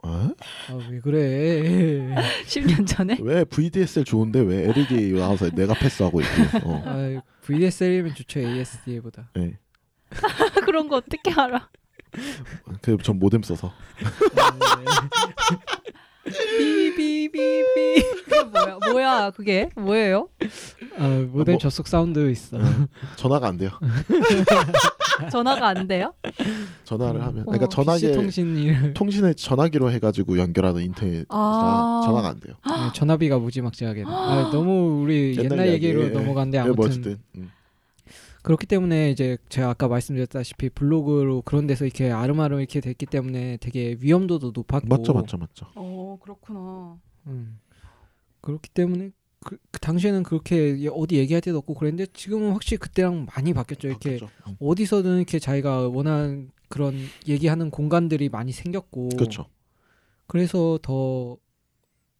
아? 0.02 0.32
아왜 0.70 1.00
그래 1.00 2.14
10년 2.46 2.86
전에? 2.86 3.18
왜 3.20 3.44
VDSL 3.44 4.04
좋은데 4.04 4.40
왜 4.40 4.68
LED 4.68 5.12
나와서 5.14 5.50
내가 5.50 5.74
패스하고 5.74 6.20
있고. 6.20 6.68
어. 6.70 6.82
아, 6.86 7.20
VDSL이면 7.42 8.14
좋죠 8.14 8.38
ASDA보다 8.40 9.30
네. 9.34 9.58
그런 10.64 10.88
거 10.88 10.96
어떻게 10.96 11.30
알아? 11.32 11.68
그전 12.82 13.18
모뎀 13.18 13.42
써서 13.44 13.72
비비비비. 16.88 18.02
그게 18.24 18.42
뭐야? 18.44 18.78
뭐야? 18.92 19.30
그게 19.30 19.70
뭐예요? 19.76 20.28
아 20.98 21.08
모델 21.30 21.54
뭐- 21.54 21.58
접속 21.58 21.86
사운드 21.88 22.30
있어. 22.30 22.58
전화가 23.16 23.48
안 23.48 23.56
돼요. 23.56 23.70
전화가 25.32 25.68
안 25.68 25.88
돼요? 25.88 26.14
전화를 26.84 27.20
하면 27.22 27.42
어, 27.42 27.44
그러니까 27.46 27.66
전화기 27.68 28.12
통신이 28.12 28.94
통신을 28.94 29.34
전화기로 29.34 29.90
해가지고 29.90 30.38
연결하는 30.38 30.82
인터넷 30.82 31.24
아. 31.28 32.02
전화 32.04 32.22
가 32.22 32.28
안 32.28 32.38
돼요. 32.40 32.54
네, 32.66 32.72
전화비가 32.94 33.38
무지막지하게. 33.38 34.04
아, 34.06 34.50
너무 34.52 35.02
우리 35.02 35.34
옛날, 35.38 35.58
이야기, 35.66 35.72
얘기로 35.86 36.04
예, 36.04 36.08
넘어갔는데 36.10 36.58
예, 36.58 36.60
아무튼 36.62 36.76
뭐 36.76 36.86
어쨌든 36.86 37.18
음. 37.36 37.50
그렇기 38.48 38.64
때문에 38.64 39.10
이제 39.10 39.36
제가 39.50 39.68
아까 39.68 39.88
말씀드렸다시피 39.88 40.70
블로그로 40.70 41.42
그런 41.42 41.66
데서 41.66 41.84
이렇게 41.84 42.10
아름아름 42.10 42.60
이렇게 42.60 42.80
됐기 42.80 43.04
때문에 43.04 43.58
되게 43.58 43.94
위험도도 44.00 44.52
높았고 44.54 44.86
맞죠, 44.88 45.12
맞죠, 45.12 45.36
맞죠. 45.36 45.66
어 45.74 46.16
그렇구나. 46.22 46.96
음. 47.26 47.60
그렇기 48.40 48.70
때문에 48.70 49.10
그, 49.44 49.58
그 49.70 49.80
당시에는 49.80 50.22
그렇게 50.22 50.88
어디 50.90 51.16
얘기할 51.18 51.42
데도 51.42 51.58
없고 51.58 51.74
그랬는데 51.74 52.10
지금은 52.14 52.52
확실히 52.52 52.78
그때랑 52.78 53.26
많이 53.26 53.52
바뀌었죠. 53.52 53.88
이렇게 53.88 54.12
바뀌었죠. 54.12 54.32
음. 54.46 54.56
어디서든 54.60 55.18
이렇게 55.18 55.38
자기가 55.38 55.88
원하는 55.88 56.50
그런 56.70 56.94
얘기하는 57.26 57.70
공간들이 57.70 58.30
많이 58.30 58.52
생겼고 58.52 59.10
그렇죠. 59.10 59.44
그래서 60.26 60.78
더 60.80 61.36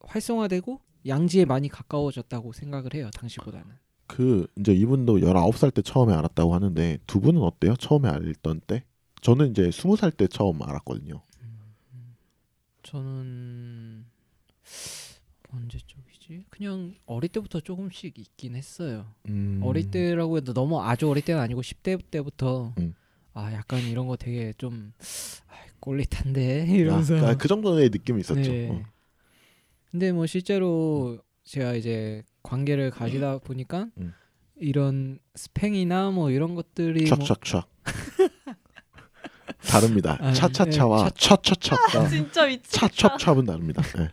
활성화되고 0.00 0.78
양지에 1.06 1.46
많이 1.46 1.70
가까워졌다고 1.70 2.52
생각을 2.52 2.92
해요. 2.92 3.08
당시보다는. 3.14 3.87
그 4.08 4.46
이제 4.56 4.72
이분도 4.72 5.20
19살 5.20 5.72
때 5.72 5.82
처음에 5.82 6.12
알았다고 6.14 6.54
하는데 6.54 6.98
두 7.06 7.20
분은 7.20 7.40
어때요? 7.40 7.76
처음에 7.76 8.08
알던 8.08 8.62
때? 8.66 8.82
저는 9.20 9.50
이제 9.50 9.68
20살 9.68 10.16
때 10.16 10.26
처음 10.26 10.60
알았거든요. 10.62 11.22
저는 12.82 14.06
언제 15.50 15.78
쪽이지? 15.78 16.44
그냥 16.48 16.94
어릴 17.06 17.28
때부터 17.28 17.60
조금씩 17.60 18.18
있긴 18.18 18.56
했어요. 18.56 19.06
음. 19.28 19.60
어릴 19.62 19.90
때라고 19.90 20.38
해도 20.38 20.54
너무 20.54 20.80
아주 20.82 21.08
어릴 21.08 21.22
때는 21.24 21.40
아니고 21.40 21.60
10대 21.60 22.00
때부터 22.10 22.74
음. 22.78 22.94
아 23.34 23.52
약간 23.52 23.80
이런 23.82 24.06
거 24.06 24.16
되게 24.16 24.54
좀 24.56 24.92
아, 25.48 25.54
꼴릿한데 25.80 26.66
이러면서 26.72 27.26
아, 27.26 27.36
그 27.36 27.46
정도의 27.46 27.90
느낌이 27.90 28.20
있었죠. 28.20 28.40
네. 28.40 28.70
어. 28.70 28.82
근데 29.90 30.12
뭐 30.12 30.26
실제로 30.26 31.18
제가 31.44 31.74
이제 31.74 32.22
관계를 32.42 32.90
가지다 32.90 33.38
보니까 33.38 33.88
음. 33.98 34.14
이런 34.56 35.18
스팽이나 35.34 36.10
뭐 36.10 36.30
이런 36.30 36.54
것들이 36.54 37.08
뭐 37.08 37.18
촥촥촥. 37.18 37.64
다릅니다. 39.68 40.16
아, 40.20 40.32
차차차와 40.32 41.06
예, 41.06 41.10
차차차가 41.16 42.08
진짜 42.08 42.46
미치. 42.46 42.70
차차차는 42.70 43.44
다릅니다. 43.46 43.82
네. 43.96 44.10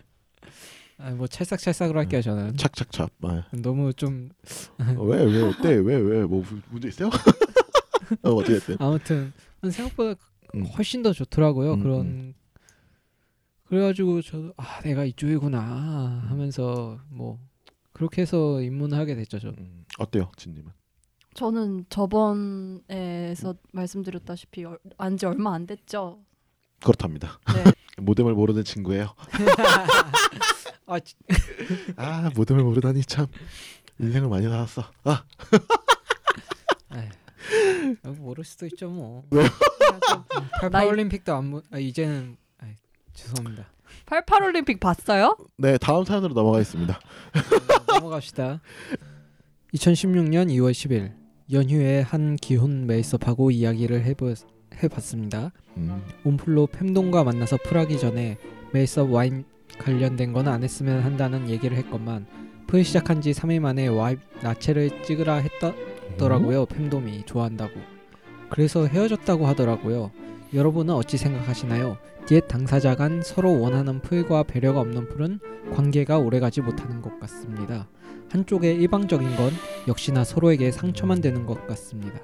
아, 0.97 1.11
뭐 1.11 1.27
찰싹찰싹으로 1.27 1.99
할게요 1.99 2.21
저는 2.21 2.57
착착착. 2.57 3.11
아. 3.23 3.43
너무 3.51 3.93
좀 3.93 4.29
왜왜 4.77 5.41
어때? 5.43 5.69
왜왜뭐 5.75 6.43
문제 6.69 6.87
있어요? 6.87 7.09
어, 8.23 8.29
어떻게 8.31 8.59
됐든. 8.59 8.77
아무튼 8.79 9.33
생각보다 9.69 10.19
음. 10.55 10.63
훨씬 10.77 11.03
더 11.03 11.11
좋더라고요 11.11 11.73
음, 11.73 11.79
그런 11.83 12.01
음. 12.05 12.33
그래가지고 13.65 14.21
저도 14.21 14.53
아 14.57 14.79
내가 14.83 15.03
이쪽이구나 15.05 16.25
하면서 16.29 16.99
뭐 17.09 17.39
그렇게 17.95 18.23
해서 18.23 18.61
입문을 18.61 18.97
하게 18.97 19.15
됐죠 19.15 19.39
저. 19.39 19.47
음, 19.49 19.85
어때요, 19.99 20.29
진님은? 20.35 20.69
저는 21.33 21.85
저번에서 21.89 23.55
말씀드렸다시피 23.71 24.65
안 24.97 25.17
지 25.17 25.25
얼마 25.25 25.53
안 25.53 25.65
됐죠. 25.65 26.19
그렇답니다. 26.81 27.39
네. 27.53 27.63
모뎀을 28.03 28.33
모르는 28.33 28.65
친구예요. 28.65 29.15
아 30.87 30.99
지- 30.99 31.15
아 31.95 32.29
모뎀을 32.35 32.63
모르다니 32.63 33.01
참 33.03 33.27
인생을 33.99 34.27
많이 34.27 34.43
살았어. 34.47 34.83
아 35.05 35.23
아, 36.89 38.09
모를 38.17 38.43
수도 38.43 38.65
있죠 38.65 38.89
뭐. 38.89 39.23
왜요? 39.31 39.47
팔팔 40.59 40.87
올림픽도 40.87 41.33
안 41.33 41.51
보. 41.51 41.61
아, 41.71 41.77
이제는 41.77 42.35
아, 42.59 42.65
죄송합니다. 43.13 43.67
88 44.05 44.43
올림픽 44.43 44.79
봤어요? 44.79 45.37
네 45.57 45.77
다음 45.77 46.03
사연으로 46.03 46.33
넘어가겠습니다. 46.33 46.99
넘어갑시다. 48.05 48.61
2016년 49.73 50.49
2월 50.49 50.71
10일 50.71 51.13
연휴에 51.51 52.01
한 52.01 52.35
기혼 52.35 52.87
메이스업하고 52.87 53.51
이야기를 53.51 54.03
해보, 54.03 54.33
해봤습니다. 54.81 55.51
음, 55.77 56.01
온플로 56.23 56.67
fem동과 56.73 57.23
만나서 57.23 57.57
풀하기 57.63 57.99
전에 57.99 58.37
메이스업 58.71 59.11
와인 59.11 59.45
관련된 59.77 60.33
건 60.33 60.47
안 60.47 60.63
했으면 60.63 61.01
한다는 61.01 61.49
얘기를 61.49 61.75
했건만 61.77 62.25
풀 62.67 62.83
시작한 62.83 63.21
지 63.21 63.31
3일 63.31 63.59
만에 63.59 63.87
와인 63.87 64.19
나체를 64.41 65.03
찍으라 65.03 65.43
했더라고요. 66.15 66.63
fem돔이 66.63 67.23
좋아한다고. 67.25 67.73
그래서 68.49 68.87
헤어졌다고 68.87 69.45
하더라고요. 69.47 70.11
여러분은 70.53 70.93
어찌 70.93 71.17
생각하시나요? 71.17 71.97
디엣 72.27 72.47
당사자 72.47 72.95
간 72.95 73.21
서로 73.21 73.59
원하는 73.59 73.99
풀과 73.99 74.43
배려가 74.43 74.79
없는 74.79 75.09
풀은 75.09 75.39
관계가 75.75 76.17
오래가지 76.17 76.61
못하는 76.61 77.01
것 77.01 77.19
같습니다. 77.19 77.87
한쪽에 78.31 78.73
일방적인 78.73 79.35
건 79.35 79.51
역시나 79.87 80.23
서로에게 80.23 80.71
상처만 80.71 81.21
되는 81.21 81.45
것 81.45 81.65
같습니다. 81.67 82.19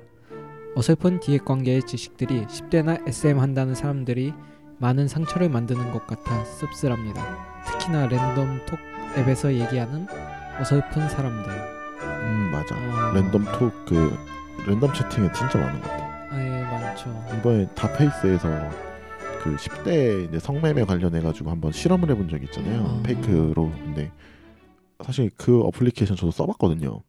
어설픈 0.75 1.19
디엣 1.19 1.43
관계의 1.45 1.83
지식들이 1.83 2.45
10대나 2.45 3.07
SM 3.07 3.39
한다는 3.39 3.75
사람들이 3.75 4.33
많은 4.79 5.07
상처를 5.07 5.49
만드는 5.49 5.91
것 5.91 6.07
같아 6.07 6.43
씁쓸합니다. 6.45 7.21
특히나 7.65 8.07
랜덤 8.07 8.59
톡 8.65 8.79
앱에서 9.17 9.53
얘기하는 9.53 10.07
어설픈 10.59 11.09
사람들. 11.09 11.51
음 11.51 12.49
맞아. 12.51 12.75
어, 12.75 13.13
랜덤 13.13 13.43
톡 13.59 13.71
그 13.85 14.17
랜덤 14.67 14.93
채팅에 14.93 15.31
진짜 15.33 15.57
많은 15.59 15.81
것 15.81 15.89
같아. 15.89 16.27
아예 16.31 16.63
많죠. 16.63 17.23
이번에 17.37 17.67
닷페이스에서 17.75 18.47
그 19.43 19.55
10대 19.55 20.29
이제 20.29 20.39
성매매 20.39 20.85
관련해 20.85 21.19
가지고 21.21 21.51
한번 21.51 21.71
실험을 21.71 22.09
해본 22.11 22.29
적이 22.29 22.45
있잖아요. 22.45 22.85
아. 22.85 23.03
fake로 23.03 23.71
근데 23.83 24.11
사실 25.05 25.29
그 25.37 25.61
어플리케이션 25.61 26.15
저도 26.17 26.31
써봤거든요. 26.31 27.01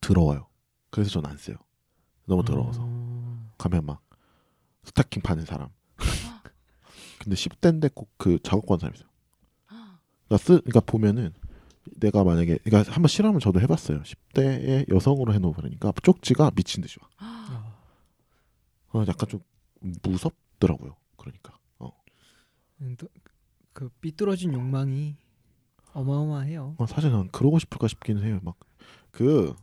더러워요. 0.00 0.48
그래서 0.90 1.10
저는 1.10 1.30
안 1.30 1.36
써요. 1.36 1.56
너무 2.26 2.44
더러워서 2.44 2.80
어, 2.82 3.50
가면 3.58 3.84
막 3.86 4.02
스타킹 4.84 5.22
파는 5.22 5.44
사람. 5.44 5.68
근데 7.18 7.36
10대인데 7.36 7.94
꼭 7.94 8.10
그 8.16 8.38
작업권 8.42 8.78
사람 8.78 8.94
있어요. 8.94 9.08
그러니까, 10.26 10.36
쓰, 10.38 10.60
그러니까 10.60 10.80
보면은 10.80 11.32
내가 11.96 12.24
만약에 12.24 12.58
그러니까 12.64 12.90
한번 12.92 13.08
실험을 13.08 13.40
저도 13.40 13.60
해봤어요. 13.60 14.02
10대의 14.02 14.92
여성으로 14.92 15.34
해놓으니까 15.34 15.92
쪽지가 16.02 16.52
미친 16.54 16.82
듯이 16.82 16.98
와. 17.02 17.08
어. 17.20 18.98
어, 18.98 19.04
약간 19.06 19.28
좀 19.28 19.40
무섭더라고요. 20.02 20.96
그러니까. 21.16 21.58
어. 21.78 21.90
음, 22.80 22.96
또그 22.96 23.90
삐뚤어진 24.00 24.54
욕망이 24.54 25.16
어마어마해요. 25.94 26.74
어, 26.78 26.86
사실 26.86 27.10
난 27.12 27.28
그러고 27.32 27.58
싶을까 27.58 27.88
싶기는 27.88 28.22
해요. 28.22 28.40
막 28.42 28.56
그 29.10 29.54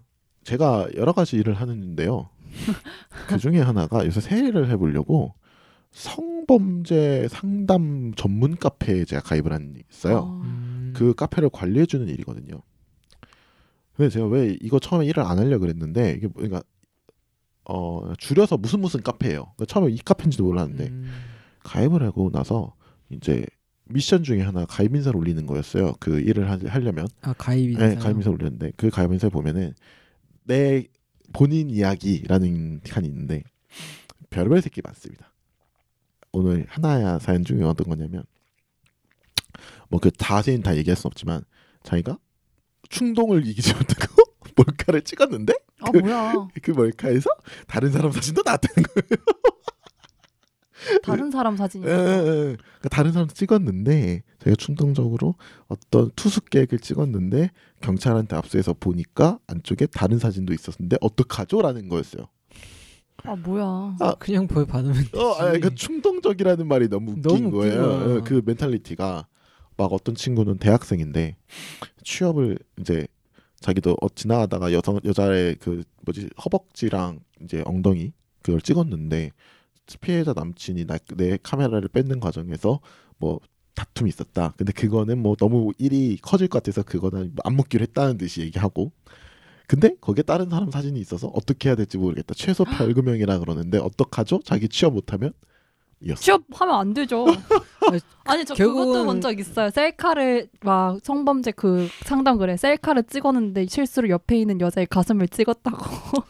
제가 0.46 0.88
여러 0.96 1.12
가지 1.12 1.36
일을 1.36 1.54
하는데요. 1.56 2.30
그 3.28 3.38
중에 3.38 3.60
하나가 3.60 4.06
요새 4.06 4.22
세일을 4.22 4.70
해보려고 4.70 5.34
성범죄 5.92 7.28
상담 7.30 8.14
전문 8.16 8.56
카페에 8.56 9.04
제가 9.06 9.22
가입을 9.22 9.52
한게 9.52 9.84
있어요. 9.92 10.18
어. 10.20 10.42
음, 10.44 10.94
그 10.96 11.14
카페를 11.14 11.50
관리해주는 11.50 12.08
일이거든요. 12.08 12.62
근데 13.94 14.10
제가 14.10 14.26
왜 14.28 14.58
이거 14.62 14.80
처음에 14.80 15.06
일을 15.06 15.22
안 15.24 15.38
하려 15.38 15.58
고 15.58 15.62
그랬는데 15.62 16.12
이게 16.18 16.28
뭐- 16.28 16.36
그러니까 16.38 16.64
어 17.66 18.14
줄여서 18.18 18.58
무슨 18.58 18.80
무슨 18.80 19.02
카페예요. 19.04 19.52
그러니까 19.56 19.66
처음에 19.66 19.92
이 19.92 19.98
카페인지도 19.98 20.46
몰랐는데 20.46 20.88
음, 20.88 21.12
가입을 21.64 22.04
하고 22.04 22.32
나서 22.32 22.74
이제 23.10 23.46
미션 23.94 24.24
중에 24.24 24.42
하나 24.42 24.66
가입 24.66 24.96
인사를 24.96 25.16
올리는 25.18 25.46
거였어요. 25.46 25.96
그 26.00 26.20
일을 26.20 26.50
하, 26.50 26.58
하려면 26.68 27.08
아 27.22 27.34
가입이 27.34 27.76
네, 27.76 27.96
가입 27.96 28.18
인사 28.18 28.30
올렸는데 28.30 28.72
그 28.78 28.90
가입 28.90 29.12
인사에 29.12 29.30
보면은 29.30 29.74
내 30.44 30.86
본인 31.34 31.70
이야기라는 31.70 32.82
칸이 32.82 33.08
있는데 33.08 33.44
별별 34.30 34.62
새끼 34.62 34.82
많습니다. 34.84 35.32
오늘 36.32 36.66
하나야 36.70 37.20
사연 37.20 37.44
중에 37.44 37.64
어떤 37.64 37.88
거냐면 37.88 38.24
뭐 39.90 40.00
그 40.00 40.10
자세히는 40.12 40.64
다 40.64 40.76
얘기할 40.78 40.96
수 40.96 41.08
없지만 41.08 41.44
자기가 41.84 42.18
충동을 42.90 43.46
이기지 43.48 43.74
못하고 43.74 44.24
몰카를 44.56 45.02
찍었는데 45.02 45.54
아 45.82 45.92
뭐야? 45.92 46.48
그 46.62 46.72
몰카에서 46.72 47.30
다른 47.68 47.92
사람 47.92 48.12
사진도 48.12 48.42
나타낸 48.44 48.84
거예요. 48.84 49.24
다른 51.04 51.32
사람 51.32 51.54
예, 51.54 51.58
사진이. 51.58 51.86
예, 51.86 51.90
예. 51.90 51.94
그러니까 51.94 52.90
다른 52.90 53.12
사람도 53.12 53.34
찍었는데 53.34 54.24
제가 54.40 54.56
충동적으로 54.56 55.36
어떤 55.68 56.12
투숙객을 56.16 56.80
찍었는데 56.80 57.52
경찰한테 57.82 58.36
압수해서 58.36 58.74
보니까 58.74 59.40
안쪽에 59.48 59.88
다른 59.88 60.20
사진도 60.20 60.54
있었는데 60.54 60.98
어떡하죠?라는 61.02 61.90
거였어요. 61.90 62.28
아 63.24 63.36
뭐야. 63.36 63.96
아, 64.00 64.16
그냥 64.18 64.48
보여 64.48 64.66
받으면 64.66 64.96
되지. 64.96 65.18
어, 65.18 65.34
아니, 65.34 65.60
그 65.60 65.76
충동적이라는 65.76 66.68
말이 66.68 66.88
너무 66.90 67.12
웃긴 67.12 67.22
너무 67.22 67.52
거예요. 67.52 67.84
어, 67.84 68.22
그 68.24 68.42
멘탈리티가 68.44 69.28
막 69.78 69.94
어떤 69.94 70.16
친구는 70.16 70.58
대학생인데 70.58 71.38
취업을 72.04 72.58
이제 72.80 73.08
자기도 73.60 73.96
어, 74.02 74.10
지나가다가 74.10 74.74
여성 74.74 75.00
여자의 75.06 75.56
그 75.60 75.84
뭐지 76.04 76.30
허벅지랑 76.44 77.20
이제 77.44 77.62
엉덩이 77.66 78.14
그걸 78.42 78.60
찍었는데 78.62 79.32
피해자 80.00 80.34
남친이 80.34 80.86
나, 80.86 80.98
내 81.16 81.38
카메라를 81.42 81.90
뺏는 81.90 82.20
과정에서 82.20 82.80
뭐 83.18 83.40
다툼이 83.76 84.10
있었다. 84.10 84.54
근데 84.58 84.72
그거는 84.74 85.18
뭐 85.20 85.36
너무 85.36 85.72
일이 85.78 86.18
커질 86.22 86.48
것 86.48 86.62
같아서 86.62 86.84
그거는 86.84 87.34
안 87.44 87.56
묻기로 87.56 87.82
했다는 87.84 88.18
듯이 88.18 88.42
얘기하고. 88.42 88.92
근데 89.68 89.96
거기에 90.02 90.24
다른 90.24 90.50
사람 90.50 90.70
사진이 90.70 91.00
있어서 91.00 91.28
어떻게 91.30 91.70
해야 91.70 91.76
될지 91.76 91.98
모르겠다. 91.98 92.34
최소 92.36 92.66
벌금형이라 92.66 93.40
그러는데 93.40 93.78
어떡하죠? 93.78 94.42
자기 94.44 94.68
취업 94.68 94.94
못하면 94.94 95.32
이었어. 96.02 96.20
취업하면 96.22 96.76
안 96.76 96.94
되죠. 96.94 97.26
아니 98.26 98.44
저 98.44 98.54
결국은- 98.54 98.86
그것도 98.86 99.06
본 99.06 99.22
적 99.22 99.40
있어요. 99.40 99.70
셀카를 99.70 100.50
막 100.62 101.00
성범죄 101.04 101.52
그 101.52 101.88
상담 102.04 102.38
그래. 102.38 102.58
셀카를 102.58 103.04
찍었는데 103.04 103.68
실수로 103.68 104.10
옆에 104.10 104.38
있는 104.40 104.60
여자의 104.60 104.88
가슴을 104.88 105.30
찍었다고. 105.30 105.78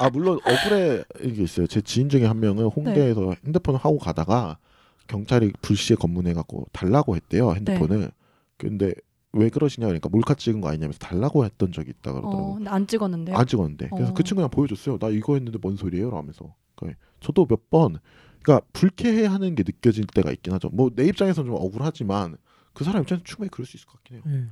아 0.00 0.10
물론 0.10 0.38
억울해 0.44 1.02
이게 1.22 1.42
있어요. 1.42 1.66
제 1.66 1.80
지인 1.80 2.08
중에 2.08 2.24
한 2.24 2.40
명은 2.40 2.64
홍대에서 2.66 3.20
네. 3.20 3.36
핸드폰을 3.46 3.78
하고 3.80 3.98
가다가 3.98 4.58
경찰이 5.06 5.52
불시에 5.62 5.96
검문해 5.96 6.32
갖고 6.34 6.66
달라고 6.72 7.16
했대요 7.16 7.52
핸드폰을. 7.54 8.00
네. 8.00 8.08
근데 8.56 8.92
왜 9.32 9.48
그러시냐 9.48 9.86
그러니까 9.86 10.08
몰카 10.08 10.34
찍은 10.34 10.60
거 10.60 10.68
아니냐면서 10.68 10.98
달라고 10.98 11.44
했던 11.44 11.72
적이 11.72 11.90
있다 11.90 12.10
어, 12.10 12.14
그러더라고. 12.14 12.54
근데 12.54 12.70
안 12.70 12.86
찍었는데요. 12.86 13.36
안 13.36 13.46
찍었는데 13.46 13.88
그래서 13.94 14.10
어. 14.10 14.14
그 14.14 14.22
친구 14.24 14.36
그냥 14.40 14.50
보여줬어요. 14.50 14.98
나 14.98 15.08
이거 15.08 15.34
했는데 15.34 15.58
뭔 15.60 15.76
소리예요? 15.76 16.10
라면서. 16.10 16.54
그러니까 16.74 17.00
저도 17.20 17.46
몇 17.46 17.60
번 17.70 17.98
그러니까 18.42 18.66
불쾌해하는 18.72 19.54
게 19.54 19.62
느껴질 19.64 20.06
때가 20.08 20.32
있긴 20.32 20.52
하죠. 20.54 20.68
뭐 20.70 20.90
내 20.94 21.04
입장에서는 21.06 21.48
좀 21.50 21.56
억울하지만 21.60 22.36
그 22.74 22.82
사람 22.84 23.02
입장에서 23.02 23.22
충분히 23.24 23.48
그럴 23.50 23.66
수 23.66 23.76
있을 23.76 23.86
것 23.86 23.94
같긴 24.02 24.16
해요. 24.16 24.22
예. 24.26 24.46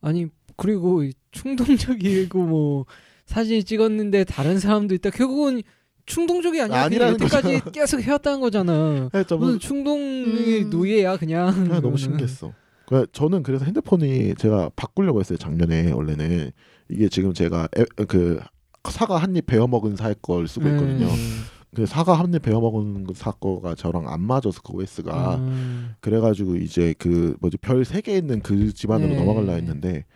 아니 0.00 0.26
그리고 0.56 1.02
이 1.04 1.12
충동적이고 1.30 2.44
뭐 2.44 2.84
사진 3.28 3.62
찍었는데 3.64 4.24
다른 4.24 4.58
사람도 4.58 4.94
있다. 4.96 5.10
결국은 5.10 5.62
충동적이 6.06 6.62
아니야. 6.62 6.84
아니라는 6.84 7.14
여태까지 7.20 7.60
계속 7.72 8.00
해왔다는 8.00 8.40
거잖아. 8.40 9.10
네, 9.12 9.24
무슨 9.36 9.58
충동의 9.58 10.62
음. 10.64 10.70
노예야 10.70 11.18
그냥. 11.18 11.52
그냥 11.52 11.66
너무 11.68 11.80
그거는. 11.80 11.96
신기했어. 11.98 12.52
그 12.86 13.06
저는 13.12 13.42
그래서 13.42 13.66
핸드폰이 13.66 14.34
제가 14.36 14.70
바꾸려고 14.74 15.20
했어요 15.20 15.36
작년에 15.36 15.92
원래는 15.92 16.50
이게 16.88 17.10
지금 17.10 17.34
제가 17.34 17.68
에, 17.76 17.84
그 18.06 18.40
사과 18.88 19.18
한 19.18 19.36
입 19.36 19.44
베어 19.44 19.66
먹은 19.66 19.96
살 19.96 20.14
걸 20.22 20.48
쓰고 20.48 20.66
있거든요. 20.70 21.04
음. 21.06 21.42
그 21.76 21.84
사과 21.84 22.14
한 22.18 22.32
입 22.34 22.40
베어 22.40 22.58
먹은 22.60 23.04
그 23.04 23.12
사거가 23.12 23.74
저랑 23.74 24.08
안 24.08 24.22
맞아서 24.22 24.62
그 24.64 24.72
OS가 24.72 25.34
음. 25.36 25.94
그래가지고 26.00 26.56
이제 26.56 26.94
그 26.98 27.36
뭐지 27.40 27.58
별 27.58 27.82
세 27.84 28.00
개 28.00 28.16
있는 28.16 28.40
그 28.40 28.72
집안으로 28.72 29.10
네. 29.10 29.16
넘어갈라 29.18 29.52
했는데 29.52 30.06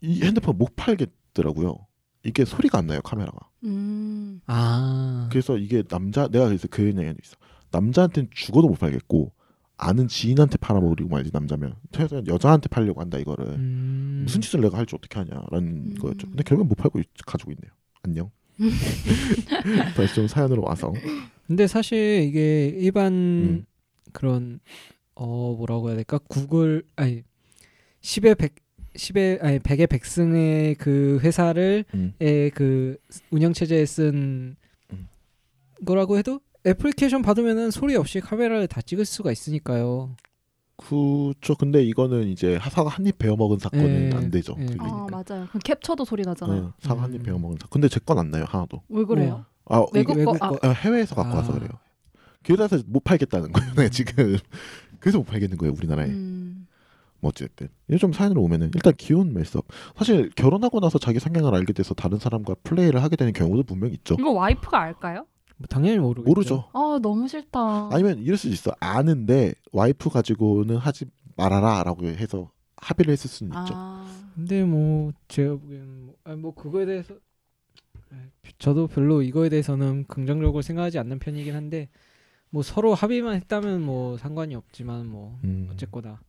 이 0.00 0.22
핸드폰 0.22 0.56
못 0.56 0.76
팔겠더라고요. 0.76 1.74
이게 2.24 2.44
소리가 2.44 2.78
안 2.78 2.86
나요 2.86 3.00
카메라가. 3.02 3.38
음. 3.64 4.40
아. 4.46 5.28
그래서 5.30 5.56
이게 5.58 5.82
남자 5.82 6.26
내가 6.28 6.46
그래서 6.46 6.66
그 6.70 6.82
얘기가 6.86 7.02
있어. 7.02 7.36
남자한테는 7.70 8.30
죽어도 8.32 8.68
못 8.68 8.78
팔겠고 8.78 9.32
아는 9.76 10.06
지인한테 10.08 10.56
팔아먹으려고 10.58 11.10
말지 11.10 11.30
남자면 11.32 11.74
최소한 11.92 12.26
여자한테 12.28 12.68
팔려고 12.68 13.00
한다 13.00 13.18
이거를 13.18 13.46
음. 13.46 14.22
무슨 14.24 14.40
짓을 14.40 14.60
내가 14.60 14.78
할지 14.78 14.94
어떻게 14.96 15.18
하냐라는 15.18 15.68
음. 15.68 15.94
거였죠. 16.00 16.28
근데 16.28 16.42
결국엔 16.44 16.68
못 16.68 16.76
팔고 16.76 17.00
있- 17.00 17.08
가지고 17.26 17.52
있네요. 17.52 17.72
안녕. 18.02 18.30
다시 19.96 20.14
좀 20.14 20.28
사연으로 20.28 20.62
와서 20.62 20.92
근데 21.46 21.66
사실 21.66 22.22
이게 22.28 22.68
일반 22.68 23.12
음. 23.12 23.64
그런 24.12 24.60
어 25.16 25.54
뭐라고 25.56 25.88
해야 25.88 25.96
될까 25.96 26.18
구글 26.28 26.84
아니 26.96 27.22
10의 28.00 28.38
100 28.38 28.54
10의 28.96 29.42
아니 29.42 29.58
100의 29.58 29.88
백승의 29.90 30.76
그 30.76 31.18
회사를 31.22 31.84
음. 31.94 32.14
에그 32.20 32.96
운영 33.30 33.52
체제에 33.52 33.84
쓴 33.86 34.56
음. 34.92 35.08
거라고 35.84 36.16
해도 36.18 36.40
애플리케이션 36.66 37.22
받으면은 37.22 37.70
소리 37.70 37.96
없이 37.96 38.20
카메라를 38.20 38.66
다 38.68 38.80
찍을 38.80 39.04
수가 39.04 39.32
있으니까요. 39.32 40.16
그죠. 40.76 41.54
근데 41.56 41.82
이거는 41.84 42.28
이제 42.28 42.58
사과 42.70 42.90
한입 42.90 43.18
베어 43.18 43.36
먹은 43.36 43.58
사건은 43.58 44.12
예, 44.12 44.16
안 44.16 44.30
되죠. 44.30 44.54
예. 44.58 44.66
들리니까. 44.66 44.84
아 44.86 45.06
맞아요. 45.10 45.46
그럼 45.48 45.60
캡처도 45.62 46.04
소리 46.04 46.22
나잖아요. 46.22 46.62
어, 46.62 46.72
사과 46.80 47.02
한입 47.02 47.20
음. 47.20 47.22
베어 47.24 47.38
먹은 47.38 47.56
사건. 47.60 47.68
근데 47.70 47.88
제 47.88 48.00
건 48.00 48.18
안 48.18 48.30
나요 48.30 48.44
하나도. 48.48 48.82
왜 48.88 49.04
그래요? 49.04 49.44
아 49.66 49.84
외국 49.92 50.16
외국 50.16 50.36
아, 50.42 50.48
거- 50.50 50.58
아, 50.62 50.70
해외에서 50.70 51.14
갖고 51.14 51.32
아. 51.32 51.36
와서 51.36 51.52
그래요. 51.52 51.68
그래서 52.44 52.78
못 52.86 53.04
팔겠다는 53.04 53.52
거예요. 53.52 53.74
네, 53.74 53.88
지금 53.88 54.36
그래서 55.00 55.18
못 55.18 55.24
팔겠는 55.24 55.56
거예요 55.58 55.74
우리나라에. 55.76 56.08
음. 56.08 56.33
뭐 57.24 57.30
어쨌든 57.30 57.68
이게 57.88 57.96
좀 57.96 58.12
사연으로 58.12 58.42
오면은 58.42 58.70
일단 58.74 58.92
기혼 58.98 59.32
밀섭. 59.32 59.64
사실 59.96 60.28
결혼하고 60.36 60.78
나서 60.80 60.98
자기 60.98 61.18
성향을 61.18 61.54
알게 61.54 61.72
돼서 61.72 61.94
다른 61.94 62.18
사람과 62.18 62.54
플레이를 62.62 63.02
하게 63.02 63.16
되는 63.16 63.32
경우도 63.32 63.62
분명 63.62 63.88
히 63.88 63.94
있죠. 63.94 64.14
이거 64.18 64.30
와이프가 64.32 64.78
알까요? 64.78 65.26
뭐 65.56 65.66
당연히 65.70 65.98
모르겠죠. 65.98 66.28
모르죠. 66.28 66.68
아 66.74 66.98
너무 67.00 67.26
싫다. 67.26 67.88
아니면 67.90 68.18
이럴 68.18 68.36
수도 68.36 68.52
있어. 68.52 68.72
아는데 68.78 69.54
와이프 69.72 70.10
가지고는 70.10 70.76
하지 70.76 71.06
말아라라고 71.36 72.06
해서 72.08 72.50
합의를 72.76 73.12
했을 73.12 73.30
수는 73.30 73.52
있죠. 73.62 73.72
아. 73.74 74.06
근데 74.34 74.62
뭐 74.62 75.12
제가 75.28 75.56
보기에는 75.56 76.04
뭐, 76.04 76.14
아니 76.24 76.36
뭐 76.36 76.54
그거에 76.54 76.84
대해서 76.84 77.14
아, 78.10 78.16
저도 78.58 78.86
별로 78.86 79.22
이거에 79.22 79.48
대해서는 79.48 80.04
긍정적으로 80.08 80.60
생각하지 80.60 80.98
않는 80.98 81.20
편이긴 81.20 81.54
한데 81.54 81.88
뭐 82.50 82.62
서로 82.62 82.92
합의만 82.92 83.34
했다면 83.36 83.80
뭐 83.80 84.18
상관이 84.18 84.54
없지만 84.54 85.06
뭐 85.06 85.38
음. 85.44 85.70
어쨌거나 85.72 86.20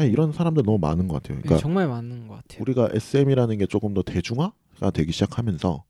그냥 0.00 0.12
이런 0.12 0.32
사람들 0.32 0.62
너무 0.64 0.78
많은 0.78 1.08
것 1.08 1.14
같아요. 1.22 1.38
예, 1.38 1.42
그러니까 1.42 1.60
정말 1.60 1.86
많은 1.88 2.26
것 2.28 2.34
같아요. 2.36 2.62
우리가 2.62 2.88
SM이라는 2.92 3.58
게 3.58 3.66
조금 3.66 3.94
더 3.94 4.02
대중화가 4.02 4.90
되기 4.94 5.12
시작하면서 5.12 5.84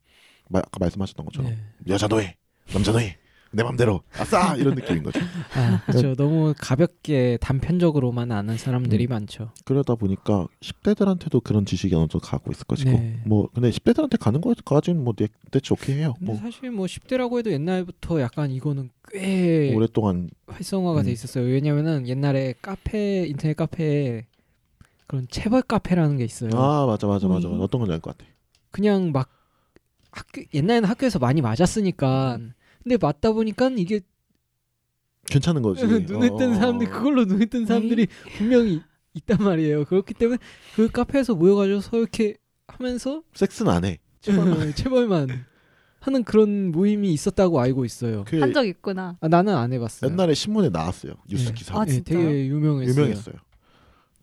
마- 0.49 0.59
아까 0.59 0.79
말씀하셨던 0.79 1.25
것처럼 1.25 1.51
네. 1.51 1.57
여자 1.87 2.07
노예, 2.07 2.35
남자 2.73 2.91
노예, 2.91 3.17
내 3.53 3.63
맘대로 3.63 4.01
아싸 4.17 4.55
이런 4.55 4.75
느낌인 4.75 5.03
거죠. 5.03 5.19
아, 5.55 5.81
그렇죠. 5.85 6.15
너무 6.15 6.53
가볍게 6.57 7.37
단편적으로만 7.41 8.31
아는 8.31 8.57
사람들이 8.57 9.07
음. 9.07 9.09
많죠. 9.09 9.51
그러다 9.65 9.95
보니까 9.95 10.47
10대들한테도 10.61 11.43
그런 11.43 11.65
지식이 11.65 11.93
어느 11.95 12.07
정도 12.07 12.19
가고 12.25 12.51
있을 12.51 12.65
것이고 12.65 12.91
네. 12.91 13.21
뭐 13.25 13.49
근데 13.53 13.69
10대들한테 13.69 14.17
가는 14.19 14.39
거까지는 14.39 15.03
뭐 15.03 15.13
대- 15.13 15.27
대체 15.51 15.73
오케이 15.73 15.97
해요. 15.97 16.13
뭐 16.21 16.37
사실 16.37 16.71
뭐 16.71 16.85
10대라고 16.85 17.39
해도 17.39 17.51
옛날부터 17.51 18.21
약간 18.21 18.51
이거는 18.51 18.89
꽤 19.11 19.73
오랫동안 19.75 20.29
활성화가 20.47 21.03
돼 21.03 21.09
음. 21.09 21.13
있었어요. 21.13 21.43
왜냐면은 21.45 22.07
옛날에 22.07 22.53
카페 22.61 23.25
인터넷 23.27 23.55
카페에 23.55 24.25
그런 25.07 25.27
체벌 25.29 25.61
카페라는 25.63 26.17
게 26.17 26.23
있어요. 26.23 26.51
아 26.55 26.85
맞아 26.85 27.05
맞아 27.07 27.27
맞아 27.27 27.49
음. 27.49 27.59
어떤 27.59 27.79
건지 27.81 27.91
알 27.91 27.99
것 27.99 28.17
같아. 28.17 28.29
그냥 28.71 29.11
막 29.11 29.29
학교 30.11 30.41
옛날에는 30.53 30.87
학교에서 30.87 31.19
많이 31.19 31.41
맞았으니까 31.41 32.39
근데 32.83 32.97
맞다 32.99 33.31
보니까 33.31 33.69
이게 33.77 34.01
괜찮은 35.27 35.61
거지. 35.61 35.85
눈에 35.85 36.29
뜬 36.37 36.51
어. 36.51 36.55
사람들 36.55 36.89
그걸로 36.89 37.25
눈에 37.25 37.45
뜬 37.45 37.65
사람들이 37.65 38.07
분명히 38.37 38.81
있단 39.13 39.37
말이에요. 39.43 39.85
그렇기 39.85 40.13
때문에 40.13 40.37
그 40.75 40.89
카페에서 40.89 41.35
모여가지고 41.35 41.81
서로 41.81 42.01
이렇게 42.03 42.37
하면서 42.67 43.23
섹스는 43.33 43.71
안 43.71 43.85
해. 43.85 43.99
체벌만 44.75 45.45
하는 45.99 46.23
그런 46.23 46.71
모임이 46.71 47.11
있었다고 47.13 47.59
알고 47.59 47.85
있어요. 47.85 48.23
그 48.25 48.37
한 48.41 48.53
적 48.53 48.65
있구나. 48.67 49.17
아, 49.21 49.27
나는 49.27 49.55
안 49.55 49.71
해봤어요. 49.73 50.09
옛날에 50.11 50.33
신문에 50.33 50.69
나왔어요. 50.69 51.13
뉴스 51.29 51.47
네. 51.49 51.53
기사. 51.53 51.79
아, 51.79 51.85
예, 51.87 51.91
진짜요? 51.91 52.17
되게 52.19 52.47
유명했어요. 52.47 52.91
유명했어요. 52.95 53.35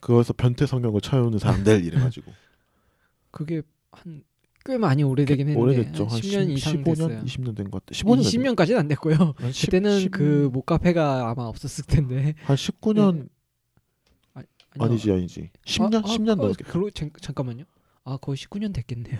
그거에서 0.00 0.32
변태 0.32 0.66
성경을 0.66 1.00
차오는 1.00 1.38
사람들 1.38 1.84
이래가지고 1.84 2.32
그게 3.30 3.62
한 3.92 4.22
꽤 4.68 4.76
많이 4.76 5.02
오래되긴 5.02 5.48
했는데 5.48 5.58
오래됐죠. 5.58 6.04
한 6.04 6.20
10년 6.20 6.48
10, 6.48 6.50
이상 6.50 6.74
15년, 6.74 6.84
됐어요. 6.84 7.22
20년 7.22 7.56
된 7.56 7.70
것 7.70 7.86
같아. 7.86 7.98
15년 7.98 8.20
20년까지는 8.54 8.76
안 8.76 8.88
됐고요. 8.88 9.14
한 9.38 9.50
10, 9.50 9.66
그때는 9.66 10.00
10, 10.00 10.10
그 10.10 10.50
모카페가 10.52 11.30
아마 11.30 11.44
없었을 11.44 11.84
텐데. 11.86 12.34
한 12.42 12.54
19년 12.54 13.28
아니요. 14.34 14.48
아니 14.78 14.98
지 14.98 15.10
아니지 15.10 15.50
10년 15.64 15.94
아, 15.94 15.98
아, 15.98 16.02
10년 16.02 16.30
아, 16.32 16.34
넘었겠다. 16.34 16.70
그러, 16.70 16.90
잠, 16.90 17.08
잠깐만요. 17.18 17.64
아 18.04 18.18
거의 18.18 18.36
19년 18.36 18.74
됐겠네요. 18.74 19.18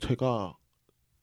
제가 0.00 0.56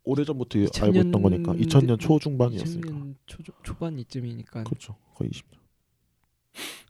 오래 0.04 0.24
전부터 0.24 0.60
2000년 0.60 0.84
알고 0.96 0.98
있던 1.10 1.22
거니까 1.22 1.54
2000년 1.54 2.00
초중반이었으니까 2.00 2.90
2000년 2.90 3.16
초, 3.26 3.44
초반 3.64 4.00
이쯤이니까. 4.00 4.64
그렇죠 4.64 4.96
거의 5.16 5.32
20년. 5.32 5.58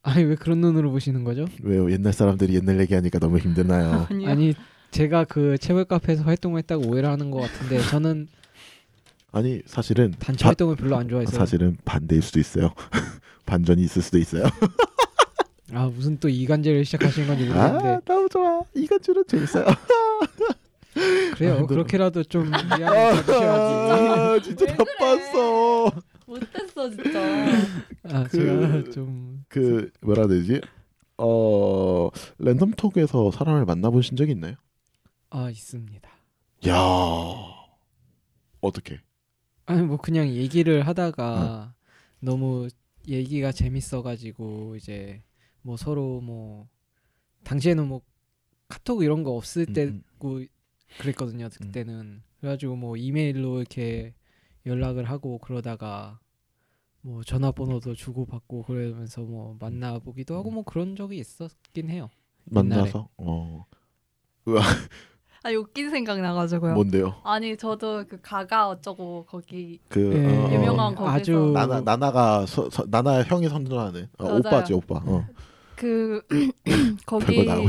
아니 0.04 0.23
왜 0.23 0.36
그런 0.36 0.62
눈으로 0.62 0.91
보시는 0.91 1.23
거죠? 1.23 1.47
왜요? 1.63 1.91
옛날 1.91 2.13
사람들이 2.13 2.54
옛날 2.54 2.80
얘기하니까 2.82 3.17
너무 3.17 3.39
힘드나요? 3.39 4.06
아니 4.28 4.54
제가 4.97 5.25
그 5.25 5.57
체벌 5.60 5.86
카페에서 5.86 6.23
활동을 6.23 6.57
했다고 6.60 6.88
오해를 6.88 7.10
하는 7.10 7.29
것 7.29 7.41
같은데 7.41 7.77
저는 7.89 8.27
아니 9.31 9.62
사실은 9.65 10.13
단체 10.17 10.43
바- 10.43 10.49
활동을 10.49 10.75
별로 10.75 10.95
안 10.97 11.07
좋아해서 11.07 11.31
사실은 11.38 11.77
반대일 11.86 12.21
수도 12.21 12.39
있어요. 12.39 12.73
반전이 13.45 13.81
있을 13.83 14.01
수도 14.01 14.17
있어요. 14.17 14.43
아 15.73 15.86
무슨 15.93 16.17
또 16.17 16.29
이간질을 16.29 16.83
시작하시는 16.86 17.27
건지 17.27 17.47
아 17.51 17.67
모르겠는데 17.67 18.05
너무 18.05 18.27
좋아. 18.29 18.62
이간줄은 18.73 19.23
재밌어요. 19.27 19.65
그래요. 21.36 21.60
아, 21.62 21.65
그렇게라도 21.67 22.23
좀 22.23 22.49
미안해 22.49 23.21
주셔야지. 23.21 23.91
아, 24.01 24.39
진짜 24.41 24.65
왜 24.65 24.75
그래? 24.75 24.86
나빴어. 24.99 25.91
못했어 26.25 26.89
진짜. 26.89 27.19
아 28.03 28.23
그- 28.23 28.38
제가 28.38 28.91
좀 28.91 29.45
그 29.49 29.91
뭐라 30.01 30.23
해야 30.23 30.27
되지? 30.29 30.62
어 31.17 32.10
랜덤 32.39 32.71
톡에서 32.71 33.31
사람을 33.31 33.65
만나보신 33.65 34.17
적이 34.17 34.31
있나요? 34.31 34.55
아 35.30 35.50
있습니다. 35.50 36.10
야 36.68 36.74
어떻게? 38.62 39.00
아니 39.66 39.82
뭐 39.82 39.98
그냥 39.98 40.30
얘기를 40.30 40.88
하다가 40.88 41.76
너무 42.20 42.68
얘기가 43.08 43.52
재밌어가지고 43.52 44.76
이제 44.78 45.24
뭐 45.62 45.78
서로 45.78 46.22
뭐 46.22 46.68
당시에는 47.44 47.88
뭐 47.88 48.02
카톡 48.68 49.04
이런 49.04 49.24
거 49.24 49.32
없을 49.32 49.66
음, 49.70 49.74
때고 49.74 50.44
그랬거든요 50.98 51.50
그때는. 51.50 52.24
그래가지고 52.40 52.76
뭐 52.76 52.98
이메일로 52.98 53.60
이렇게 53.60 54.13
연락을 54.66 55.06
하고 55.10 55.38
그러다가 55.40 56.20
뭐 57.02 57.24
전화번호도 57.24 57.96
주고 57.96 58.26
받고 58.26 58.63
그러면서 58.63 59.22
뭐 59.22 59.56
만나보기도 59.60 60.36
하고 60.36 60.52
뭐 60.52 60.63
그런 60.63 60.96
적이 60.96 61.20
있었긴 61.20 61.90
해요. 61.90 62.10
만나서? 62.46 63.10
어 63.18 63.66
아니 65.47 65.55
웃긴 65.55 65.89
생각 65.89 66.19
나가지고요. 66.19 66.73
뭔데요? 66.73 67.15
아니 67.23 67.55
저도 67.55 68.03
그 68.05 68.19
가가 68.21 68.67
어쩌고 68.67 69.27
거기 69.29 69.79
그 69.88 70.12
예, 70.13 70.25
어, 70.25 70.45
어. 70.45 70.51
유명한 70.53 70.93
거기서 70.93 71.10
아주 71.15 71.51
나나 71.53 71.79
나나가 71.79 72.45
서, 72.45 72.69
서, 72.69 72.83
나나 72.89 73.23
형이 73.23 73.47
선전하는 73.47 74.10
어, 74.17 74.23
맞아요. 74.25 74.39
오빠지 74.39 74.73
오빠. 74.73 74.95
어. 75.05 75.25
그 75.77 76.21
거기. 77.07 77.45
네. 77.45 77.63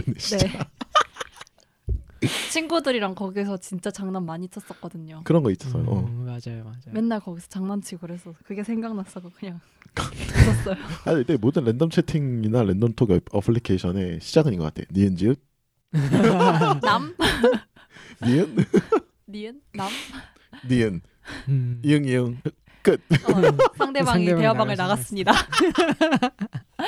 친구들이랑 2.51 3.15
거기서 3.15 3.59
진짜 3.59 3.93
장난 3.93 4.27
많이 4.27 4.49
쳤었거든요. 4.49 5.21
그런 5.23 5.45
거 5.45 5.53
있었어요. 5.53 5.85
어. 5.87 6.01
음, 6.01 6.25
맞아요, 6.27 6.65
맞아요. 6.65 6.81
맨날 6.91 7.21
거기서 7.21 7.47
장난치고 7.49 8.01
그래서 8.01 8.33
그게 8.45 8.65
생각났어 8.65 9.21
그냥 9.39 9.61
웃었어요. 9.95 10.75
아니 11.07 11.17
근데 11.25 11.37
모든 11.37 11.63
랜덤 11.63 11.91
채팅이나 11.91 12.65
랜덤 12.65 12.95
톡 12.95 13.13
어- 13.13 13.21
어플리케이션의 13.31 14.19
시작은 14.21 14.53
이거 14.53 14.65
같아. 14.65 14.83
니은 14.93 15.15
지읒, 15.15 15.39
남 16.83 17.15
니은, 18.25 18.57
니은 19.29 19.61
남 19.75 19.89
니은, 20.69 21.01
음. 21.49 21.81
이응 21.85 22.05
이응. 22.05 22.41
어, 22.89 23.75
상대방이 23.77 24.25
대화방을 24.27 24.77
나갔습니다. 24.77 25.33
나갔습니다. 25.33 26.37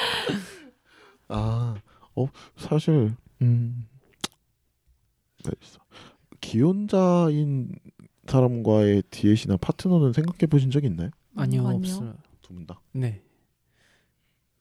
아, 1.28 1.76
어 2.16 2.26
사실 2.56 3.14
음, 3.42 3.86
뭐 5.44 5.52
있어. 5.62 5.78
기혼자인 6.40 7.72
사람과의 8.26 9.02
디엣이나 9.10 9.56
파트너는 9.58 10.12
생각해 10.12 10.46
보신 10.48 10.70
적 10.70 10.84
있나요? 10.84 11.10
아니요, 11.36 11.66
아니요. 11.66 11.76
없어요. 11.78 12.14
두 12.42 12.54
분 12.54 12.66
다. 12.66 12.80
네. 12.92 13.22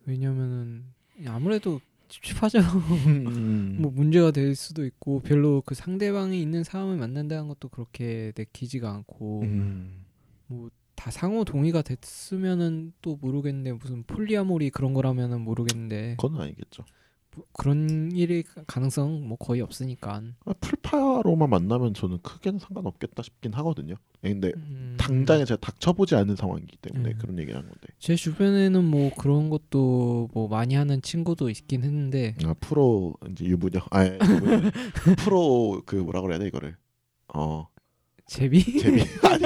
왜냐면은 0.06 0.86
아무래도 1.28 1.80
찝찝하죠. 2.10 2.60
음. 3.08 3.78
뭐 3.80 3.92
문제가 3.92 4.32
될 4.32 4.56
수도 4.56 4.86
있고 4.86 5.22
별로 5.22 5.62
그 5.66 5.76
상대방이 5.76 6.42
있는 6.42 6.64
사람을 6.64 6.98
만난다는 6.98 7.48
것도 7.48 7.70
그렇게 7.70 8.34
내키지가 8.36 8.92
않고 8.92 9.42
음. 9.44 10.06
뭐다 10.48 11.12
상호 11.12 11.46
동의가 11.46 11.82
됐으면은 11.82 12.94
또 13.02 13.18
모르겠는데 13.22 13.74
무슨 13.74 14.04
polyamory 14.04 14.72
그런 14.72 14.94
거라면은 14.94 15.42
모르겠는데 15.42 16.18
그건 16.20 16.42
아니겠죠. 16.42 16.84
뭐 17.36 17.46
그런 17.54 18.12
일이 18.12 18.42
가- 18.44 18.64
가능성 18.66 19.28
뭐 19.28 19.38
거의 19.38 19.62
없으니까. 19.62 20.22
아, 20.46 20.54
플파로만 20.60 21.50
만나면 21.50 21.94
저는 21.94 22.20
크게는 22.24 22.60
상관없겠다 22.60 23.22
싶긴 23.24 23.54
하거든요. 23.54 23.96
예, 24.24 24.30
근데 24.30 24.52
음, 24.58 24.96
당장에 25.00 25.46
제가 25.46 25.60
닥쳐보지 25.62 26.16
않은 26.16 26.36
상황이기 26.36 26.78
때문에 26.78 27.12
음. 27.12 27.18
그런 27.20 27.38
얘기를 27.40 27.58
한 27.60 27.68
건데. 27.68 27.88
제 28.00 28.16
주변에는 28.16 28.84
뭐 28.84 29.12
그런 29.18 29.50
것도 29.50 30.30
뭐 30.34 30.48
많이 30.48 30.74
하는 30.76 31.02
친구도 31.02 31.50
있긴 31.50 31.84
했는데 31.84 32.36
아, 32.44 32.54
프로 32.60 33.14
이제 33.32 33.46
유부녀, 33.46 33.80
아 33.92 34.06
예, 34.06 34.18
유부녀. 34.22 34.72
프로 35.24 35.82
그 35.86 35.96
뭐라 35.98 36.22
그래야 36.22 36.40
돼 36.40 36.48
이거를. 36.48 36.76
어 37.34 37.68
제비? 38.26 38.80
재미 38.80 39.02
아니 39.24 39.44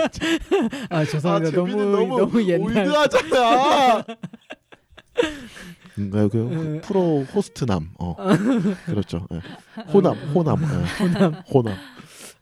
아 0.90 1.04
죄송합니다. 1.06 1.52
재미는 1.56 1.92
너무 1.92 2.18
너무, 2.20 2.44
옛날. 2.48 2.62
올드하잖아. 2.88 4.06
음, 5.98 6.10
그, 6.10 6.30
그 6.30 6.38
네. 6.38 6.82
프로 6.82 7.24
호스트남, 7.24 7.92
어 8.00 8.16
그렇죠. 8.86 9.28
예. 9.32 9.42
호남, 9.92 10.16
호남, 10.34 10.62
예. 10.62 11.04
호남, 11.04 11.34
호남. 11.54 11.76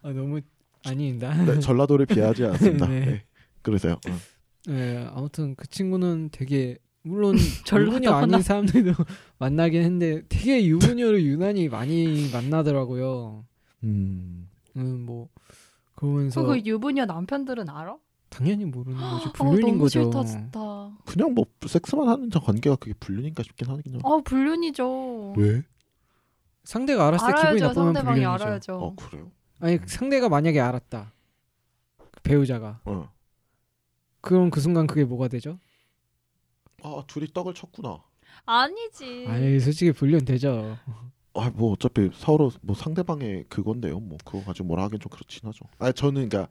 아 0.03 0.11
너무 0.11 0.41
아닙니다. 0.85 1.33
네, 1.45 1.59
전라도를 1.59 2.05
비하하지 2.05 2.45
않습니다. 2.45 2.87
네. 2.87 3.05
네. 3.05 3.23
그러세요. 3.61 3.93
어. 3.93 4.17
네, 4.67 5.07
아무튼 5.13 5.55
그 5.55 5.67
친구는 5.67 6.29
되게 6.31 6.77
물론 7.03 7.35
유부녀 7.71 8.11
아닌? 8.11 8.41
사람들도 8.41 8.93
만나긴 9.39 9.81
했는데 9.81 10.21
되게 10.29 10.65
유부녀를 10.65 11.23
유난히 11.23 11.67
많이 11.67 12.29
만나더라고요. 12.31 13.45
음, 13.83 14.49
음, 14.77 15.05
뭐 15.05 15.29
그러면서 15.95 16.43
그 16.43 16.59
유부녀 16.59 17.05
남편들은 17.05 17.69
알아? 17.69 17.97
당연히 18.31 18.63
모르는 18.63 18.97
거지 18.97 19.27
아, 19.27 19.31
불륜인 19.33 19.61
너무 19.67 19.79
거죠. 19.79 20.03
싫다 20.03 20.23
진짜. 20.23 20.59
그냥 21.05 21.33
뭐 21.35 21.45
섹스만 21.67 22.07
하는 22.07 22.31
저 22.31 22.39
관계가 22.39 22.77
그게 22.77 22.93
불륜인가 22.97 23.43
싶긴 23.43 23.67
하긴 23.69 23.93
해요. 23.93 24.01
아 24.05 24.21
불륜이죠. 24.23 25.33
왜? 25.37 25.61
상대가 26.63 27.07
알았을 27.07 27.27
때 27.27 27.41
기분이 27.41 27.61
나쁘면 27.61 27.93
상대방이 27.93 28.19
불륜이죠. 28.21 28.43
알아야죠. 28.43 28.75
어 28.77 28.95
그래요? 28.95 29.31
아니 29.59 29.79
상대가 29.85 30.29
만약에 30.29 30.61
알았다. 30.61 31.11
그 32.09 32.21
배우자가 32.23 32.79
어. 32.85 33.11
그럼 34.21 34.49
그 34.49 34.61
순간 34.61 34.87
그게 34.87 35.03
뭐가 35.03 35.27
되죠? 35.27 35.59
아 36.83 37.03
둘이 37.07 37.27
떡을 37.33 37.53
쳤구나. 37.53 38.01
아니지. 38.45 39.25
아니 39.27 39.59
솔직히 39.59 39.91
불륜 39.91 40.23
되죠. 40.23 40.77
아뭐 41.33 41.73
어차피 41.73 42.09
서로 42.13 42.49
뭐 42.61 42.77
상대방의 42.77 43.45
그건데요. 43.49 43.99
뭐 43.99 44.17
그거 44.23 44.41
가지고 44.45 44.69
뭐라 44.69 44.83
하긴 44.83 45.01
좀 45.01 45.09
그렇긴 45.09 45.49
하죠. 45.49 45.65
아 45.79 45.91
저는 45.91 46.29
그러니까 46.29 46.47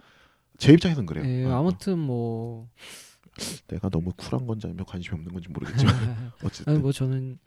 제 0.60 0.74
입장에서는 0.74 1.06
그래요. 1.06 1.24
예, 1.26 1.44
어, 1.46 1.50
어. 1.50 1.60
아무튼 1.60 1.98
뭐 1.98 2.68
내가 3.66 3.88
너무 3.88 4.12
쿨한 4.16 4.46
건지 4.46 4.66
아니면 4.66 4.84
관심이 4.84 5.14
없는 5.14 5.32
건지 5.32 5.48
모르겠지만 5.48 5.92
어쨌든 6.44 6.72
아니 6.72 6.82
뭐 6.82 6.92
저는 6.92 7.38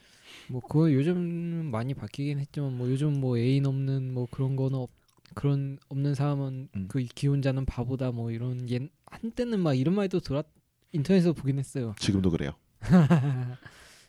뭐 0.50 0.60
그거 0.62 0.92
요즘 0.92 1.70
많이 1.72 1.94
바뀌긴 1.94 2.40
했지만 2.40 2.76
뭐 2.76 2.90
요즘 2.90 3.14
뭐 3.14 3.38
애인 3.38 3.66
없는 3.68 4.14
뭐 4.14 4.28
그런 4.30 4.56
거는 4.56 4.80
없, 4.80 4.90
그런 5.36 5.78
없는 5.90 6.16
사람은 6.16 6.70
음. 6.76 6.86
그 6.88 7.04
기혼자는 7.04 7.66
바보다 7.66 8.12
뭐 8.12 8.32
이런 8.32 8.68
옛 8.70 8.90
한때는 9.06 9.60
막 9.60 9.76
이런 9.76 9.96
말도 9.96 10.20
돌았 10.20 10.46
인터넷에서 10.92 11.34
보긴 11.34 11.60
했어요. 11.60 11.94
지금도 12.00 12.32
그래요. 12.32 12.52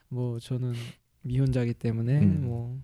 뭐 0.08 0.38
저는 0.40 0.72
미혼자기 1.22 1.74
때문에 1.74 2.20
음. 2.20 2.44
뭐 2.46 2.80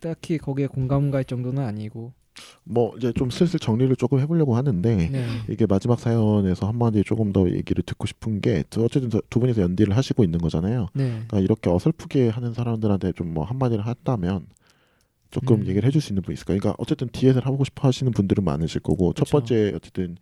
딱히 0.00 0.38
거기에 0.38 0.66
공감 0.66 1.12
갈 1.12 1.24
정도는 1.24 1.62
아니고 1.62 2.12
뭐 2.64 2.94
이제 2.96 3.12
좀 3.12 3.30
슬슬 3.30 3.58
정리를 3.58 3.94
조금 3.96 4.18
해보려고 4.20 4.56
하는데 4.56 5.08
네. 5.08 5.26
이게 5.48 5.66
마지막 5.66 5.98
사연에서 6.00 6.66
한마디 6.66 7.02
조금 7.04 7.32
더 7.32 7.48
얘기를 7.50 7.82
듣고 7.84 8.06
싶은 8.06 8.40
게 8.40 8.64
저- 8.70 8.82
어쨌든 8.82 9.10
저- 9.10 9.20
두 9.28 9.38
분이서 9.40 9.62
연기를 9.62 9.96
하시고 9.96 10.24
있는 10.24 10.38
거잖아요. 10.38 10.88
네. 10.94 11.10
그러니까 11.10 11.40
이렇게 11.40 11.68
어설프게 11.70 12.28
하는 12.30 12.54
사람들한테 12.54 13.12
좀 13.12 13.32
뭐 13.34 13.44
한마디를 13.44 13.86
했다면 13.86 14.46
조금 15.30 15.60
음. 15.62 15.66
얘기를 15.66 15.86
해줄 15.86 16.00
수 16.02 16.12
있는 16.12 16.22
분 16.22 16.32
있을까? 16.34 16.54
그러니까 16.54 16.74
어쨌든 16.78 17.08
디엣을 17.08 17.46
하고 17.46 17.64
싶어 17.64 17.88
하시는 17.88 18.10
분들은 18.12 18.44
많으실 18.44 18.80
거고 18.82 19.12
첫 19.14 19.24
그쵸. 19.24 19.38
번째 19.38 19.72
어쨌든 19.74 20.16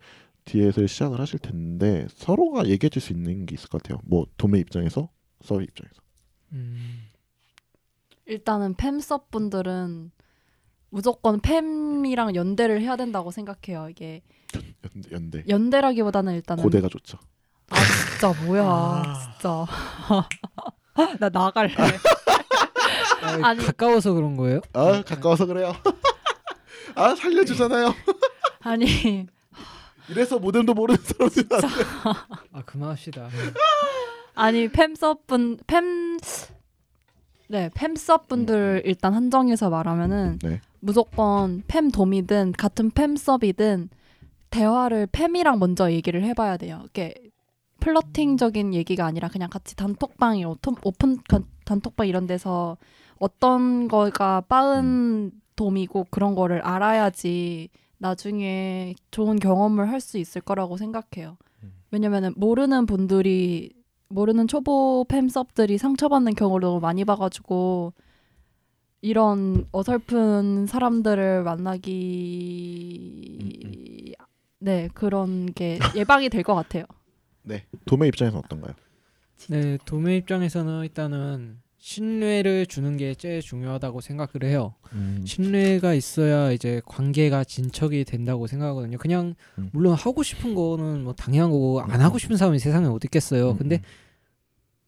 디엣을 0.45 0.87
시작을 0.87 1.19
하실 1.19 1.39
텐데 1.39 2.07
서로가 2.15 2.67
얘기해줄 2.67 3.01
수 3.01 3.13
있는 3.13 3.45
게 3.45 3.55
있을 3.55 3.69
것 3.69 3.81
같아요. 3.83 3.99
뭐 4.05 4.25
dom의 4.37 4.59
입장에서 4.59 5.09
sub 5.43 5.61
입장에서. 5.63 6.01
음. 6.53 6.77
일단은 8.25 8.75
fem 8.75 9.02
sub 9.02 9.29
분들은 9.31 10.11
무조건 10.95 11.39
fem이랑 11.39 12.35
연대를 12.35 12.81
해야 12.81 12.95
된다고 12.97 13.31
생각해요. 13.31 13.87
이게 13.89 14.21
연대, 14.93 15.09
연대. 15.11 15.43
연대라기보다는 15.47 16.33
일단은 16.35 16.61
고대가 16.63 16.89
좋죠. 16.89 17.17
아 17.69 17.75
진짜 18.11 18.43
뭐야 18.43 18.63
아. 18.65 19.33
진짜 19.39 19.65
나 21.19 21.29
나갈래. 21.29 21.73
아니, 23.23 23.43
아니. 23.43 23.65
가까워서 23.65 24.13
그런 24.13 24.35
거예요? 24.35 24.59
아 24.73 25.01
가까워서 25.01 25.45
그래요. 25.45 25.73
아 26.95 27.15
살려주잖아요. 27.15 27.93
아니 28.59 29.25
이래서 30.09 30.39
모뎀도 30.39 30.73
모르는 30.73 31.01
사람들 31.01 31.45
아 32.51 32.61
그만합시다. 32.65 33.29
아니 34.35 34.67
팸섭 34.67 35.25
분팸 35.25 36.19
네 37.47 37.69
팸섭 37.69 38.27
분들 38.27 38.81
일단 38.85 39.13
한정해서 39.13 39.69
말하면은 39.69 40.39
네. 40.43 40.59
무조건 40.81 41.61
팸 41.67 41.93
돔이든 41.93 42.53
같은 42.53 42.91
팸섭이든 42.91 43.87
대화를 44.49 45.07
팸이랑 45.07 45.57
먼저 45.59 45.91
얘기를 45.91 46.23
해봐야 46.23 46.57
돼요. 46.57 46.81
이게 46.87 47.13
flirting적인 47.79 48.73
얘기가 48.73 49.05
아니라 49.05 49.27
그냥 49.27 49.49
같이 49.49 49.75
단톡방이 49.75 50.43
오픈, 50.45 50.75
오픈 50.83 51.17
간- 51.27 51.45
단톡방 51.65 52.07
이런 52.07 52.27
데서 52.27 52.77
어떤 53.19 53.87
거가 53.87 54.41
나쁜 54.41 55.31
dom이고 55.55 56.07
그런 56.09 56.35
거를 56.35 56.61
알아야지 56.61 57.69
나중에 57.97 58.95
좋은 59.11 59.39
경험을 59.39 59.89
할 59.89 59.99
수 60.01 60.17
있을 60.17 60.41
거라고 60.41 60.77
생각해요. 60.77 61.37
음. 61.63 61.73
왜냐면은 61.91 62.33
모르는 62.35 62.85
분들이 62.87 63.71
모르는 64.09 64.47
초보 64.47 65.05
fem 65.07 65.29
sub들이 65.29 65.77
상처받는 65.77 66.33
경우를 66.35 66.67
너무 66.67 66.79
많이 66.79 67.05
봐가지고 67.05 67.93
이런 69.01 69.65
어설픈 69.71 70.67
사람들을 70.67 71.43
만나기 71.43 71.87
네 74.59 74.89
그런 74.93 75.51
게 75.53 75.79
예방이 75.95 76.29
될 76.29 76.43
것 76.43 76.53
같아요. 76.55 76.85
네. 77.43 77.65
도매 77.85 78.07
입장에서 78.07 78.37
어떤가요? 78.37 78.73
네, 79.49 79.77
도매 79.85 80.17
입장에서는 80.17 80.83
일단은 80.83 81.57
신뢰를 81.79 82.67
주는 82.67 82.95
게 82.95 83.15
제일 83.15 83.41
중요하다고 83.41 84.01
생각을 84.01 84.43
해요. 84.43 84.75
음. 84.93 85.23
신뢰가 85.25 85.95
있어야 85.95 86.51
이제 86.51 86.79
관계가 86.85 87.43
진척이 87.43 88.05
된다고 88.05 88.45
생각하거든요. 88.45 88.99
그냥 88.99 89.33
음. 89.57 89.71
물론 89.73 89.95
하고 89.95 90.21
싶은 90.21 90.53
거는 90.53 91.03
뭐 91.03 91.13
당연한 91.13 91.49
거고 91.49 91.81
안 91.81 91.99
하고 92.01 92.19
싶은 92.19 92.37
사람이 92.37 92.59
세상에 92.59 92.85
어디 92.85 93.07
있겠어요. 93.07 93.53
음, 93.53 93.57
근데 93.57 93.77
음. 93.77 93.81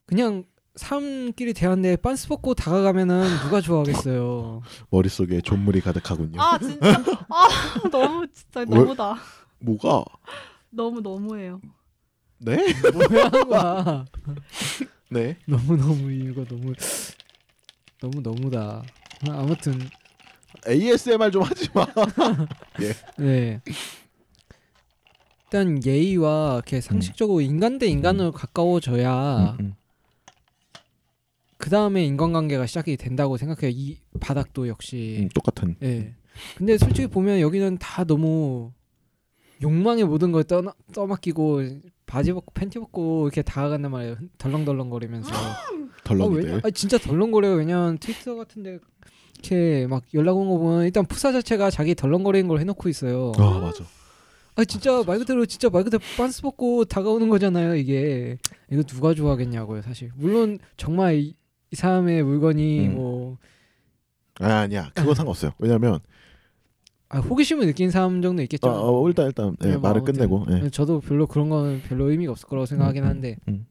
그냥 0.06 0.44
사람끼리 0.76 1.54
대화하는데 1.54 1.98
빤스 1.98 2.28
벗고 2.28 2.56
다가가면은 2.56 3.24
누가 3.44 3.62
좋아하겠어요. 3.62 4.62
머릿속에 4.90 5.42
존물이 5.42 5.82
가득하군요. 5.82 6.42
아 6.42 6.58
진짜 6.58 7.04
아 7.30 7.48
너무 7.92 8.28
진짜 8.34 8.66
너무다. 8.66 9.18
뭐가? 9.60 10.04
너무 10.72 11.02
너무해요. 11.02 11.62
네? 12.40 12.58
뭐야 12.92 13.30
거야. 13.30 14.06
네. 15.10 15.38
너무 15.46 15.78
너무 15.78 16.12
이거 16.12 16.44
너무 16.46 16.74
너무 18.02 18.22
너무다. 18.22 18.84
아무튼 19.30 19.80
ASMR 20.68 21.30
좀 21.32 21.44
하지 21.44 21.70
마. 21.74 21.86
네. 23.18 23.62
일단 25.44 25.86
예의와 25.86 26.56
이렇게 26.56 26.82
상식적으로 26.82 27.42
인간 27.42 27.78
대 27.78 27.86
인간으로 27.86 28.32
가까워져야 28.32 29.56
음, 29.60 29.66
음. 29.66 29.76
그 31.64 31.70
다음에 31.70 32.04
인간관계가 32.04 32.66
시작이 32.66 32.98
된다고 32.98 33.38
생각해요. 33.38 33.72
이 33.74 33.98
바닥도 34.20 34.68
역시. 34.68 35.20
음, 35.22 35.30
똑같은. 35.34 35.78
예. 35.82 36.14
근데 36.58 36.78
솔직히 36.78 37.08
보면 37.08 37.40
여기는 37.40 37.78
다 37.78 38.04
너무 38.04 38.74
욕망의 39.62 40.04
모든 40.04 40.34
걸 40.34 40.44
떠나, 40.44 40.74
떠맡기고 40.94 41.62
바지 42.06 42.34
벗고 42.34 42.52
팬티 42.54 42.80
벗고 42.80 43.28
이렇게 43.28 43.42
다가간단 43.44 43.90
말이에요. 43.92 44.18
덜렁덜렁거리면서. 44.40 45.34
아, 45.34 45.56
덜렁이들. 46.04 46.44
왜냐? 46.44 46.60
아, 46.66 46.70
진짜 46.70 46.98
덜렁거려요. 46.98 47.54
왜냐면 47.56 47.98
트위터 47.98 48.36
같은데 48.36 48.80
이렇게 49.36 49.88
막 49.90 50.04
연락 50.14 50.36
온 50.36 50.50
거 50.50 50.58
보면 50.58 50.84
일단 50.84 51.06
푸사 51.06 51.32
자체가 51.32 51.70
자기 51.72 51.96
덜렁거리는 51.96 52.46
걸 52.50 52.60
해놓고 52.60 52.90
있어요. 52.90 53.32
아 53.38 53.60
맞아. 53.62 53.86
아 54.56 54.66
진짜 54.66 55.02
말 55.08 55.18
그대로 55.18 55.46
진짜 55.46 55.70
말 55.70 55.86
그대로 55.86 56.04
빤스 56.18 56.42
벗고 56.42 56.84
다가오는 56.84 57.30
거잖아요. 57.30 57.76
이게 57.78 58.38
이거 58.70 58.84
누가 58.84 59.14
좋아하겠냐고요. 59.14 59.82
사실 59.82 60.12
물론 60.16 60.60
정말 60.76 61.32
이, 61.74 61.76
이 61.76 61.76
사람의 61.76 62.24
물건이 62.24 62.88
음. 62.88 62.96
뭐 62.96 63.38
아, 64.40 64.62
아니야. 64.62 64.92
그거 64.96 65.14
상관없어요. 65.14 65.52
왜냐면 65.60 66.00
아, 67.10 67.20
호기심을 67.20 67.66
느낀 67.68 67.92
사람 67.92 68.22
정도 68.22 68.42
있겠죠. 68.44 68.68
어, 68.70 69.04
어, 69.04 69.08
일단 69.08 69.28
일단 69.28 69.56
예, 69.64 69.68
네, 69.68 69.72
뭐 69.74 69.82
말을 69.82 70.02
아무튼. 70.02 70.14
끝내고. 70.14 70.46
예. 70.66 70.70
저도 70.70 71.00
별로 71.00 71.28
그런 71.28 71.50
건 71.50 71.82
별로 71.88 72.10
의미가 72.10 72.32
없을 72.32 72.48
거라고 72.48 72.66
생각하긴 72.66 73.04
음, 73.04 73.06
음, 73.06 73.10
한데 73.10 73.38
음. 73.48 73.68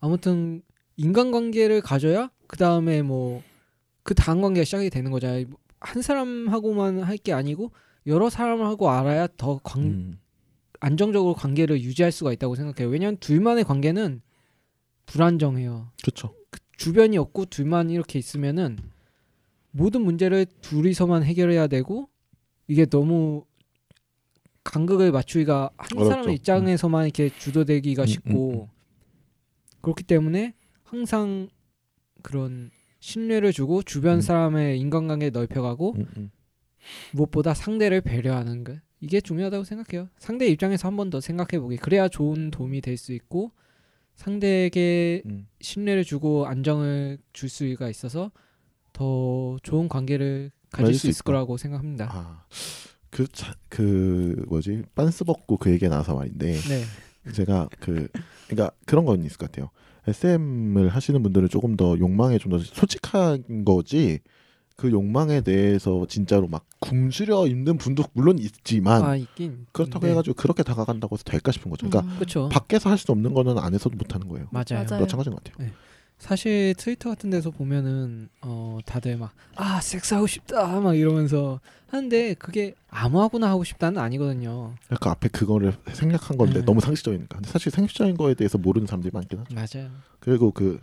아무튼 0.00 0.62
인간관계를 0.96 1.80
가져야 1.80 2.30
그 2.46 2.56
다음에 2.56 3.02
뭐 3.02 3.42
그 4.04 4.14
다음 4.14 4.40
관계가 4.40 4.64
시작이 4.64 4.90
되는 4.90 5.10
거잖아요. 5.12 5.44
한 5.78 6.02
사람하고만 6.02 7.02
할 7.02 7.16
게 7.18 7.32
아니고 7.32 7.70
여러 8.08 8.30
사람하고 8.30 8.90
알아야 8.90 9.28
더 9.36 9.60
관, 9.62 9.82
음. 9.82 10.18
안정적으로 10.80 11.34
관계를 11.34 11.80
유지할 11.80 12.10
수가 12.10 12.32
있다고 12.32 12.56
생각해요. 12.56 12.90
왜냐하면 12.90 13.16
둘만의 13.18 13.62
관계는 13.62 14.20
불안정해요. 15.06 15.92
그렇죠. 16.02 16.34
주변이 16.76 17.18
없고 17.18 17.46
둘만 17.46 17.90
이렇게 17.90 18.18
있으면은 18.18 18.78
모든 19.70 20.02
문제를 20.02 20.46
둘이서만 20.60 21.22
해결해야 21.24 21.66
되고 21.66 22.08
이게 22.66 22.86
너무 22.86 23.44
간극을 24.64 25.10
맞추기가 25.12 25.70
한 25.76 25.88
어렵죠. 25.96 26.10
사람의 26.10 26.34
입장에서만 26.36 27.04
이렇게 27.06 27.30
주도되기가 27.38 28.02
음, 28.02 28.06
쉽고 28.06 28.50
음, 28.52 28.60
음. 28.60 28.66
그렇기 29.80 30.04
때문에 30.04 30.54
항상 30.84 31.48
그런 32.22 32.70
신뢰를 33.00 33.52
주고 33.52 33.82
주변 33.82 34.16
음. 34.16 34.20
사람의 34.20 34.78
인간관계 34.78 35.30
넓혀가고 35.30 35.94
음, 35.96 36.06
음. 36.16 36.30
무엇보다 37.12 37.54
상대를 37.54 38.00
배려하는 38.00 38.62
것 38.64 38.78
이게 39.00 39.20
중요하다고 39.20 39.64
생각해요. 39.64 40.08
상대 40.18 40.46
입장에서 40.46 40.86
한 40.88 40.96
번 40.96 41.10
더 41.10 41.20
생각해 41.20 41.60
보기 41.60 41.76
그래야 41.78 42.08
좋은 42.08 42.50
도움이 42.52 42.80
될 42.80 42.96
수 42.96 43.12
있고 43.12 43.50
상대에게 44.16 45.22
음. 45.26 45.46
신뢰를 45.60 46.04
주고 46.04 46.46
안정을 46.46 47.18
줄 47.32 47.48
수가 47.48 47.88
있어서 47.88 48.30
더 48.92 49.56
좋은 49.62 49.88
관계를 49.88 50.50
가질 50.70 50.94
수수 50.94 51.08
있을 51.08 51.18
있다. 51.20 51.24
거라고 51.24 51.56
생각합니다. 51.56 52.08
아. 52.10 52.44
그, 53.10 53.26
자, 53.28 53.54
그 53.68 54.44
뭐지 54.48 54.84
빤스 54.94 55.24
벗고 55.24 55.56
그 55.58 55.70
얘기가 55.70 55.90
나와서 55.90 56.14
말인데 56.14 56.52
네, 56.52 57.32
제가 57.32 57.68
그 57.78 58.08
그러니까 58.48 58.70
그런 58.86 59.04
건 59.04 59.22
있을 59.24 59.36
것 59.36 59.50
같아요. 59.50 59.70
SM을 60.06 60.88
하시는 60.88 61.22
분들은 61.22 61.48
조금 61.48 61.76
더 61.76 61.96
욕망에 61.98 62.38
좀 62.38 62.50
더 62.50 62.58
솔직한 62.58 63.64
거지 63.64 64.20
그 64.76 64.90
욕망에 64.90 65.40
대해서 65.42 66.06
진짜로 66.08 66.48
막 66.48 66.64
굶주려 66.80 67.46
있는 67.46 67.76
분도 67.78 68.04
물론 68.12 68.38
있지만 68.38 69.02
아 69.04 69.16
있긴 69.16 69.66
그렇다고 69.72 70.06
네. 70.06 70.12
해가지고 70.12 70.34
그렇게 70.34 70.62
다가간다고 70.62 71.14
해서 71.14 71.22
될까 71.24 71.52
싶은 71.52 71.70
거죠. 71.70 71.88
그러니까 71.88 72.12
음. 72.12 72.16
그렇죠. 72.16 72.48
밖에서 72.48 72.90
할 72.90 72.98
수 72.98 73.10
없는 73.12 73.34
거는 73.34 73.58
안에서도 73.58 73.96
못 73.96 74.14
하는 74.14 74.28
거예요. 74.28 74.46
맞아요. 74.50 74.84
맞아요. 74.88 75.02
마찬가지인 75.02 75.34
것 75.34 75.44
같아요. 75.44 75.70
사실 76.18 76.72
트위터 76.78 77.08
같은 77.10 77.30
데서 77.30 77.50
보면은 77.50 78.28
어 78.42 78.78
다들 78.86 79.16
막 79.16 79.32
아 79.56 79.80
섹스하고 79.80 80.26
싶다 80.28 80.80
막 80.80 80.94
이러면서 80.94 81.60
하는데 81.88 82.34
그게 82.34 82.74
아무하고나 82.88 83.50
하고 83.50 83.64
싶다는 83.64 84.00
아니거든요. 84.00 84.74
그러니까 84.86 85.10
앞에 85.10 85.28
그거를 85.28 85.74
생략한 85.92 86.38
건데 86.38 86.60
네. 86.60 86.64
너무 86.64 86.80
상식적이니까. 86.80 87.36
근데 87.38 87.50
사실 87.50 87.70
상식적인 87.72 88.16
거에 88.16 88.34
대해서 88.34 88.56
모르는 88.56 88.86
사람들이 88.86 89.10
많긴 89.12 89.40
하죠. 89.40 89.54
맞아요. 89.54 89.90
그리고 90.20 90.52
그 90.52 90.80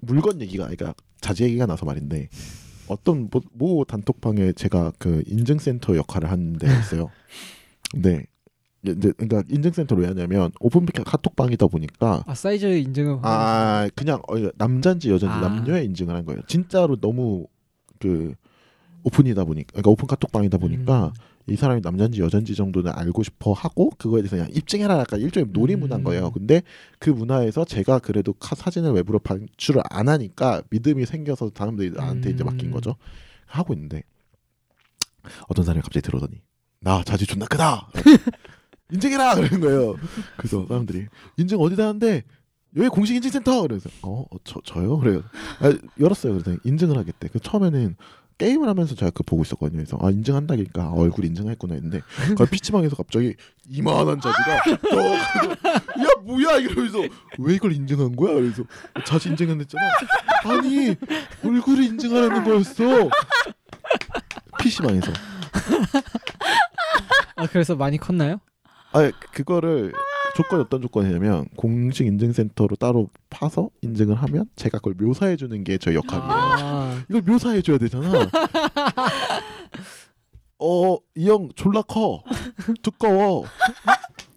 물건 0.00 0.40
얘기가 0.42 0.64
그러니까 0.64 0.92
자지 1.22 1.44
얘기가 1.46 1.64
나서 1.66 1.86
말인데 1.86 2.28
어떤 2.88 3.28
모, 3.30 3.40
모 3.52 3.84
단톡방에 3.84 4.52
제가 4.52 4.92
그 4.98 5.22
인증센터 5.26 5.96
역할을 5.96 6.30
하는 6.30 6.54
데가 6.54 6.78
있어요. 6.78 7.10
근데 7.92 8.24
이제 8.86 9.12
그러니까 9.16 9.42
인증센터로 9.48 10.02
왜 10.02 10.08
하냐면 10.08 10.52
오픈 10.60 10.84
카톡방이다 10.84 11.68
보니까 11.68 12.22
아 12.26 12.34
사이즈 12.34 12.66
인증은 12.66 13.20
아 13.22 13.88
그냥 13.94 14.20
어, 14.28 14.34
남자인지 14.56 15.10
여자인지 15.10 15.38
아. 15.38 15.40
남녀의 15.40 15.86
인증을 15.86 16.14
한 16.14 16.26
거예요. 16.26 16.42
진짜로 16.46 16.96
너무 16.96 17.46
그 17.98 18.34
오픈이다 19.04 19.44
보니까 19.44 19.72
그러니까 19.72 19.90
오픈 19.90 20.06
카톡방이다 20.06 20.58
보니까 20.58 21.06
음. 21.06 21.12
이 21.46 21.56
사람이 21.56 21.82
남자인지 21.82 22.20
여자인지 22.22 22.54
정도는 22.54 22.90
알고 22.94 23.22
싶어 23.22 23.52
하고 23.52 23.90
그거에 23.98 24.22
대해서 24.22 24.36
그냥 24.36 24.50
입증해라 24.54 24.98
약간 24.98 25.20
일종의 25.20 25.50
놀이 25.52 25.74
음. 25.74 25.80
문화인 25.80 26.02
거예요. 26.02 26.30
근데 26.30 26.62
그 26.98 27.10
문화에서 27.10 27.64
제가 27.66 27.98
그래도 27.98 28.32
카- 28.32 28.54
사진을 28.54 28.92
외부로 28.92 29.18
방출을 29.18 29.82
안 29.90 30.08
하니까 30.08 30.62
믿음이 30.70 31.04
생겨서 31.04 31.50
사람들이 31.54 31.90
나한테 31.90 32.30
이제 32.30 32.44
음. 32.44 32.46
맡긴 32.46 32.70
거죠. 32.70 32.96
하고 33.46 33.74
있는데 33.74 34.02
어떤 35.48 35.64
사람이 35.64 35.82
갑자기 35.82 36.02
들어오더니 36.04 36.40
나 36.80 37.02
자지 37.04 37.26
존나 37.26 37.46
크다. 37.46 37.88
인증해라 38.92 39.34
그러는 39.34 39.60
거예요. 39.60 39.96
그래서 40.36 40.66
사람들이 40.66 41.06
인증 41.36 41.58
어디다 41.60 41.88
하는데 41.88 42.22
여기 42.76 42.88
공식 42.88 43.14
인증센터 43.16 43.62
그래서 43.62 43.88
어저 44.02 44.60
저요 44.64 44.98
그래요. 44.98 45.22
아, 45.60 45.72
열었어요. 46.00 46.32
그래서 46.38 46.58
인증을 46.64 46.96
하겠대. 46.98 47.28
그 47.28 47.38
처음에는 47.38 47.96
게임을 48.38 48.68
하면서 48.68 48.94
제가 48.94 49.10
그 49.10 49.22
보고 49.22 49.42
있었거든요. 49.42 49.78
그래서 49.78 49.98
아 50.00 50.10
인증한다니까 50.10 50.92
얼굴 50.92 51.24
인증했구나 51.24 51.74
했는데 51.74 52.00
그 52.36 52.46
피치방에서 52.46 52.96
갑자기 52.96 53.34
이만한 53.68 54.20
자지가 54.20 54.54
어, 54.96 55.14
야 56.02 56.08
뭐야 56.22 56.58
이러면서 56.58 56.98
왜 57.38 57.54
이걸 57.54 57.72
인증한 57.72 58.16
거야? 58.16 58.34
그래서 58.34 58.64
자지 59.04 59.28
인증했잖아. 59.30 59.82
아니 60.44 60.96
얼굴을 61.44 61.84
인증하라는 61.84 62.44
거였어. 62.44 63.10
PC방에서. 64.60 65.12
아 67.36 67.46
그래서 67.46 67.76
많이 67.76 67.98
컸나요? 67.98 68.40
아 68.92 69.10
그거를 69.32 69.92
조건이 70.36 70.62
어떤 70.62 70.82
조건이냐면 70.82 71.46
공식 71.56 72.06
인증센터로 72.06 72.76
따로 72.76 73.08
파서 73.30 73.70
인증을 73.82 74.14
하면 74.16 74.46
제가 74.56 74.78
그걸 74.78 74.94
묘사해 74.98 75.36
주는 75.36 75.62
게 75.64 75.78
저희 75.78 75.94
역할이에요. 75.94 76.30
아, 76.32 77.02
이걸 77.08 77.22
묘사해 77.22 77.62
줘야 77.62 77.78
되잖아. 77.78 78.10
어, 80.58 80.96
이 81.14 81.28
형 81.28 81.50
졸라 81.54 81.82
커. 81.82 82.22
두꺼워. 82.82 83.44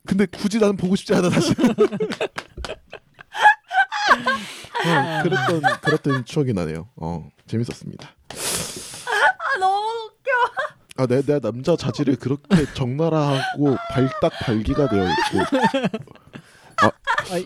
근데 0.06 0.26
굳이 0.26 0.60
나는 0.60 0.78
보고 0.78 0.96
싶지 0.96 1.14
않아 1.16 1.30
사실. 1.30 1.56
어, 4.86 5.24
그랬던 5.24 5.62
그랬던 5.82 6.26
추억이 6.26 6.54
나네요. 6.54 6.88
어, 6.96 7.30
재밌었습니다. 7.48 8.08
아 8.30 9.58
너무 9.60 9.88
웃겨. 10.06 10.32
아, 10.98 11.06
내, 11.08 11.22
내 11.22 11.40
남자 11.40 11.76
자질을 11.76 12.16
그렇게 12.18 12.44
적나라하고 12.74 13.76
발딱 13.92 14.32
발기가 14.42 14.90
되어 14.90 15.04
있고 15.06 15.58
아, 16.80 16.92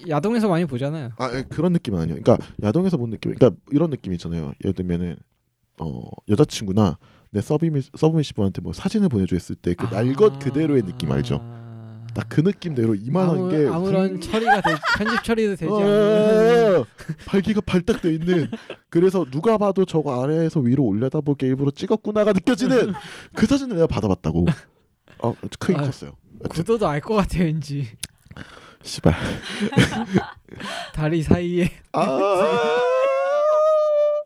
야동에서 0.10 0.48
많이 0.50 0.66
보잖아요. 0.66 1.12
아 1.18 1.32
예, 1.34 1.44
그런 1.44 1.74
느낌은 1.74 2.00
아니에요. 2.00 2.22
그러니까 2.22 2.46
야동에서 2.62 2.98
본 2.98 3.10
느낌, 3.12 3.34
그러니까 3.34 3.60
이런 3.72 3.90
느낌 3.90 4.14
있잖아요. 4.14 4.54
예를 4.64 4.74
들면은 4.74 5.16
어 5.80 6.02
여자친구나 6.30 6.98
내 7.32 7.42
서비미 7.42 7.82
서브미시브한테 7.96 8.62
뭐 8.62 8.74
사진을 8.74 9.08
보내줘했을 9.10 9.56
때 9.56 9.74
그 9.74 9.86
날것 9.94 10.40
그대로의 10.40 10.84
느낌 10.84 11.12
알죠? 11.12 11.42
아. 12.12 12.14
딱그 12.14 12.42
느낌대로 12.42 12.96
이만한 12.96 13.36
아무, 13.36 13.50
게 13.50 13.68
아무런 13.68 14.20
처리가 14.22 14.62
되, 14.62 14.76
편집 14.98 15.24
처리도 15.24 15.56
되지 15.56 15.72
어, 15.72 15.78
않는 15.80 16.76
어, 16.82 16.86
발기가 17.26 17.62
발딱돼 17.62 18.14
있는 18.14 18.50
그래서 18.90 19.26
누가 19.32 19.58
봐도 19.58 19.86
저거 19.86 20.22
아래에서 20.24 20.60
위로 20.60 20.84
올려다보게 20.84 21.48
일부러 21.48 21.72
찍었구나가 21.72 22.34
느껴지는 22.34 22.94
그 23.36 23.46
사진을 23.46 23.76
내가 23.76 23.88
받아봤다고. 23.88 24.46
어 25.24 25.36
크게 25.60 25.78
아, 25.78 25.84
컸어요. 25.84 26.14
구도도 26.50 26.88
알 26.88 27.00
것 27.02 27.16
같아요, 27.16 27.44
왠지 27.46 27.88
씨발. 28.84 29.14
다리 30.94 31.22
사이에. 31.22 31.70
아, 31.94 32.02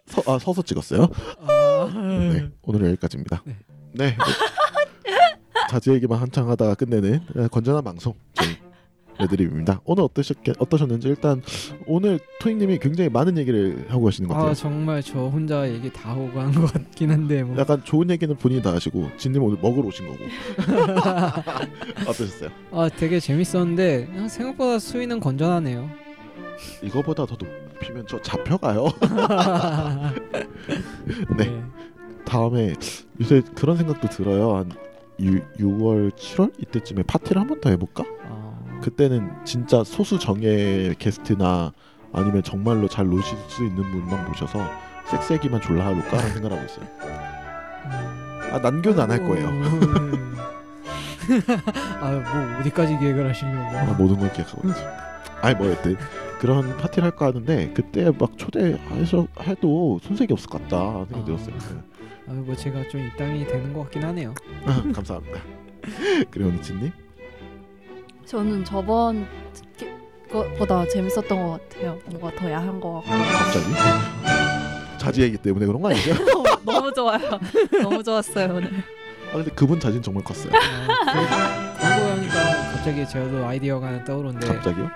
서, 0.08 0.24
아 0.28 0.40
서서 0.40 0.62
찍었어요. 0.62 1.10
아, 1.40 1.92
네, 1.94 2.50
오늘은 2.62 2.88
여기까지입니다. 2.92 3.42
네. 3.46 3.58
네. 3.94 4.18
자지 5.70 5.92
얘기만 5.92 6.20
한창 6.20 6.50
하다가 6.50 6.74
끝내는 6.76 7.20
어, 7.36 7.48
건전한 7.50 7.84
방송 7.84 8.14
저희 8.34 8.56
레드립입니다. 9.18 9.80
오늘 9.86 10.04
어떠셨게 10.04 10.54
어떠셨는지 10.60 11.08
일단 11.08 11.42
오늘 11.88 12.20
토익님이 12.42 12.80
굉장히 12.80 13.10
많은 13.10 13.38
얘기를 13.38 13.86
하고 13.88 14.04
가시는 14.06 14.28
것 14.28 14.34
같아요. 14.36 14.52
아 14.52 14.54
정말 14.54 15.02
저 15.02 15.20
혼자 15.28 15.68
얘기 15.70 15.90
다 15.92 16.10
하고 16.12 16.30
간것 16.34 16.74
같긴 16.74 17.12
한데 17.12 17.42
뭐. 17.44 17.58
약간 17.58 17.82
좋은 17.86 18.10
얘기는 18.10 18.36
본인이 18.36 18.62
다 18.62 18.74
하시고 18.74 19.10
진님 19.18 19.42
오늘 19.42 19.58
먹으러 19.62 19.88
오신 19.88 20.06
거고 20.08 20.20
어떠셨어요? 22.10 22.50
아 22.72 22.90
되게 22.98 23.20
재밌었는데 23.22 24.28
생각보다 24.30 24.80
수위는 24.80 25.22
건전하네요. 25.22 25.90
이거보다 26.84 27.26
더 27.26 27.38
높이면 27.40 28.06
저 28.10 28.22
잡혀가요. 28.22 28.88
네. 31.38 31.64
다음에 32.26 32.74
요새 33.22 33.42
그런 33.56 33.78
생각도 33.78 34.10
들어요. 34.10 34.58
한 34.58 34.72
6, 35.20 35.58
6월 35.58 36.12
7월 36.12 36.52
이때쯤에 36.62 37.04
파티를 37.04 37.42
한 37.42 37.48
번 37.48 37.62
더 37.62 37.70
해볼까? 37.70 38.04
아, 38.30 38.80
그때는 38.82 39.32
진짜 39.46 39.84
소수 39.84 40.20
정예 40.20 40.94
게스트나 41.00 41.72
아니면 42.14 42.44
정말로 42.44 42.88
잘 42.88 43.08
노실 43.08 43.38
수 43.48 43.64
있는 43.66 43.84
분만 43.92 44.28
모셔서 44.28 44.60
섹스 45.10 45.34
얘기만 45.34 45.62
졸라 45.62 45.88
해볼까라는 45.88 46.34
생각을 46.34 46.58
하고 46.58 46.66
있어요. 46.66 46.86
아 48.52 48.60
난교는 48.60 49.00
안 49.00 49.12
할 49.12 49.20
거예요. 49.24 49.48
아뭐 52.02 52.60
어디까지 52.60 52.98
계획을 53.00 53.28
하시려고? 53.30 53.78
아, 53.78 53.96
모든 53.98 54.18
걸 54.20 54.32
기억하고 54.34 54.68
있죠. 54.70 54.82
아니 55.42 55.56
뭐 55.56 55.70
여튼 55.70 55.96
그런 56.40 56.76
파티를 56.78 57.04
할까 57.06 57.28
하는데 57.28 57.72
그때 57.74 58.12
막 58.18 58.38
초대해서 58.38 59.28
해도 59.42 60.00
손색이 60.04 60.34
없을 60.34 60.50
것 60.50 60.62
같다 60.64 61.06
생각이 61.06 61.22
아. 61.22 61.26
들었어요. 61.26 61.56
아뭐 62.28 62.56
제가 62.56 62.88
좀 62.90 63.02
입담이 63.02 63.46
되는 63.48 63.74
것 63.74 63.84
같긴 63.84 64.04
하네요. 64.04 64.34
아, 64.66 64.84
감사합니다. 64.94 65.42
그리고 66.32 66.50
니치님 66.52 66.92
저는 68.26 68.66
저번 68.66 69.28
것보다 70.32 70.88
재밌었던 70.88 71.28
것 71.28 71.70
같아요. 71.70 72.00
뭔가 72.08 72.32
더 72.36 72.50
야한 72.52 72.80
것 72.82 72.94
같고. 73.02 73.10
갑자기 73.12 73.66
자지 74.98 75.22
얘기 75.22 75.38
때문에 75.38 75.66
그런 75.68 75.82
거 75.82 75.90
아니죠? 75.90 76.14
너무 76.66 76.92
좋아요. 76.94 77.40
너무 77.84 78.02
좋았어요 78.04 78.56
오늘. 78.56 78.72
아 79.32 79.34
근데 79.34 79.52
그분 79.52 79.80
자진 79.80 80.02
정말 80.02 80.24
컸어요. 80.24 80.52
아, 80.56 81.76
그거 81.78 82.12
하니까 82.12 82.34
갑자기 82.74 83.08
제가도 83.08 83.46
아이디어가 83.46 83.88
하나 83.88 84.04
떠오르는데 84.04 84.48
갑자기요? 84.48 84.90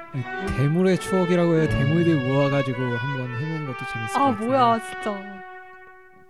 대물의 0.58 0.98
추억이라고 0.98 1.56
해요. 1.56 1.70
대물들 1.70 2.16
모아가지고 2.28 2.82
한번 2.82 3.36
해보는 3.36 3.68
것도 3.68 3.78
재밌을 3.94 4.14
것아 4.14 4.20
같아요. 4.32 4.48
뭐야 4.48 4.80
진짜. 4.82 5.39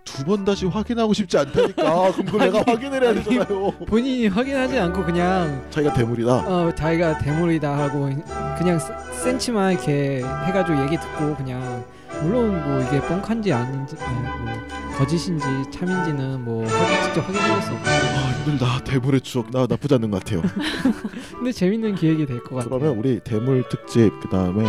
두 0.04 0.24
번 0.24 0.44
다시 0.44 0.66
확인하고 0.66 1.12
싶지 1.14 1.38
않다니까. 1.38 2.12
그럼 2.12 2.24
그걸 2.26 2.40
내가 2.50 2.62
확인을 2.66 3.02
해야 3.02 3.14
되잖아요. 3.14 3.70
본인이 3.86 4.26
확인하지 4.28 4.78
않고 4.78 5.04
그냥 5.04 5.62
자기가 5.70 5.94
대물이다. 5.94 6.32
어 6.46 6.74
자기가 6.74 7.18
대물이다 7.18 7.78
하고 7.78 8.10
그냥 8.58 8.78
세- 8.78 8.92
센치만 9.22 9.72
이렇게 9.72 10.22
해가지고 10.46 10.82
얘기 10.84 10.96
듣고 10.96 11.36
그냥 11.36 11.84
물론 12.22 12.60
뭐 12.62 12.80
이게 12.82 13.00
뻥칸지 13.00 13.52
아닌지 13.52 13.96
아니, 14.00 14.14
뭐 14.44 14.52
거짓인지 14.98 15.44
참인지는 15.70 16.44
뭐 16.44 16.66
확- 16.66 17.04
직접 17.04 17.20
확인해볼 17.28 17.62
수 17.62 17.70
없고 17.70 17.88
아 17.88 18.32
힘들다. 18.44 18.84
대물의 18.84 19.20
추억 19.20 19.50
나 19.50 19.66
나쁘지 19.68 19.94
않는 19.94 20.10
것 20.10 20.24
같아요. 20.24 20.42
근데 21.36 21.52
재밌는 21.52 21.94
기획이 21.94 22.26
될 22.26 22.40
것 22.42 22.56
같아요. 22.56 22.70
그러면 22.78 22.98
우리 22.98 23.20
대물 23.20 23.62
특집 23.68 24.10
그 24.20 24.28
다음에 24.28 24.64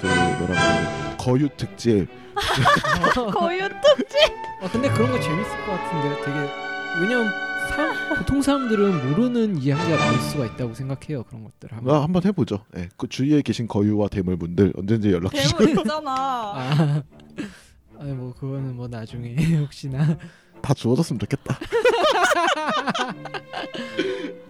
그 0.00 0.06
뭐라 0.06 0.46
그래 0.46 1.16
거유 1.18 1.48
특집 1.56 2.08
거유 3.32 3.64
아 4.62 4.68
근데 4.70 4.90
그런 4.90 5.10
거 5.10 5.20
재밌을 5.20 5.50
것 5.66 5.72
같은데 5.72 6.16
되게 6.24 6.38
왜냐면 7.00 7.30
사람, 7.70 8.14
보통 8.18 8.42
사람들은 8.42 9.10
모르는 9.10 9.58
이야기가 9.62 9.96
나올 9.96 10.18
수가 10.18 10.46
있다고 10.46 10.74
생각해요 10.74 11.22
그런 11.24 11.44
것들 11.44 11.70
하면. 11.76 11.94
아, 11.94 12.02
한번 12.02 12.24
해보죠. 12.24 12.64
예, 12.76 12.88
그 12.96 13.08
주위에 13.08 13.42
계신 13.42 13.68
거유와 13.68 14.08
대물 14.08 14.36
분들 14.36 14.72
언제든지 14.76 15.12
연락 15.12 15.32
주시고 15.34 15.58
대물 15.64 15.78
있잖아. 15.86 16.10
아, 16.12 17.02
아니 18.00 18.12
뭐 18.12 18.34
그거는 18.34 18.74
뭐 18.76 18.88
나중에 18.88 19.36
혹시나 19.62 20.16
다 20.60 20.74
주워졌으면 20.74 21.20
좋겠다. 21.20 21.58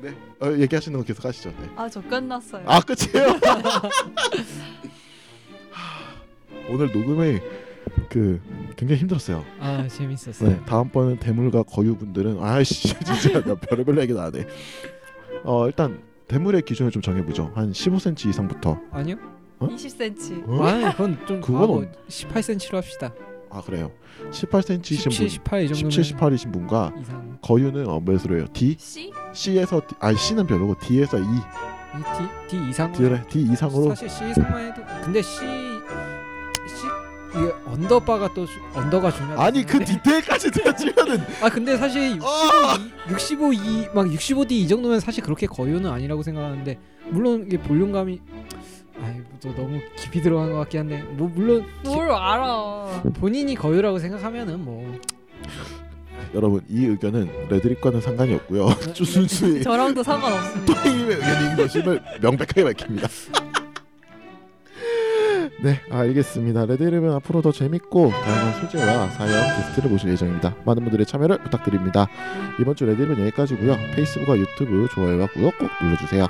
네, 0.00 0.14
어, 0.40 0.50
얘기하시는 0.56 0.98
거 0.98 1.04
계속 1.04 1.24
하시죠. 1.24 1.50
네. 1.60 1.68
아 1.76 1.88
저 1.90 2.00
끝났어요. 2.00 2.64
아 2.66 2.80
끝이에요. 2.80 3.38
오늘 6.70 6.86
녹음이 6.92 7.38
그 8.08 8.40
굉장히 8.76 9.00
힘들었어요. 9.00 9.44
아 9.60 9.86
재밌었어요. 9.88 10.48
네, 10.50 10.60
다음번은 10.66 11.18
대물과 11.18 11.62
거유 11.64 11.96
분들은 11.96 12.38
아이씨 12.42 12.94
진짜 13.04 13.42
나 13.44 13.54
별의별 13.54 13.98
얘기 13.98 14.14
다 14.14 14.24
하네. 14.24 14.46
어 15.44 15.66
일단 15.66 16.00
대물의 16.28 16.62
기준을 16.62 16.90
좀 16.92 17.02
정해보죠. 17.02 17.52
한 17.54 17.72
15cm 17.72 18.28
이상부터. 18.28 18.78
아니요? 18.92 19.16
20cm. 19.60 20.48
어? 20.48 20.62
아 20.64 20.92
그건 20.92 21.18
좀 21.26 21.40
그건 21.40 21.60
과거 21.60 21.72
언- 21.74 21.92
18cm로 22.08 22.74
합시다. 22.74 23.12
아 23.50 23.60
그래요. 23.62 23.90
18cm이신 24.30 25.10
17, 25.10 25.10
분, 25.10 25.26
18이 25.44 25.68
정도면 25.68 25.90
17, 25.90 26.16
18이신 26.16 26.52
분과 26.52 26.92
이상. 27.00 27.38
거유는 27.42 27.88
어, 27.88 28.00
몇으로 28.00 28.36
해요? 28.38 28.46
D? 28.52 28.76
C? 28.78 29.10
C에서 29.32 29.80
D, 29.80 29.94
아니 29.98 30.16
C는 30.16 30.46
별로고 30.46 30.76
D에서 30.78 31.18
E, 31.18 31.22
이 31.22 32.46
D, 32.48 32.56
D 32.58 32.68
이상. 32.68 32.92
D래 32.92 33.22
D 33.28 33.40
이상으로 33.42 33.88
사실 33.88 34.08
C 34.08 34.30
이상만 34.30 34.66
해도 34.66 34.82
근데 35.04 35.20
C 35.22 35.40
이게 37.34 37.52
언더바가 37.66 38.34
또 38.34 38.44
주- 38.46 38.58
언더가 38.74 39.10
중요하다. 39.12 39.42
아니 39.42 39.64
그 39.64 39.84
디테일까지 39.84 40.50
따지면은 40.62 41.22
아 41.42 41.48
근데 41.48 41.76
사실 41.76 42.16
65, 42.16 42.26
아! 42.26 42.78
65 43.08 43.52
이, 43.52 43.86
막 43.94 44.06
65D 44.06 44.52
이 44.52 44.68
정도면 44.68 45.00
사실 45.00 45.22
그렇게 45.22 45.46
거유는 45.46 45.90
아니라고 45.90 46.22
생각하는데 46.22 46.78
물론 47.10 47.44
이게 47.46 47.58
볼륨감이 47.58 48.20
아이 49.02 49.14
또 49.40 49.54
너무 49.54 49.80
깊이 49.96 50.20
들어간 50.20 50.50
것 50.52 50.58
같긴 50.58 50.80
한데 50.80 51.02
뭐 51.10 51.30
물론 51.34 51.64
뭘 51.84 52.10
알아. 52.10 53.02
본인이 53.14 53.54
거유라고 53.54 53.98
생각하면은 53.98 54.62
뭐 54.64 54.98
여러분 56.34 56.60
이 56.68 56.84
의견은 56.84 57.48
레드립과는 57.48 58.00
상관이 58.00 58.34
없고요. 58.34 58.68
주 58.92 59.04
순수히 59.04 59.62
저랑도 59.62 60.02
상관없습니다. 60.02 60.74
토익님의 60.82 61.16
의견인 61.16 61.56
것임을 61.56 62.02
명백하게 62.20 62.64
밝힙니다. 62.64 63.08
네, 65.62 65.78
알겠습니다. 65.90 66.64
레드립은 66.64 67.12
앞으로 67.16 67.42
더 67.42 67.52
재밌고 67.52 68.10
다양한 68.10 68.60
소재와 68.62 69.08
사연, 69.10 69.56
게스트를 69.56 69.90
모실 69.90 70.10
예정입니다. 70.10 70.54
많은 70.64 70.82
분들의 70.84 71.04
참여를 71.04 71.42
부탁드립니다. 71.42 72.08
이번 72.58 72.74
주 72.74 72.86
레드립은 72.86 73.20
여기까지고요. 73.20 73.76
페이스북과 73.94 74.38
유튜브 74.38 74.88
좋아요와 74.94 75.26
구독 75.26 75.58
꼭 75.58 75.68
눌러주세요. 75.82 76.26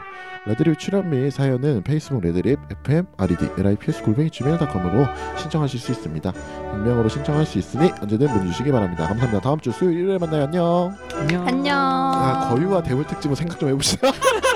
레드립 0.46 0.78
출연 0.78 1.10
및 1.10 1.30
사연은 1.30 1.82
페이스북 1.82 2.22
레드립 2.22 2.58
FM 2.70 3.06
RED 3.18 3.50
LIPS 3.58 4.02
골뱅이 4.02 4.30
gmail.com으로 4.30 5.06
신청하실 5.38 5.78
수 5.78 5.92
있습니다. 5.92 6.32
익명으로 6.74 7.08
신청할 7.08 7.46
수 7.46 7.58
있으니 7.58 7.92
언제든 8.00 8.26
문의 8.26 8.48
주시기 8.48 8.72
바랍니다. 8.72 9.06
감사합니다. 9.06 9.40
다음 9.42 9.60
주 9.60 9.70
수요일 9.70 9.98
일요일에 9.98 10.18
만나요. 10.18 10.44
안녕. 10.44 10.96
안녕. 11.14 11.46
안녕. 11.46 11.76
아, 11.78 12.48
거유와 12.50 12.82
대물 12.82 13.06
특집은 13.06 13.36
생각 13.36 13.60
좀 13.60 13.68
해봅시다. 13.68 14.10